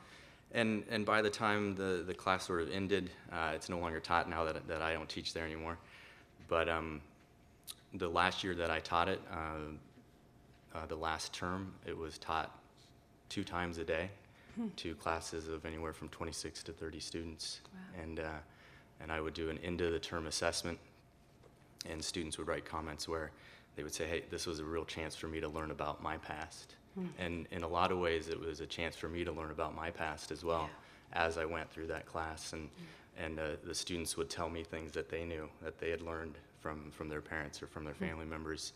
[0.52, 4.00] and, and by the time the, the class sort of ended, uh, it's no longer
[4.00, 5.78] taught now that, that I don't teach there anymore.
[6.48, 7.02] But um,
[7.94, 12.60] the last year that I taught it, uh, uh, the last term, it was taught
[13.30, 14.10] two times a day
[14.76, 17.62] to classes of anywhere from 26 to 30 students.
[18.02, 18.40] And, uh,
[19.02, 20.80] and I would do an end of the term assessment,
[21.90, 23.32] and students would write comments where
[23.80, 26.18] they would say, hey, this was a real chance for me to learn about my
[26.18, 26.76] past.
[26.96, 27.06] Hmm.
[27.18, 29.74] And in a lot of ways, it was a chance for me to learn about
[29.74, 30.70] my past as well
[31.14, 32.52] as I went through that class.
[32.52, 33.24] And, hmm.
[33.24, 36.38] and uh, the students would tell me things that they knew, that they had learned
[36.60, 38.04] from, from their parents or from their hmm.
[38.04, 38.74] family members.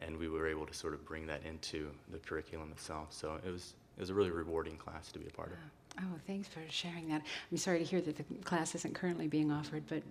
[0.00, 3.08] And we were able to sort of bring that into the curriculum itself.
[3.10, 5.58] So it was, it was a really rewarding class to be a part of.
[6.00, 7.20] Oh, thanks for sharing that.
[7.50, 10.02] I'm sorry to hear that the class isn't currently being offered, but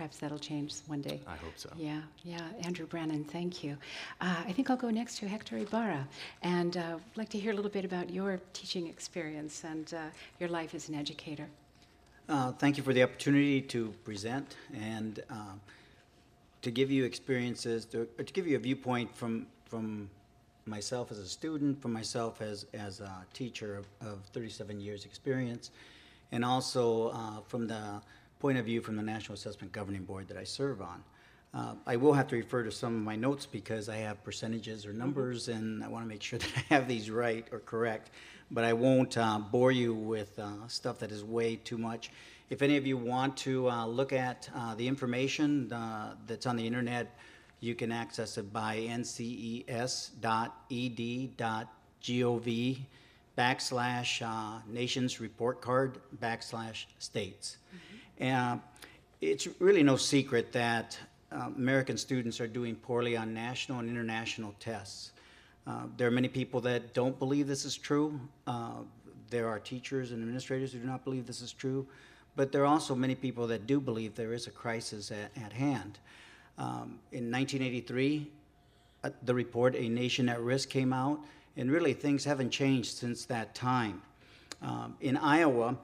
[0.00, 1.20] perhaps that'll change one day.
[1.26, 1.68] I hope so.
[1.76, 2.40] Yeah, yeah.
[2.62, 3.76] Andrew Brannon, thank you.
[4.22, 6.08] Uh, I think I'll go next to Hector Ibarra,
[6.40, 9.98] and uh, I'd like to hear a little bit about your teaching experience and uh,
[10.38, 11.48] your life as an educator.
[12.30, 15.60] Uh, thank you for the opportunity to present and um,
[16.62, 20.08] to give you experiences, to, or to give you a viewpoint from from
[20.64, 25.70] myself as a student, from myself as as a teacher of, of 37 years experience,
[26.32, 28.00] and also uh, from the
[28.40, 31.04] point of view from the National Assessment Governing Board that I serve on.
[31.52, 34.86] Uh, I will have to refer to some of my notes because I have percentages
[34.86, 38.10] or numbers, and I want to make sure that I have these right or correct.
[38.50, 42.10] But I won't uh, bore you with uh, stuff that is way too much.
[42.48, 46.56] If any of you want to uh, look at uh, the information uh, that's on
[46.56, 47.14] the internet,
[47.60, 50.06] you can access it by nces.ed.gov
[53.38, 57.58] backslash nations report card backslash states.
[58.20, 58.60] And
[59.20, 60.98] it's really no secret that
[61.32, 65.12] uh, American students are doing poorly on national and international tests.
[65.66, 68.20] Uh, there are many people that don't believe this is true.
[68.46, 68.82] Uh,
[69.30, 71.86] there are teachers and administrators who do not believe this is true.
[72.36, 75.52] But there are also many people that do believe there is a crisis at, at
[75.52, 75.98] hand.
[76.58, 78.30] Um, in 1983,
[79.02, 81.20] uh, the report A Nation at Risk came out,
[81.56, 84.02] and really things haven't changed since that time.
[84.62, 85.76] Um, in Iowa,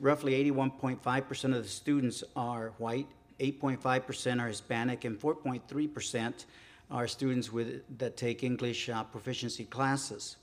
[0.00, 3.06] roughly 81.5% of the students are white,
[3.40, 6.44] 8.5% are Hispanic, and 4.3%
[6.90, 10.36] are students with, that take English uh, proficiency classes.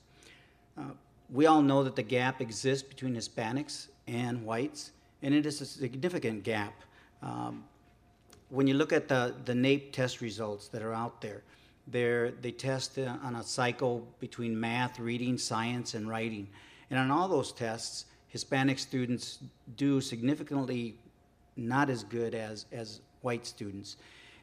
[0.78, 0.82] Uh,
[1.30, 5.66] we all know that the gap exists between Hispanics and whites, and it is a
[5.66, 6.74] significant gap.
[7.22, 7.64] Um,
[8.50, 11.42] when you look at the, the NAEP test results that are out there,
[11.88, 16.48] they test uh, on a cycle between math, reading, science, and writing.
[16.90, 19.38] And on all those tests, Hispanic students
[19.76, 20.96] do significantly
[21.56, 23.96] not as good as, as white students.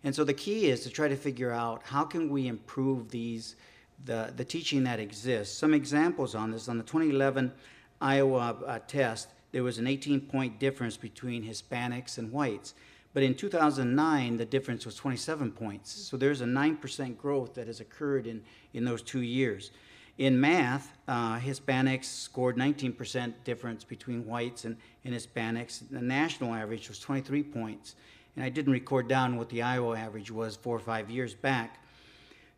[0.06, 3.58] And so the key is to try to figure out how can we improve these,
[4.06, 5.58] the, the teaching that exists.
[5.58, 7.52] Some examples on this, on the 2011
[8.00, 12.76] Iowa uh, test, there was an 18 point difference between Hispanics and whites.
[13.14, 15.92] But in 2009, the difference was 27 points.
[15.92, 18.42] So there's a 9% growth that has occurred in,
[18.74, 19.72] in those two years.
[20.22, 25.82] In math, uh, Hispanics scored 19% difference between whites and, and Hispanics.
[25.90, 27.96] The national average was 23 points.
[28.36, 31.84] And I didn't record down what the Iowa average was four or five years back.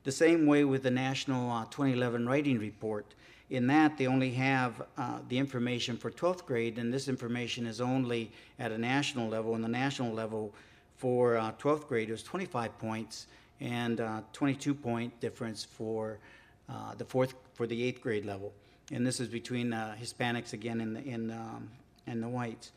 [0.03, 3.06] The same way with the national uh, 2011 writing report.
[3.49, 7.80] In that, they only have uh, the information for 12th grade, and this information is
[7.80, 8.30] only
[8.60, 9.56] at a national level.
[9.56, 10.53] And the national level
[10.98, 13.27] for uh, 12th grade was 25 points
[13.61, 16.19] and uh, 22 point difference for
[16.69, 18.53] uh, the fourth for the eighth grade level,
[18.91, 21.69] and this is between uh, Hispanics again and the, in, um,
[22.07, 22.72] and the whites.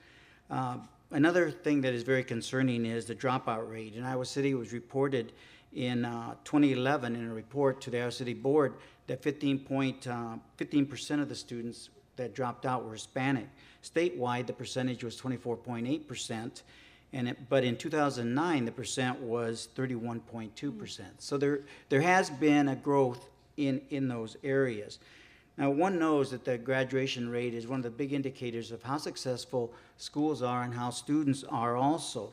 [0.50, 0.78] Uh,
[1.10, 3.94] another thing that is very concerning is the dropout rate.
[3.94, 5.32] In Iowa City, it was reported
[5.74, 8.74] in uh, 2011 in a report to the Iowa City Board
[9.06, 13.46] that 15 point, uh, 15% of the students that dropped out were Hispanic.
[13.82, 16.62] Statewide, the percentage was 24.8%,
[17.12, 21.02] and it, but in 2009, the percent was 31.2%.
[21.18, 24.98] So there, there has been a growth in, in those areas.
[25.58, 28.98] Now, one knows that the graduation rate is one of the big indicators of how
[28.98, 32.32] successful schools are and how students are also.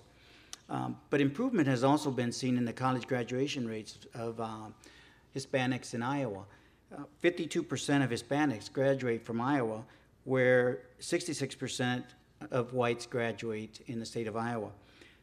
[0.69, 4.73] Um, but improvement has also been seen in the college graduation rates of um,
[5.35, 6.43] Hispanics in Iowa.
[6.93, 9.83] Uh, 52% of Hispanics graduate from Iowa,
[10.25, 12.03] where 66%
[12.51, 14.69] of whites graduate in the state of Iowa.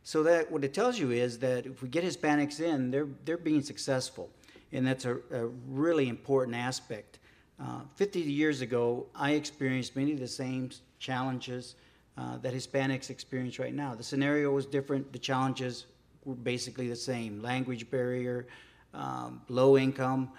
[0.02, 3.36] So that what it tells you is that if we get Hispanics in, they're they're
[3.36, 4.30] being successful,
[4.72, 7.18] and that's a, a really important aspect.
[7.60, 11.74] Uh, 50 years ago, I experienced many of the same challenges
[12.16, 13.94] uh, that Hispanics experience right now.
[13.94, 15.12] The scenario was different.
[15.12, 15.86] The challenges
[16.24, 18.46] were basically the same: language barrier,
[18.94, 20.30] um, low income,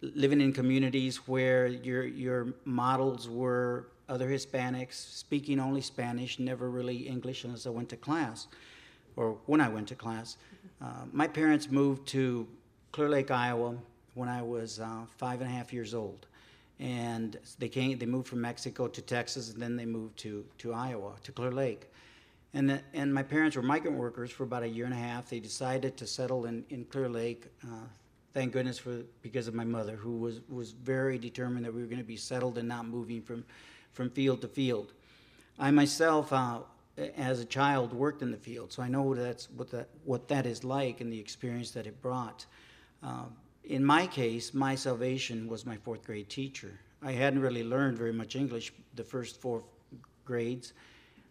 [0.00, 7.08] living in communities where your your models were other Hispanics, speaking only Spanish, never really
[7.08, 8.48] English unless I went to class,
[9.16, 10.36] or when I went to class.
[10.80, 12.46] Uh, my parents moved to
[12.92, 13.74] Clear Lake, Iowa,
[14.14, 16.26] when I was uh, five and a half years old,
[16.78, 17.98] and they came.
[17.98, 21.52] They moved from Mexico to Texas, and then they moved to to Iowa, to Clear
[21.52, 21.88] Lake.
[22.54, 25.30] And, the, and my parents were migrant workers for about a year and a half.
[25.30, 27.46] They decided to settle in, in Clear Lake.
[27.64, 27.86] Uh,
[28.34, 31.88] thank goodness for because of my mother, who was was very determined that we were
[31.88, 33.42] going to be settled and not moving from
[33.92, 34.92] from field to field.
[35.58, 36.60] I myself, uh,
[37.16, 40.44] as a child, worked in the field, so I know that's what that what that
[40.44, 42.44] is like and the experience that it brought.
[43.02, 43.24] Uh,
[43.64, 46.78] in my case, my salvation was my fourth grade teacher.
[47.02, 49.64] I hadn't really learned very much English the first four
[50.24, 50.72] grades,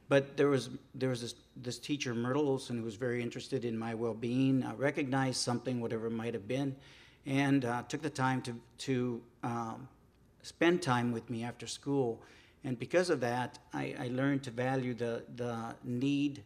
[0.10, 3.78] but there was there was this, this teacher Myrtle Olson who was very interested in
[3.78, 6.76] my well-being, uh, recognized something, whatever it might have been,
[7.26, 9.88] and uh, took the time to to um,
[10.42, 12.22] spend time with me after school
[12.64, 16.44] and because of that, I, I learned to value the, the need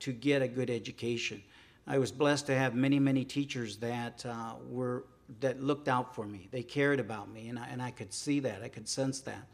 [0.00, 1.42] to get a good education.
[1.90, 5.04] I was blessed to have many, many teachers that uh, were
[5.40, 6.48] that looked out for me.
[6.50, 8.62] They cared about me, and I, and I could see that.
[8.62, 9.46] I could sense that.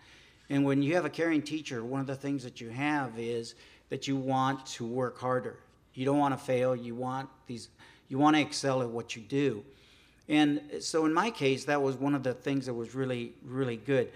[0.51, 3.55] And when you have a caring teacher, one of the things that you have is
[3.89, 5.59] that you want to work harder.
[5.95, 6.75] You don't want to fail.
[6.75, 7.69] You want these.
[8.09, 9.65] You want to excel at what you do.
[10.29, 13.77] And so, in my case, that was one of the things that was really, really
[13.77, 14.11] good.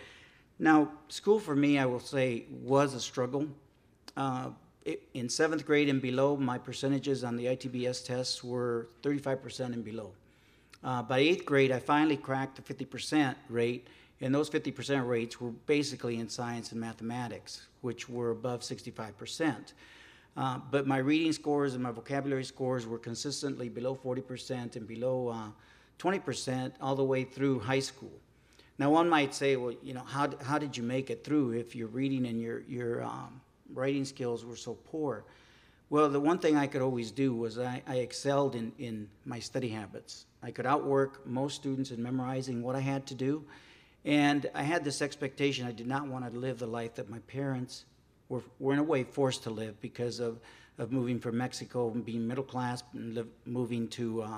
[0.58, 3.46] Now, school for me, I will say, was a struggle.
[4.16, 4.50] Uh,
[4.88, 9.84] it, in seventh grade and below, my percentages on the ITBS tests were 35% and
[9.84, 10.12] below.
[10.82, 13.86] Uh, by eighth grade, I finally cracked the 50% rate,
[14.20, 19.72] and those 50% rates were basically in science and mathematics, which were above 65%.
[20.36, 25.28] Uh, but my reading scores and my vocabulary scores were consistently below 40% and below
[25.28, 25.48] uh,
[25.98, 28.12] 20% all the way through high school.
[28.78, 31.74] Now, one might say, well, you know, how, how did you make it through if
[31.74, 33.40] your reading and your, your um,
[33.72, 35.24] writing skills were so poor?
[35.90, 39.38] Well, the one thing I could always do was I, I excelled in, in my
[39.38, 40.26] study habits.
[40.42, 43.44] I could outwork most students in memorizing what I had to do.
[44.04, 47.18] And I had this expectation I did not want to live the life that my
[47.20, 47.84] parents
[48.28, 50.38] were, were in a way forced to live because of,
[50.76, 54.28] of moving from Mexico and being middle class and live, moving to uh,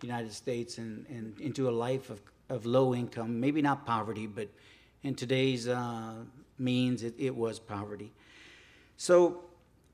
[0.00, 4.26] the United States and, and into a life of of low income, maybe not poverty,
[4.26, 4.48] but
[5.02, 6.14] in today's uh,
[6.58, 8.12] means, it, it, was poverty.
[8.98, 9.44] So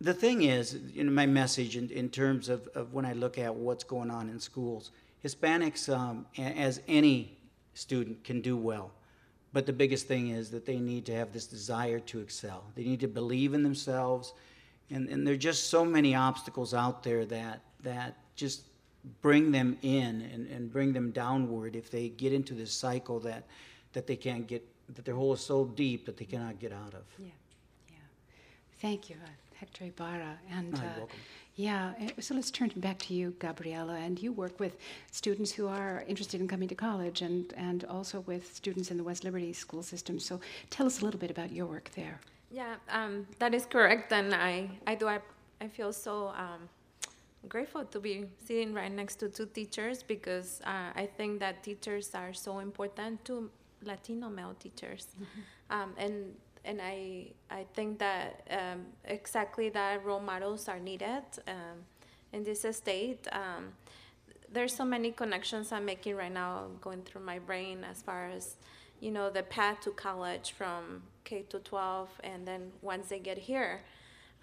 [0.01, 3.55] the thing is, in my message, in, in terms of, of when I look at
[3.55, 4.91] what's going on in schools,
[5.23, 7.39] Hispanics, um, as any
[7.75, 8.91] student, can do well.
[9.53, 12.65] But the biggest thing is that they need to have this desire to excel.
[12.75, 14.33] They need to believe in themselves.
[14.91, 18.63] And, and there are just so many obstacles out there that, that just
[19.21, 23.45] bring them in and, and bring them downward if they get into this cycle that
[23.93, 26.95] that they can't get that their hole is so deep that they cannot get out
[26.95, 27.05] of.
[27.19, 27.27] Yeah.
[28.85, 30.37] Thank you, uh, Hector Ibarra.
[30.53, 31.17] And uh, welcome.
[31.57, 33.95] Yeah, eh, so let's turn back to you, Gabriela.
[33.95, 34.77] And you work with
[35.11, 39.03] students who are interested in coming to college and, and also with students in the
[39.03, 40.19] West Liberty school system.
[40.19, 40.39] So
[40.69, 42.21] tell us a little bit about your work there.
[42.51, 44.13] Yeah, um, that is correct.
[44.13, 45.21] And I, I do, I,
[45.63, 46.69] I feel so um,
[47.49, 52.11] grateful to be sitting right next to two teachers because uh, I think that teachers
[52.15, 53.51] are so important to
[53.83, 55.75] Latino male teachers, mm-hmm.
[55.75, 61.85] um, and and I I think that um, exactly that role models are needed um,
[62.33, 63.27] in this state.
[63.33, 63.73] Um,
[64.53, 68.57] there's so many connections I'm making right now going through my brain as far as
[69.01, 73.39] you know the path to college from K to 12, and then once they get
[73.39, 73.83] here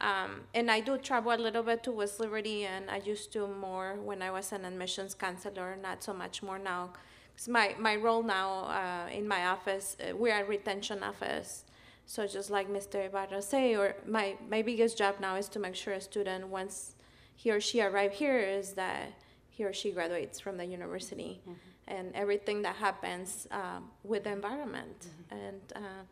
[0.01, 3.47] Um, and I do travel a little bit to West Liberty, and I used to
[3.47, 6.93] more when I was an admissions counselor, not so much more now.
[7.37, 11.65] 'Cause my, my role now uh, in my office, uh, we're a retention office.
[12.11, 13.05] So just like Mr.
[13.05, 16.95] Ibarra say, or my, my biggest job now is to make sure a student, once
[17.37, 19.13] he or she arrive here, is that
[19.47, 21.39] he or she graduates from the university.
[21.87, 25.07] And everything that happens um, with the environment.
[25.29, 26.03] And uh,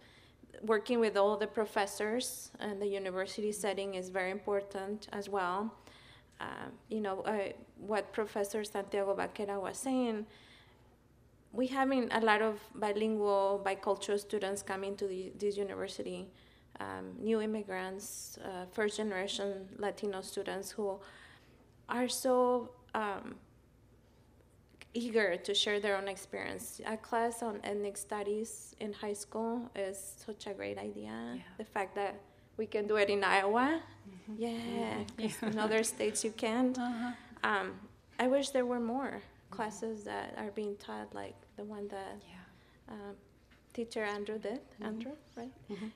[0.62, 5.74] working with all the professors and the university setting is very important as well.
[6.40, 10.26] Um, you know, uh, what Professor Santiago Vaquera was saying,
[11.52, 16.28] we having a lot of bilingual, bicultural students coming to the, this university,
[16.80, 21.00] um, new immigrants, uh, first generation Latino students who
[21.90, 23.36] are so um,
[24.94, 26.82] eager to share their own experience.
[26.86, 31.12] A class on ethnic studies in high school is such a great idea.
[31.36, 31.42] Yeah.
[31.58, 32.16] The fact that
[32.58, 33.82] we can do it in Iowa,
[34.38, 36.78] yeah, 'cause in other states you can't.
[37.44, 37.80] Um,
[38.20, 39.22] I wish there were more
[39.52, 42.94] classes that are being taught, like the one that Yeah.
[42.94, 43.16] um,
[43.74, 44.60] teacher Andrew did.
[44.82, 45.52] Andrew, right?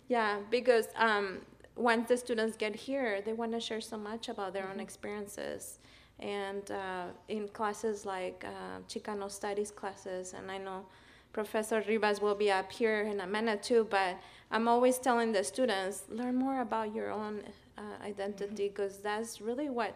[0.07, 1.41] Yeah, because um,
[1.75, 5.79] once the students get here, they want to share so much about their own experiences.
[6.19, 10.85] And uh, in classes like uh, Chicano studies classes, and I know
[11.33, 14.17] Professor Rivas will be up here in a minute too, but
[14.51, 17.41] I'm always telling the students learn more about your own
[17.77, 19.95] uh, identity because that's really what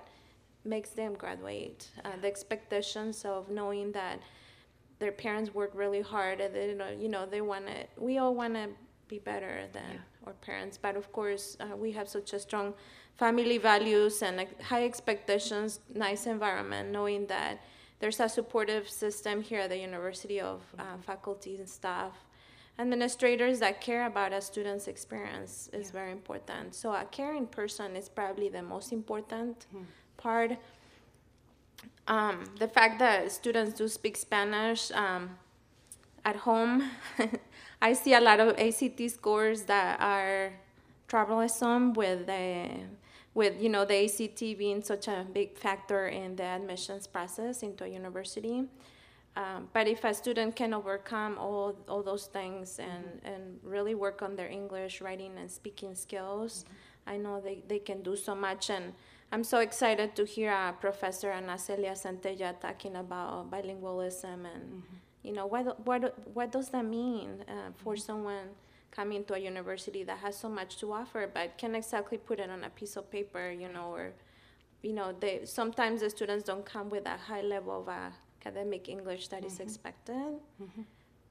[0.68, 1.90] makes them graduate.
[2.06, 4.20] Uh, the expectations of knowing that
[5.00, 8.54] their parents work really hard and they you know they want to we all want
[8.56, 8.68] to
[9.08, 10.28] be better than Yeah.
[10.28, 10.78] our parents.
[10.78, 12.74] But of course uh, we have such a strong
[13.16, 14.36] family values and
[14.72, 17.54] high expectations nice environment knowing that
[18.00, 22.14] there's a supportive system here at the university of uh, faculty and staff.
[22.80, 26.76] Administrators that care about a student's experience is very important.
[26.76, 29.66] So a caring person is probably the most important
[30.18, 30.58] part
[32.08, 35.32] um, the fact that students do speak Spanish um,
[36.24, 36.90] at home,
[37.82, 40.54] I see a lot of ACT scores that are
[41.08, 42.70] troublesome with the
[43.34, 47.84] with you know the ACT being such a big factor in the admissions process into
[47.84, 48.64] a university.
[49.36, 54.24] Um, but if a student can overcome all, all those things and, and really work
[54.24, 56.66] on their English writing and speaking skills,
[57.06, 58.72] I know they, they can do so much.
[58.72, 58.94] And
[59.30, 64.84] I'm so excited to hear uh, Professor Ana Celia Zentella talking about bilingualism and,
[65.22, 68.48] you know, what, what, what does that mean uh, for someone
[68.90, 72.50] coming to a university that has so much to offer but can't exactly put it
[72.50, 74.14] on a piece of paper, you know, or,
[74.82, 78.10] you know, they, sometimes the students don't come with a high level of uh,
[78.40, 80.40] academic English that is expected.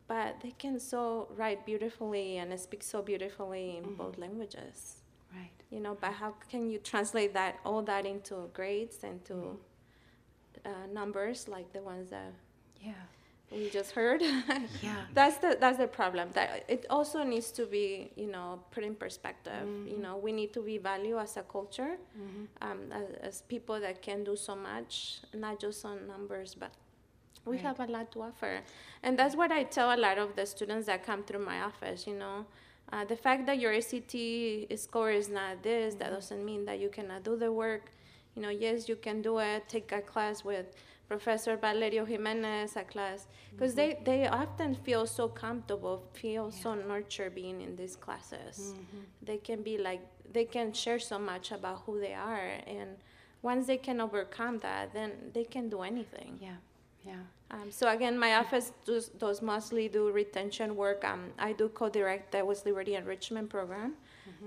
[0.06, 5.02] But they can so write beautifully and speak so beautifully in both languages
[5.36, 5.50] Right.
[5.70, 9.58] you know but how can you translate that all that into grades and to
[10.64, 12.32] uh, numbers like the ones that
[12.80, 12.92] Yeah.
[13.50, 14.22] we just heard
[14.82, 15.02] Yeah.
[15.14, 18.94] that's the that's the problem that it also needs to be you know put in
[18.94, 21.96] perspective you know we need to be valued as a culture
[22.62, 26.72] um, as, as people that can do so much not just on numbers but
[27.44, 27.64] we Right.
[27.66, 28.60] have a lot to offer
[29.04, 32.06] and that's what i tell a lot of the students that come through my office
[32.06, 32.46] you know
[32.92, 34.14] uh, the fact that your act
[34.76, 37.90] score is not this that doesn't mean that you cannot do the work.
[38.34, 40.66] You know yes you can do it take a class with
[41.08, 47.34] professor valerio jimenez a class because they, they often feel so comfortable feel so nurtured
[47.34, 48.74] being in these classes.
[49.22, 50.02] They can be like
[50.32, 52.90] they can share so much about who they are and
[53.42, 56.38] once they can overcome that then they can do anything.
[56.40, 56.56] Yeah.
[57.06, 57.14] Yeah.
[57.50, 61.04] um, so again, my office does, does mostly do retention work.
[61.04, 63.94] Um, I do co-direct the West Liberty Enrichment Program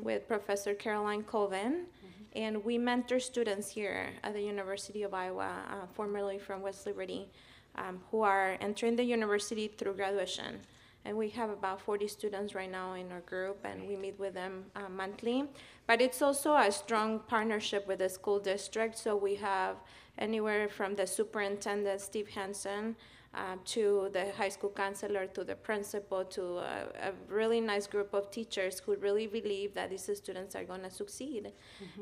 [0.04, 1.86] with Professor Caroline Colvin,
[2.34, 7.28] and we mentor students here at the University of Iowa, uh, formerly from West Liberty,
[7.76, 10.60] um, who are entering the university through graduation.
[11.06, 14.34] And we have about 40 students right now in our group, and we meet with
[14.34, 15.46] them uh, monthly.
[15.88, 18.98] But it's also a strong partnership with the school district.
[18.98, 19.78] So we have
[20.20, 22.96] anywhere from the superintendent, Steve Hansen,
[23.34, 28.14] uh, to the high school counselor, to the principal, to a, a really nice group
[28.14, 31.52] of teachers who really believe that these students are going to succeed.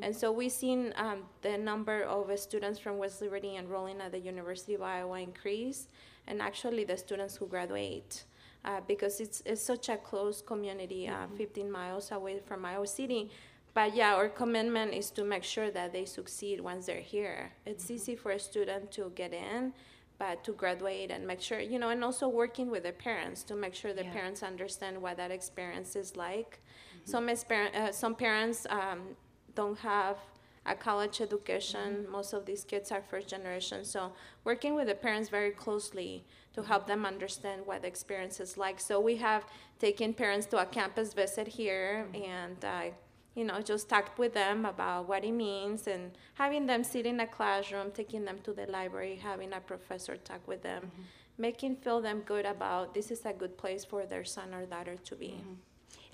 [0.01, 4.19] And so we've seen um, the number of students from West Liberty enrolling at the
[4.19, 5.89] University of Iowa increase,
[6.27, 8.23] and actually the students who graduate.
[8.65, 13.29] Uh, because it's, it's such a close community, uh, 15 miles away from Iowa City.
[13.77, 17.51] But yeah, our commitment is to make sure that they succeed once they're here.
[17.63, 19.71] It's easy for a student to get in,
[20.17, 23.55] but to graduate and make sure, you know, and also working with the parents to
[23.55, 24.13] make sure the Yeah.
[24.13, 26.59] parents understand what that experience is like.
[27.05, 29.15] Some, exper- uh, some parents um,
[29.53, 30.17] don't have
[30.65, 32.09] a college education.
[32.09, 33.85] Most of these kids are first generation.
[33.85, 34.11] So
[34.43, 38.79] working with the parents very closely to help them understand what the experience is like.
[38.79, 39.45] So we have
[39.77, 42.89] taken parents to a campus visit here and uh,
[43.37, 47.19] you know just talked with them about what it means and having them sit in
[47.19, 50.91] a classroom, taking them to the library, having a professor talk with them,
[51.37, 54.95] making feel them good about this is a good place for their son or daughter
[55.05, 55.35] to be.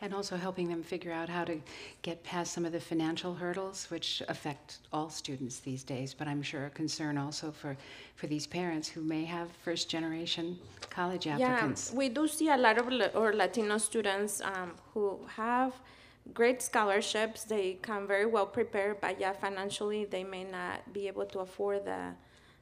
[0.01, 1.61] And also helping them figure out how to
[2.01, 6.41] get past some of the financial hurdles, which affect all students these days, but I'm
[6.41, 7.77] sure a concern also for,
[8.17, 10.59] for these parents who may have first generation
[10.89, 11.91] college applicants.
[11.91, 15.71] Yeah, we do see a lot of or Latino students um, who have
[16.33, 17.43] great scholarships.
[17.43, 21.85] They come very well prepared, but yeah, financially they may not be able to afford
[21.85, 22.13] the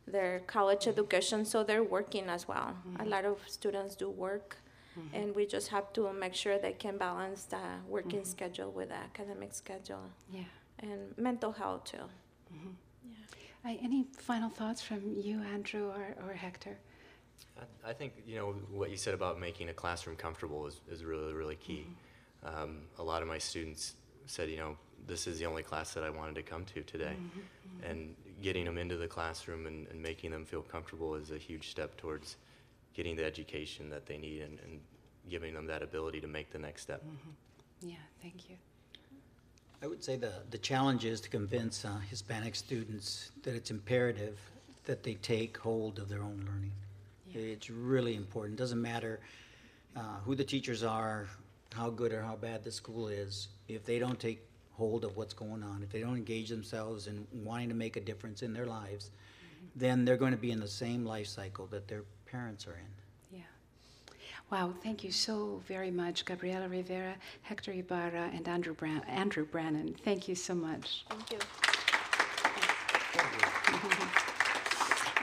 [0.07, 2.75] their college education, so they're working as well.
[2.95, 3.09] A mm-hmm.
[3.09, 4.57] lot of students do work,
[4.97, 5.15] mm-hmm.
[5.15, 8.29] and we just have to make sure they can balance the working mm-hmm.
[8.29, 10.41] schedule with the academic schedule Yeah.
[10.79, 12.09] and mental health too.
[13.63, 16.79] Uh, any final thoughts from you, Andrew or, or Hector?
[17.59, 21.03] I, I think you know what you said about making a classroom comfortable is, is
[21.03, 21.85] really really key.
[22.43, 23.93] Um, a lot of my students
[24.25, 24.77] said, you know,
[25.07, 27.15] this is the only class that I wanted to come to today,
[27.83, 31.69] and getting them into the classroom and, and making them feel comfortable is a huge
[31.69, 32.37] step towards
[32.93, 34.79] getting the education that they need and, and
[35.29, 37.03] giving them that ability to make the next step.
[37.81, 38.57] Yeah, thank you.
[39.83, 44.39] I would say the, the challenge is to convince uh, Hispanic students that it's imperative
[44.85, 46.71] that they take hold of their own learning.
[47.33, 48.59] It's really important.
[48.59, 49.19] It Doesn't matter
[49.95, 51.27] uh, who the teachers are,
[51.73, 53.47] how good or how bad the school is.
[53.67, 57.27] If they don't take hold of what's going on, if they don't engage themselves in
[57.33, 59.67] wanting to make a difference in their lives, mm-hmm.
[59.75, 63.37] then they're going to be in the same life cycle that their parents are in.
[63.37, 63.43] Yeah.
[64.51, 69.95] Wow, thank you so very much, Gabriela Rivera, Hector Ibarra, and Andrew, Bran- Andrew Brannon.
[70.03, 71.05] Thank you so much.
[71.09, 71.39] Thank you.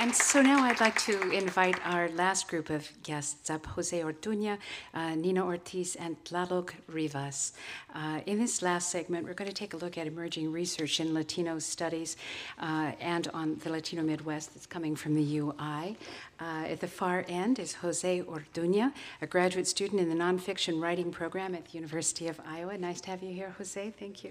[0.00, 4.56] And so now I'd like to invite our last group of guests up Jose Orduña,
[4.94, 7.52] uh, Nina Ortiz, and Tlaloc Rivas.
[7.92, 11.12] Uh, in this last segment, we're going to take a look at emerging research in
[11.12, 12.16] Latino studies
[12.60, 15.96] uh, and on the Latino Midwest that's coming from the UI.
[16.40, 21.10] Uh, at the far end is Jose Orduña, a graduate student in the nonfiction writing
[21.10, 22.78] program at the University of Iowa.
[22.78, 23.92] Nice to have you here, Jose.
[23.98, 24.30] Thank you.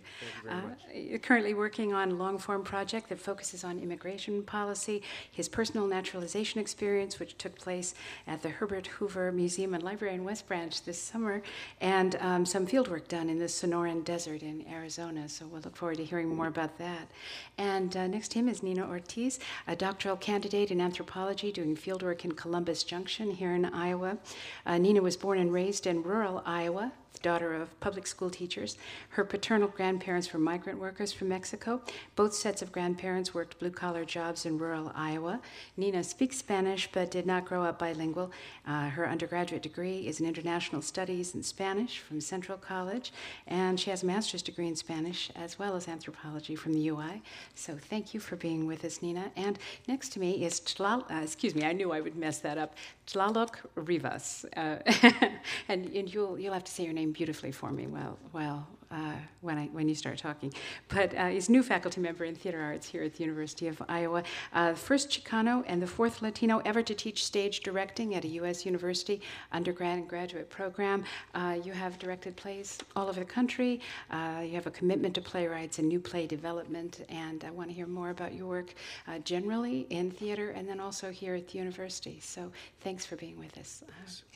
[0.49, 0.61] Uh,
[0.95, 5.87] You're currently working on a long form project that focuses on immigration policy, his personal
[5.87, 7.95] naturalization experience, which took place
[8.27, 11.41] at the Herbert Hoover Museum and Library in West Branch this summer,
[11.81, 15.27] and um, some fieldwork done in the Sonoran Desert in Arizona.
[15.27, 17.09] So we'll look forward to hearing more about that.
[17.57, 22.23] And uh, next to him is Nina Ortiz, a doctoral candidate in anthropology doing fieldwork
[22.23, 24.19] in Columbus Junction here in Iowa.
[24.63, 28.77] Uh, Nina was born and raised in rural Iowa daughter of public school teachers.
[29.09, 31.81] Her paternal grandparents were migrant workers from Mexico.
[32.15, 35.39] Both sets of grandparents worked blue collar jobs in rural Iowa.
[35.75, 38.31] Nina speaks Spanish but did not grow up bilingual.
[38.65, 43.11] Uh, her undergraduate degree is in international studies in Spanish from Central College,
[43.47, 47.21] and she has a master's degree in Spanish as well as anthropology from the UI.
[47.55, 49.31] So thank you for being with us, Nina.
[49.35, 52.57] And next to me is Tlal, uh, excuse me, I knew I would mess that
[52.57, 52.75] up.
[53.07, 54.77] Tlaloc Rivas, uh,
[55.69, 59.13] and, and you'll you'll have to say your name beautifully for me well, well, uh,
[59.41, 60.53] when, I, when you start talking.
[60.87, 64.23] But uh, he's new faculty member in theater arts here at the University of Iowa.
[64.53, 68.65] Uh, first Chicano and the fourth Latino ever to teach stage directing at a U.S.
[68.65, 69.21] university
[69.51, 71.03] undergrad and graduate program.
[71.35, 73.81] Uh, you have directed plays all over the country.
[74.09, 77.05] Uh, you have a commitment to playwrights and new play development.
[77.09, 78.73] And I want to hear more about your work
[79.07, 82.19] uh, generally in theater and then also here at the university.
[82.21, 82.51] So
[82.81, 83.83] thanks for being with us.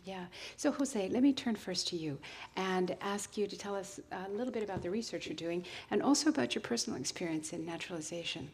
[0.03, 0.26] Yeah.
[0.57, 2.18] So, Jose, let me turn first to you
[2.56, 6.02] and ask you to tell us a little bit about the research you're doing and
[6.02, 8.49] also about your personal experience in naturalization.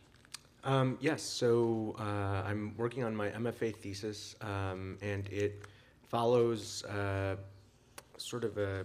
[0.65, 5.63] Um, yes, so uh, I'm working on my MFA thesis, um, and it
[6.03, 7.37] follows uh,
[8.17, 8.83] sort of a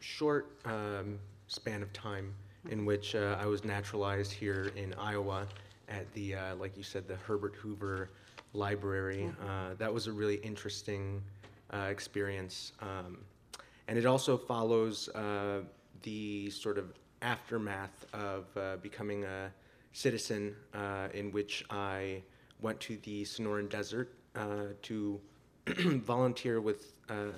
[0.00, 2.34] short um, span of time
[2.68, 5.46] in which uh, I was naturalized here in Iowa
[5.88, 8.10] at the, uh, like you said, the Herbert Hoover
[8.52, 9.30] Library.
[9.46, 11.22] Uh, that was a really interesting
[11.72, 12.72] uh, experience.
[12.80, 13.18] Um,
[13.88, 15.62] and it also follows uh,
[16.02, 16.92] the sort of
[17.22, 19.52] aftermath of uh, becoming a
[19.92, 22.22] citizen, uh, in which I
[22.60, 25.20] went to the Sonoran Desert uh, to
[25.66, 27.32] volunteer with uh,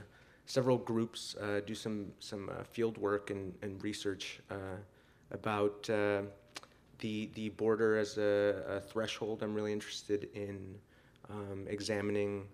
[0.46, 1.34] several groups,
[1.66, 4.40] do some some field work and, and research
[5.30, 5.84] about
[6.98, 9.42] the the border as a, a threshold.
[9.42, 10.74] I'm really interested in
[11.30, 12.46] um, examining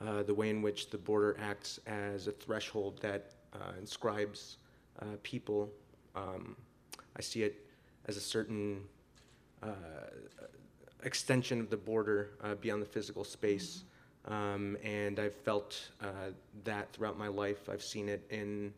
[0.00, 4.58] uh, the way in which the border acts as a threshold that uh, inscribes
[5.00, 5.70] uh, people.
[6.14, 6.56] Um,
[7.16, 7.66] I see it
[8.06, 8.80] as a certain
[9.62, 9.68] uh,
[11.04, 13.84] extension of the border uh, beyond the physical space.
[14.26, 16.06] Um, and I've felt uh,
[16.64, 17.68] that throughout my life.
[17.68, 18.72] I've seen it in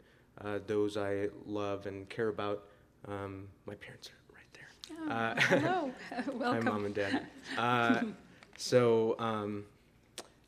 [0.44, 2.64] uh, those I love and care about.
[3.06, 5.16] Um, my parents are right there.
[5.16, 6.64] Uh, Hello, Hi, welcome.
[6.64, 7.26] mom and dad.
[7.58, 8.02] Uh,
[8.58, 9.64] so, um,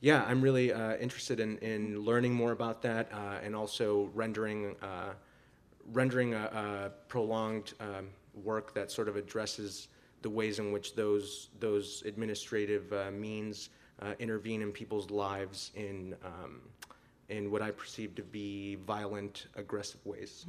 [0.00, 4.76] yeah, I'm really uh, interested in, in learning more about that uh, and also rendering
[4.82, 5.12] uh,
[5.92, 8.10] rendering a, a prolonged um,
[8.44, 9.88] work that sort of addresses
[10.22, 13.70] the ways in which those those administrative uh, means
[14.02, 16.60] uh, intervene in people's lives in um,
[17.28, 20.46] in what I perceive to be violent, aggressive ways.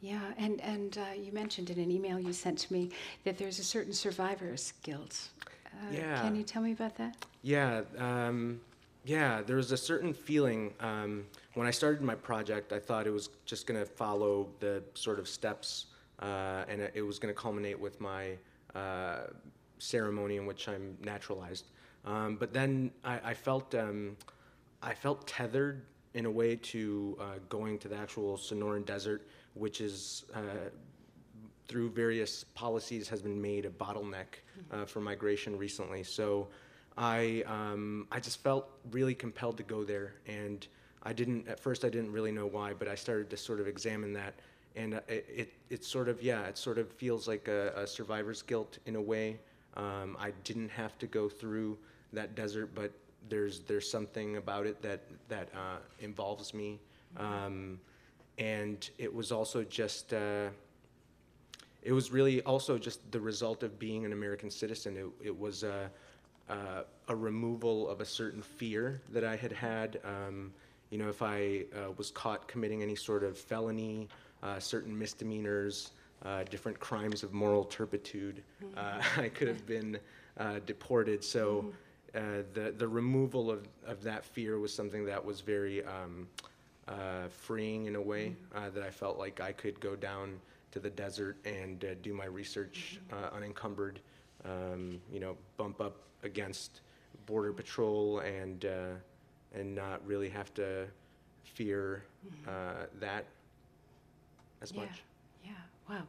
[0.00, 2.90] Yeah, and, and uh, you mentioned in an email you sent to me
[3.24, 5.28] that there's a certain survivor's guilt.
[5.72, 6.20] Uh, Yeah.
[6.22, 7.24] Can you tell me about that?
[7.42, 8.60] Yeah, um,
[9.04, 9.42] yeah.
[9.42, 11.24] There was a certain feeling um,
[11.54, 12.72] when I started my project.
[12.72, 15.86] I thought it was just going to follow the sort of steps,
[16.20, 18.36] uh, and it was going to culminate with my
[18.74, 19.22] uh,
[19.78, 21.66] ceremony in which I'm naturalized.
[22.04, 24.16] Um, but then I, I felt um,
[24.82, 25.82] I felt tethered
[26.14, 30.40] in a way to uh, going to the actual Sonoran Desert, which is uh,
[31.72, 36.02] through various policies has been made a bottleneck uh, for migration recently.
[36.02, 36.48] So
[36.98, 40.66] I um, I just felt really compelled to go there, and
[41.02, 43.66] I didn't at first I didn't really know why, but I started to sort of
[43.66, 44.34] examine that,
[44.76, 47.86] and uh, it it, it sort of yeah it sort of feels like a, a
[47.86, 49.40] survivor's guilt in a way.
[49.74, 51.78] Um, I didn't have to go through
[52.12, 52.92] that desert, but
[53.30, 55.00] there's there's something about it that
[55.30, 56.80] that uh, involves me,
[57.16, 57.80] um,
[58.36, 60.12] and it was also just.
[60.12, 60.50] Uh,
[61.82, 64.96] it was really also just the result of being an American citizen.
[64.96, 65.90] It, it was a,
[66.48, 70.00] a, a removal of a certain fear that I had had.
[70.04, 70.52] Um,
[70.90, 74.08] you know, if I uh, was caught committing any sort of felony,
[74.42, 75.92] uh, certain misdemeanors,
[76.24, 78.42] uh, different crimes of moral turpitude,
[78.76, 79.98] uh, I could have been
[80.38, 81.24] uh, deported.
[81.24, 81.72] So
[82.14, 86.28] uh, the the removal of, of that fear was something that was very um,
[86.86, 90.38] uh, freeing in a way uh, that I felt like I could go down
[90.72, 94.00] to the desert and uh, do my research uh, unencumbered.
[94.44, 96.80] Um, you know, bump up against
[97.26, 98.94] border patrol and uh,
[99.54, 100.86] and not really have to
[101.44, 102.04] fear
[102.48, 103.26] uh, that
[104.62, 105.04] as Yeah, much.
[105.44, 105.52] yeah,
[105.88, 106.02] wow.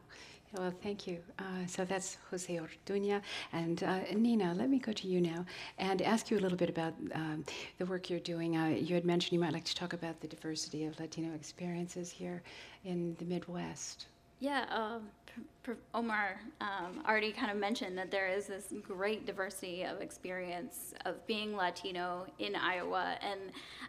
[0.52, 1.18] Well, thank you.
[1.38, 3.20] Uh, so that's Jose Orduña.
[3.52, 5.44] And uh, Nina, let me go to you now
[5.78, 7.44] and ask you a little bit about um,
[7.78, 8.56] the work you're doing.
[8.56, 12.10] Uh, you had mentioned you might like to talk about the diversity of Latino experiences
[12.10, 12.42] here
[12.84, 14.06] in the Midwest.
[14.44, 19.24] Yeah, um, Pr- Pr- Omar um, already kind of mentioned that there is this great
[19.24, 23.16] diversity of experience of being Latino in Iowa.
[23.22, 23.40] And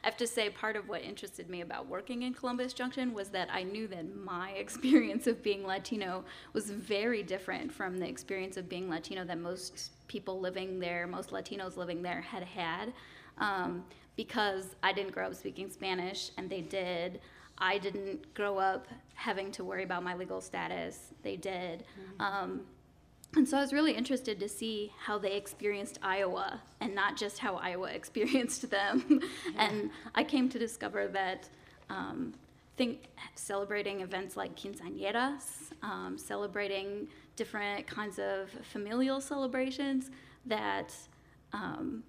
[0.01, 3.27] I have to say, part of what interested me about working in Columbus Junction was
[3.31, 6.23] that I knew that my experience of being Latino
[6.53, 11.31] was very different from the experience of being Latino that most people living there, most
[11.31, 12.93] Latinos living there, had had.
[13.39, 13.83] Um,
[14.15, 17.19] because I didn't grow up speaking Spanish and they did.
[17.57, 21.13] I didn't grow up having to worry about my legal status.
[21.23, 21.85] They did.
[22.19, 22.61] Um,
[23.35, 27.39] and so I was really interested to see how they experienced Iowa and not just
[27.39, 29.21] how Iowa experienced them.
[29.57, 31.49] and I came to discover that
[31.89, 32.33] um,
[32.77, 40.11] think celebrating events like quinceañeras, um, celebrating different kinds of familial celebrations,
[40.45, 40.93] that
[41.53, 42.03] um,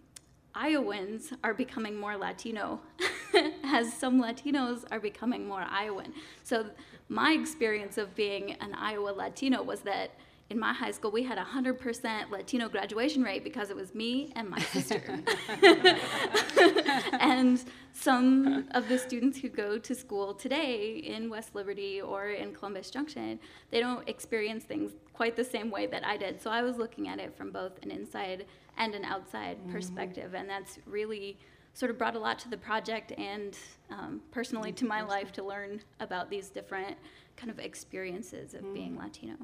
[0.56, 2.80] Iowans are becoming more Latino,
[3.64, 6.14] as some Latinos are becoming more Iowan.
[6.44, 6.66] So,
[7.10, 10.12] my experience of being an Iowa Latino was that
[10.48, 14.32] in my high school we had a 100% Latino graduation rate because it was me
[14.34, 15.20] and my sister.
[17.20, 17.62] and
[17.92, 22.90] some of the students who go to school today in West Liberty or in Columbus
[22.90, 23.38] Junction,
[23.70, 26.40] they don't experience things quite the same way that I did.
[26.40, 28.46] So I was looking at it from both an inside
[28.76, 31.38] and an outside perspective, and that's really
[31.74, 33.58] sort of brought a lot to the project and
[33.90, 36.96] um, personally to my life to learn about these different
[37.36, 39.34] kind of experiences of being Latino.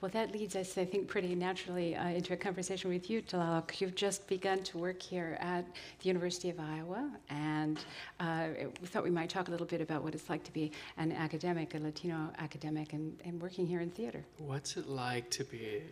[0.00, 3.80] Well, that leads us, I think, pretty naturally uh, into a conversation with you, Tlaloc.
[3.80, 5.64] You've just begun to work here at
[6.00, 7.78] the University of Iowa, and
[8.18, 8.48] uh,
[8.80, 11.12] we thought we might talk a little bit about what it's like to be an
[11.12, 14.24] academic, a Latino academic, and, and working here in theater.
[14.38, 15.82] What's it like to be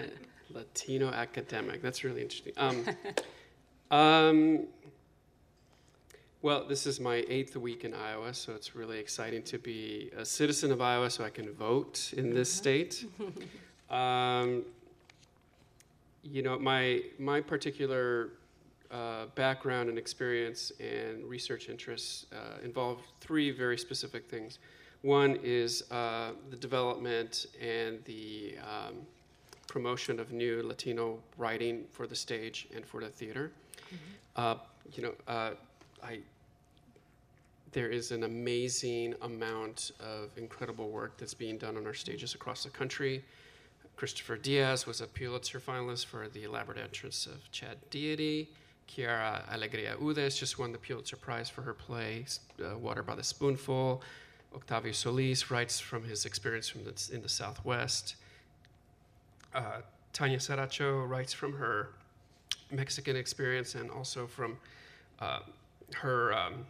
[0.00, 0.04] a
[0.50, 1.82] Latino academic?
[1.82, 2.52] That's really interesting.
[2.56, 2.84] Um,
[3.90, 4.66] um,
[6.40, 10.24] well, this is my eighth week in Iowa, so it's really exciting to be a
[10.24, 13.06] citizen of Iowa so I can vote in this state.
[13.90, 14.64] Um,
[16.22, 18.32] you know, my, my particular
[18.90, 24.58] uh, background and experience and research interests uh, involve three very specific things.
[25.02, 28.96] One is uh, the development and the um,
[29.68, 33.52] promotion of new Latino writing for the stage and for the theater.
[34.34, 34.56] Uh,
[34.92, 35.50] you know, uh,
[36.02, 36.20] I
[37.72, 42.64] there is an amazing amount of incredible work that's being done on our stages across
[42.64, 43.22] the country.
[43.98, 48.48] Kristoffer Diaz was a Pulitzer finalist for The Elaborate Entrance of Chad Deity.
[48.88, 52.24] Quiara Alegría Hudes just won the Pulitzer Prize for her play,
[52.64, 54.02] uh, Water by the Spoonful.
[54.54, 58.16] Octavio Solis writes from his experience from the, in the Southwest.
[59.58, 59.80] Uh,
[60.12, 61.90] Tanya Saracho writes from her
[62.70, 64.56] Mexican experience and also from
[65.18, 65.40] uh,
[65.94, 66.64] her um,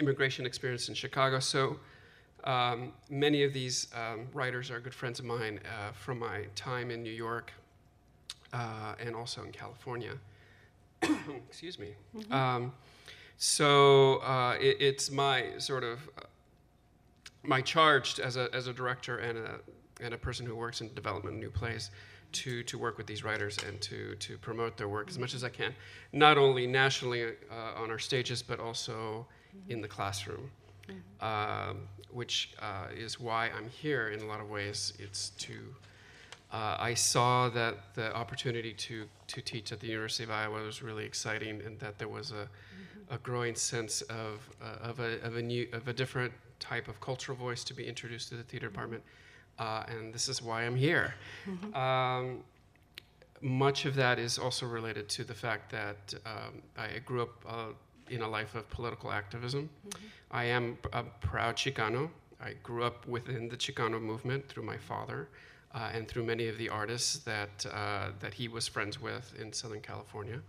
[0.00, 1.38] immigration experience in Chicago.
[1.38, 1.78] So
[2.42, 6.90] um, many of these um, writers are good friends of mine uh, from my time
[6.90, 7.52] in New York
[8.52, 10.14] uh, and also in California.
[11.48, 11.94] Excuse me.
[12.32, 12.72] Um,
[13.36, 16.22] so uh, it, it's my sort of uh,
[17.44, 19.60] my charge as a, as a director and a,
[20.02, 21.90] and a person who works in development of new plays
[22.32, 25.44] to, to work with these writers and to, to promote their work as much as
[25.44, 25.74] I can,
[26.12, 29.26] not only nationally uh, on our stages, but also
[29.68, 30.50] in the classroom,
[31.20, 34.94] um, which uh, is why I'm here in a lot of ways.
[34.98, 35.54] It's to,
[36.52, 40.82] uh, I saw that the opportunity to, to teach at the University of Iowa was
[40.82, 42.48] really exciting and that there was a,
[43.14, 47.00] a growing sense of, uh, of, a, of, a new, of a different type of
[47.00, 49.02] cultural voice to be introduced to the theater department.
[49.62, 51.14] Uh, and this is why I'm here.
[51.74, 52.42] Um,
[53.40, 57.66] much of that is also related to the fact that um, I grew up uh,
[58.10, 59.70] in a life of political activism.
[60.32, 62.10] I am a proud Chicano.
[62.40, 65.28] I grew up within the Chicano movement through my father
[65.74, 69.52] uh, and through many of the artists that, uh, that he was friends with in
[69.52, 70.40] Southern California.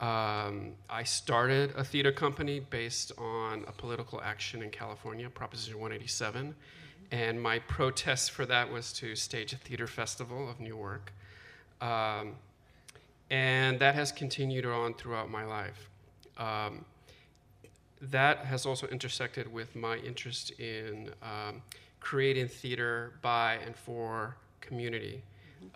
[0.00, 6.56] Um, I started a theater company based on a political action in California, Proposition 187.
[7.12, 11.12] And my protest for that was to stage a theater festival of new work.
[11.82, 12.36] Um,
[13.30, 15.90] and that has continued on throughout my life.
[16.38, 16.86] Um,
[18.00, 21.62] that has also intersected with my interest in um,
[22.00, 25.22] creating theater by and for community,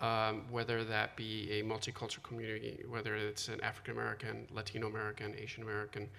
[0.01, 5.61] um, whether that be a multicultural community, whether it's an African American, Latino American, Asian
[5.61, 6.09] American.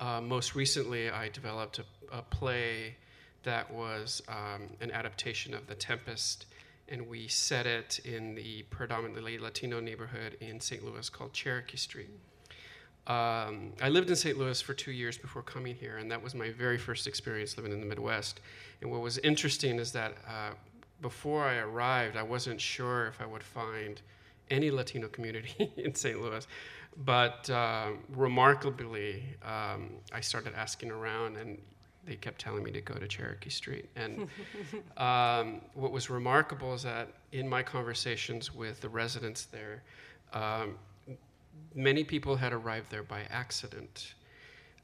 [0.00, 1.84] Uh, most recently, I developed a,
[2.18, 2.96] a play
[3.44, 6.46] that was um, an adaptation of The Tempest,
[6.88, 10.84] and we set it in the predominantly Latino neighborhood in St.
[10.84, 12.10] Louis called Cherokee Street.
[13.06, 14.38] Um, I lived in St.
[14.38, 17.72] Louis for two years before coming here, and that was my very first experience living
[17.72, 18.40] in the Midwest.
[18.80, 20.50] And what was interesting is that uh,
[21.02, 24.00] before I arrived, I wasn't sure if I would find
[24.50, 26.20] any Latino community in St.
[26.20, 26.46] Louis.
[26.96, 31.58] But uh, remarkably, um, I started asking around, and
[32.06, 33.88] they kept telling me to go to Cherokee Street.
[33.96, 34.28] And
[34.96, 39.82] um, what was remarkable is that in my conversations with the residents there,
[40.32, 40.76] um,
[41.74, 44.14] many people had arrived there by accident.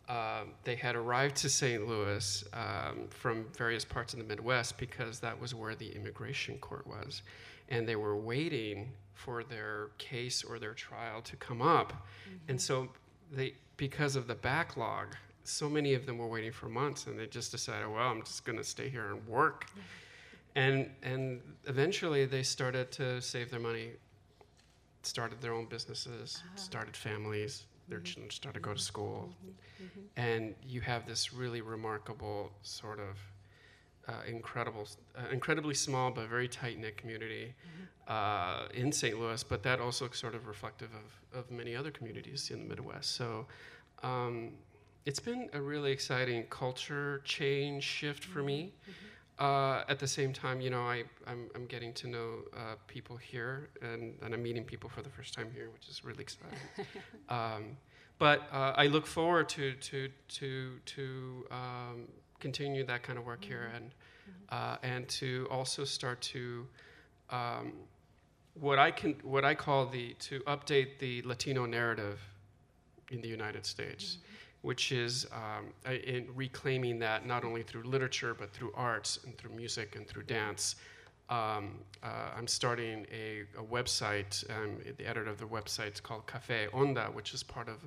[0.09, 1.87] Um, they had arrived to St.
[1.87, 6.87] Louis um, from various parts of the Midwest because that was where the immigration court
[6.87, 7.23] was.
[7.69, 12.07] And they were waiting for their case or their trial to come up.
[12.49, 12.89] And so,
[13.31, 15.15] they, because of the backlog,
[15.51, 18.45] so many of them were waiting for months and they just decided, well, I'm just
[18.45, 19.67] going to stay here and work.
[20.57, 23.91] And, and eventually they started to save their money
[25.03, 29.31] started their own businesses, started families, their children started to go to school.
[30.17, 33.17] And you have this really remarkable sort of
[34.09, 34.87] uh, incredible,
[35.17, 37.55] uh, incredibly small but very tight knit community
[38.09, 39.19] uh, in St.
[39.19, 43.17] Louis, but that also sort of reflective of, of many other communities in the Midwest.
[43.17, 43.47] So
[44.03, 44.53] um,
[45.07, 48.73] it's been a really exciting culture change shift for me.
[49.39, 53.17] Uh, at the same time, you know, I, I'm, I'm getting to know uh, people
[53.17, 56.59] here and, and I'm meeting people for the first time here, which is really exciting.
[57.31, 57.77] um,
[58.19, 62.09] but uh, I look forward to, to, to, to um,
[62.39, 63.91] continue that kind of work here and,
[64.51, 66.67] uh, and to also start to
[67.31, 67.73] um,
[68.55, 72.21] what I can what I call the to update the Latino narrative
[73.11, 74.19] in the United States,
[74.63, 79.53] which is um, in reclaiming that not only through literature but through arts and through
[79.53, 80.77] music and through dance.
[81.31, 84.45] Um, uh, I'm starting a, a website.
[84.51, 87.79] Um, the editor of the website is called Cafe Onda, which is part of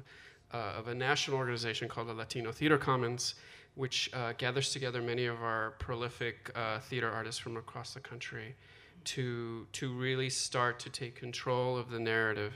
[0.54, 3.36] uh, of a national organization called the Latino Theater Commons,
[3.76, 8.56] which uh, gathers together many of our prolific uh, theater artists from across the country
[9.04, 12.54] to to really start to take control of the narrative,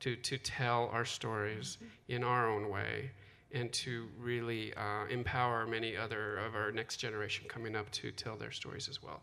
[0.00, 3.10] to to tell our stories in our own way,
[3.54, 8.36] and to really uh, empower many other of our next generation coming up to tell
[8.36, 9.22] their stories as well.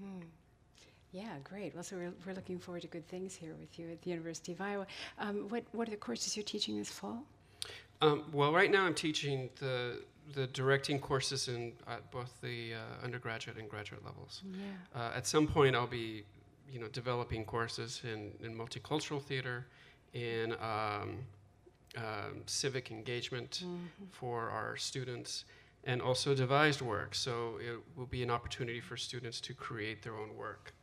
[0.00, 0.22] Hmm.
[1.12, 1.74] Yeah, great.
[1.74, 4.52] Well, so we're, we're looking forward to good things here with you at the University
[4.52, 4.86] of Iowa.
[5.18, 7.22] Um, what, what are the courses you're teaching this fall?
[8.02, 10.02] Um, well, right now I'm teaching the
[10.34, 14.42] the directing courses in at both the uh, undergraduate and graduate levels.
[14.44, 15.00] Yeah.
[15.00, 16.24] Uh, at some point, I'll be,
[16.68, 19.66] you know, developing courses in, in multicultural theater,
[20.14, 21.18] in um,
[21.96, 23.64] um, civic engagement
[24.12, 25.44] for our students,
[25.84, 27.14] and also devised work.
[27.14, 30.74] So it will be an opportunity for students to create their own work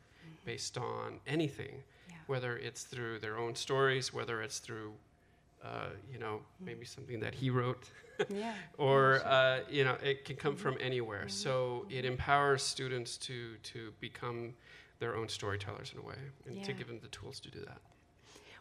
[0.44, 2.16] based on anything, Yeah.
[2.26, 4.94] whether it's through their own stories, whether it's through,
[5.62, 7.84] uh, you know, maybe something that he wrote.
[8.28, 8.54] Yeah.
[8.78, 11.28] or uh, you know it can come from anywhere.
[11.28, 14.54] So it empowers students to to become
[15.00, 16.16] their own storytellers in a way
[16.46, 17.80] and to give them the tools to do that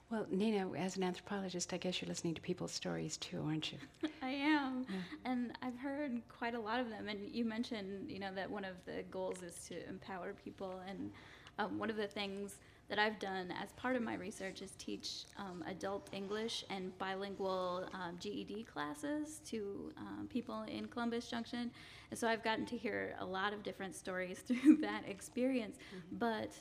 [0.10, 3.80] Well, Nina, as an anthropologist, I guess you're listening to people's stories too, aren't you?
[4.22, 4.86] I am,
[5.26, 7.08] and I've heard quite a lot of them.
[7.08, 10.82] And you mentioned, you know, that one of the goals is to empower people.
[10.88, 11.10] And
[11.58, 12.58] um, one of the things
[12.90, 17.90] that I've done as part of my research is teach um, adult English and bilingual
[17.94, 21.72] um, GED classes to um, people in Columbus Junction.
[22.12, 25.78] And so I've gotten to hear a lot of different stories through that experience.
[26.12, 26.52] But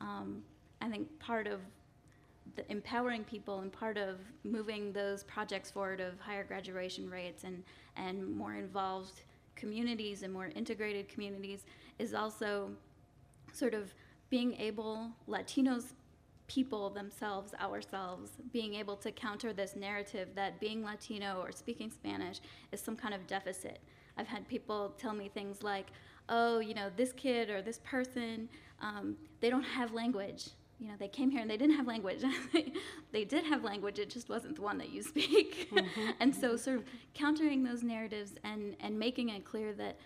[0.00, 0.42] um,
[0.80, 1.60] I think part of
[2.68, 7.62] empowering people and part of moving those projects forward of higher graduation rates and,
[7.96, 9.22] and more involved
[9.56, 11.64] communities and more integrated communities
[11.98, 12.70] is also
[13.52, 13.92] sort of
[14.30, 15.92] being able, Latinos
[16.46, 22.40] people themselves, ourselves, being able to counter this narrative that being Latino or speaking Spanish
[22.72, 23.78] is some kind of deficit.
[24.16, 25.92] I've had people tell me things like,
[26.28, 28.48] oh, you know, this kid or this person,
[28.82, 30.48] um, they don't have language.
[30.80, 32.24] You know, they came here and they didn't have language.
[33.12, 35.68] they did have language, it just wasn't the one that you speak.
[35.70, 36.10] Mm-hmm.
[36.20, 39.98] and so, sort of countering those narratives and, and making it clear that,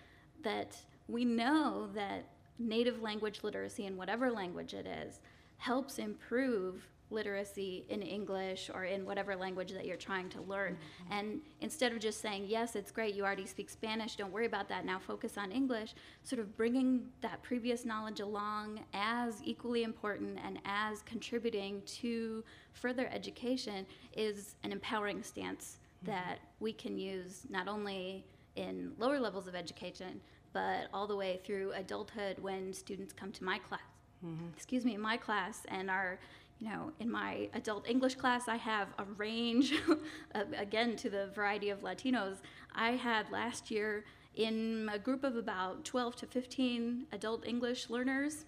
[0.43, 0.75] that
[1.07, 2.27] we know that
[2.59, 5.21] native language literacy in whatever language it is
[5.57, 10.73] helps improve literacy in English or in whatever language that you're trying to learn.
[10.73, 11.13] Mm-hmm.
[11.13, 14.67] And instead of just saying, yes, it's great, you already speak Spanish, don't worry about
[14.69, 20.39] that, now focus on English, sort of bringing that previous knowledge along as equally important
[20.43, 26.11] and as contributing to further education is an empowering stance mm-hmm.
[26.11, 28.25] that we can use not only
[28.55, 30.19] in lower levels of education,
[30.53, 33.81] but all the way through adulthood when students come to my class
[34.25, 34.45] mm-hmm.
[34.55, 36.19] excuse me, my class and are,
[36.59, 39.73] you know, in my adult English class, I have a range,
[40.57, 42.37] again, to the variety of Latinos.
[42.73, 44.05] I had last year
[44.35, 48.45] in a group of about 12 to 15 adult English learners.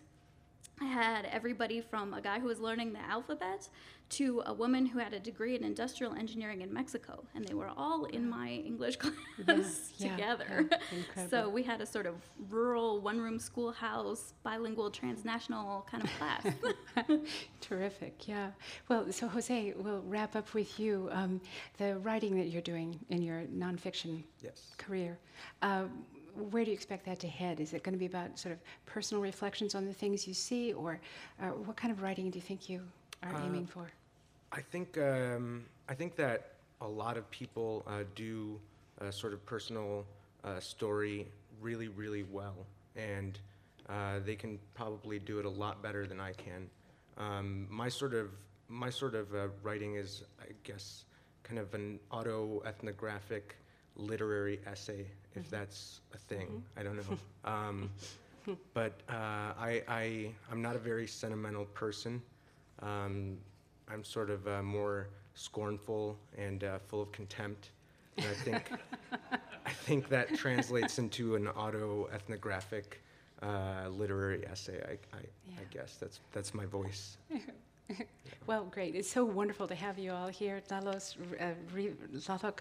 [0.80, 3.68] I had everybody from a guy who was learning the alphabet
[4.10, 7.70] to a woman who had a degree in industrial engineering in Mexico, and they were
[7.76, 8.96] all in my English
[9.46, 10.70] class yeah, together.
[10.72, 11.30] yeah, incredible.
[11.30, 12.16] so we had a sort of
[12.50, 16.46] rural one-room schoolhouse, bilingual, transnational kind of class.
[17.62, 18.52] Terrific, yeah.
[18.88, 21.10] Well, so Jose, we'll wrap up with you.
[21.12, 21.42] Um,
[21.78, 24.74] the writing that you're doing in your nonfiction Yes.
[24.78, 25.18] career,
[25.64, 25.86] uh,
[26.52, 27.60] where do you expect that to head?
[27.60, 30.74] Is it going to be about sort of personal reflections on the things you see,
[30.74, 31.00] or
[31.42, 32.82] uh, what kind of writing do you think you
[33.24, 33.90] are Uh, aiming for?
[34.52, 38.60] I think um, I think that a lot of people uh, do
[39.00, 40.06] a sort of personal
[40.44, 41.28] uh, story
[41.62, 42.66] really, really well,
[42.96, 43.40] and
[43.90, 46.70] uh, they can probably do it a lot better than I can.
[47.18, 48.30] Um, my sort of
[48.70, 51.06] my sort of uh, writing is, I guess,
[51.44, 53.56] kind of an auto-ethnographic
[53.96, 55.08] literary essay,
[55.38, 56.64] if that's a thing.
[56.78, 57.18] I don't know.
[57.46, 57.90] Um,
[58.74, 59.14] but uh,
[59.58, 62.22] I, I, I'm not a very sentimental person.
[62.82, 63.38] Um,
[63.90, 67.70] I'm sort of uh, more scornful and uh, full of contempt.
[68.18, 68.72] And I think,
[69.66, 73.02] I think that translates into an auto-ethnographic
[73.42, 74.82] uh, literary essay.
[74.86, 77.18] I, I, I guess that's that's my voice.
[78.48, 78.96] Well, great.
[78.96, 82.60] It's so wonderful to have you all here, Lalos, uh, Ri- Tlaloc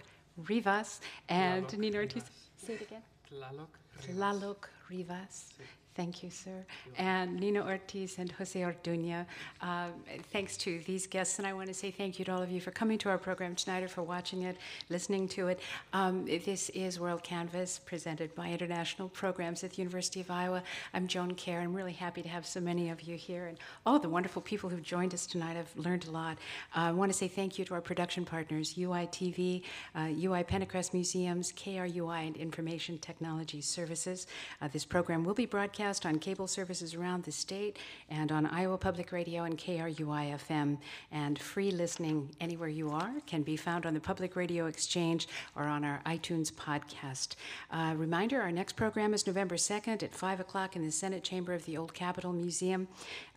[0.48, 2.24] Rivas and Tlaloc Nina Ortiz.
[2.66, 2.74] Rivas.
[2.74, 3.02] Say it again.
[3.30, 3.68] Tlaloc
[4.02, 5.52] Tlaloc Rivas.
[5.96, 6.66] Thank you, sir.
[6.98, 9.24] And Nina Ortiz and Jose Orduña.
[9.62, 9.86] Uh,
[10.30, 12.60] thanks to these guests, and I want to say thank you to all of you
[12.60, 14.58] for coming to our program tonight or for watching it,
[14.90, 15.60] listening to it.
[15.94, 20.62] Um, this is WorldCanvass, presented by International Programs at the University of Iowa.
[20.92, 21.62] I'm Joan Kjaer.
[21.62, 23.56] I'm really happy to have so many of you here, and
[23.86, 25.56] all the wonderful people who've joined us tonight.
[25.56, 26.36] I've learned a lot.
[26.76, 29.62] Uh, I want to say thank you to our production partners, UI TV,
[29.94, 34.26] uh, UI Pentacrest Museums, KRUI, and Information Technology Services.
[34.60, 37.78] Uh, this program will be broadcast broadcast on cable services around the state
[38.10, 40.78] and on Iowa Public Radio and KRUI FM.
[41.12, 45.62] And free listening anywhere you are can be found on the Public Radio Exchange or
[45.62, 47.36] on our iTunes podcast.
[47.70, 51.52] Uh, reminder our next program is November 2nd at 5 o'clock in the Senate chamber
[51.54, 52.88] of the Old Capitol Museum.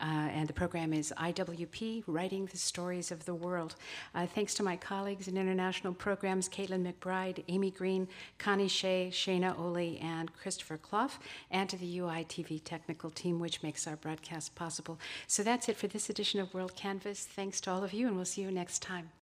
[0.01, 3.75] Uh, and the program is IWP Writing the Stories of the World.
[4.15, 8.07] Uh, thanks to my colleagues in international programs Caitlin McBride, Amy Green,
[8.39, 11.19] Connie Shea, Shayna Oley, and Christopher Clough,
[11.51, 14.99] and to the UI TV technical team, which makes our broadcast possible.
[15.27, 17.25] So that's it for this edition of WorldCanvass.
[17.25, 19.09] Thanks to all of you, and we'll see you next time.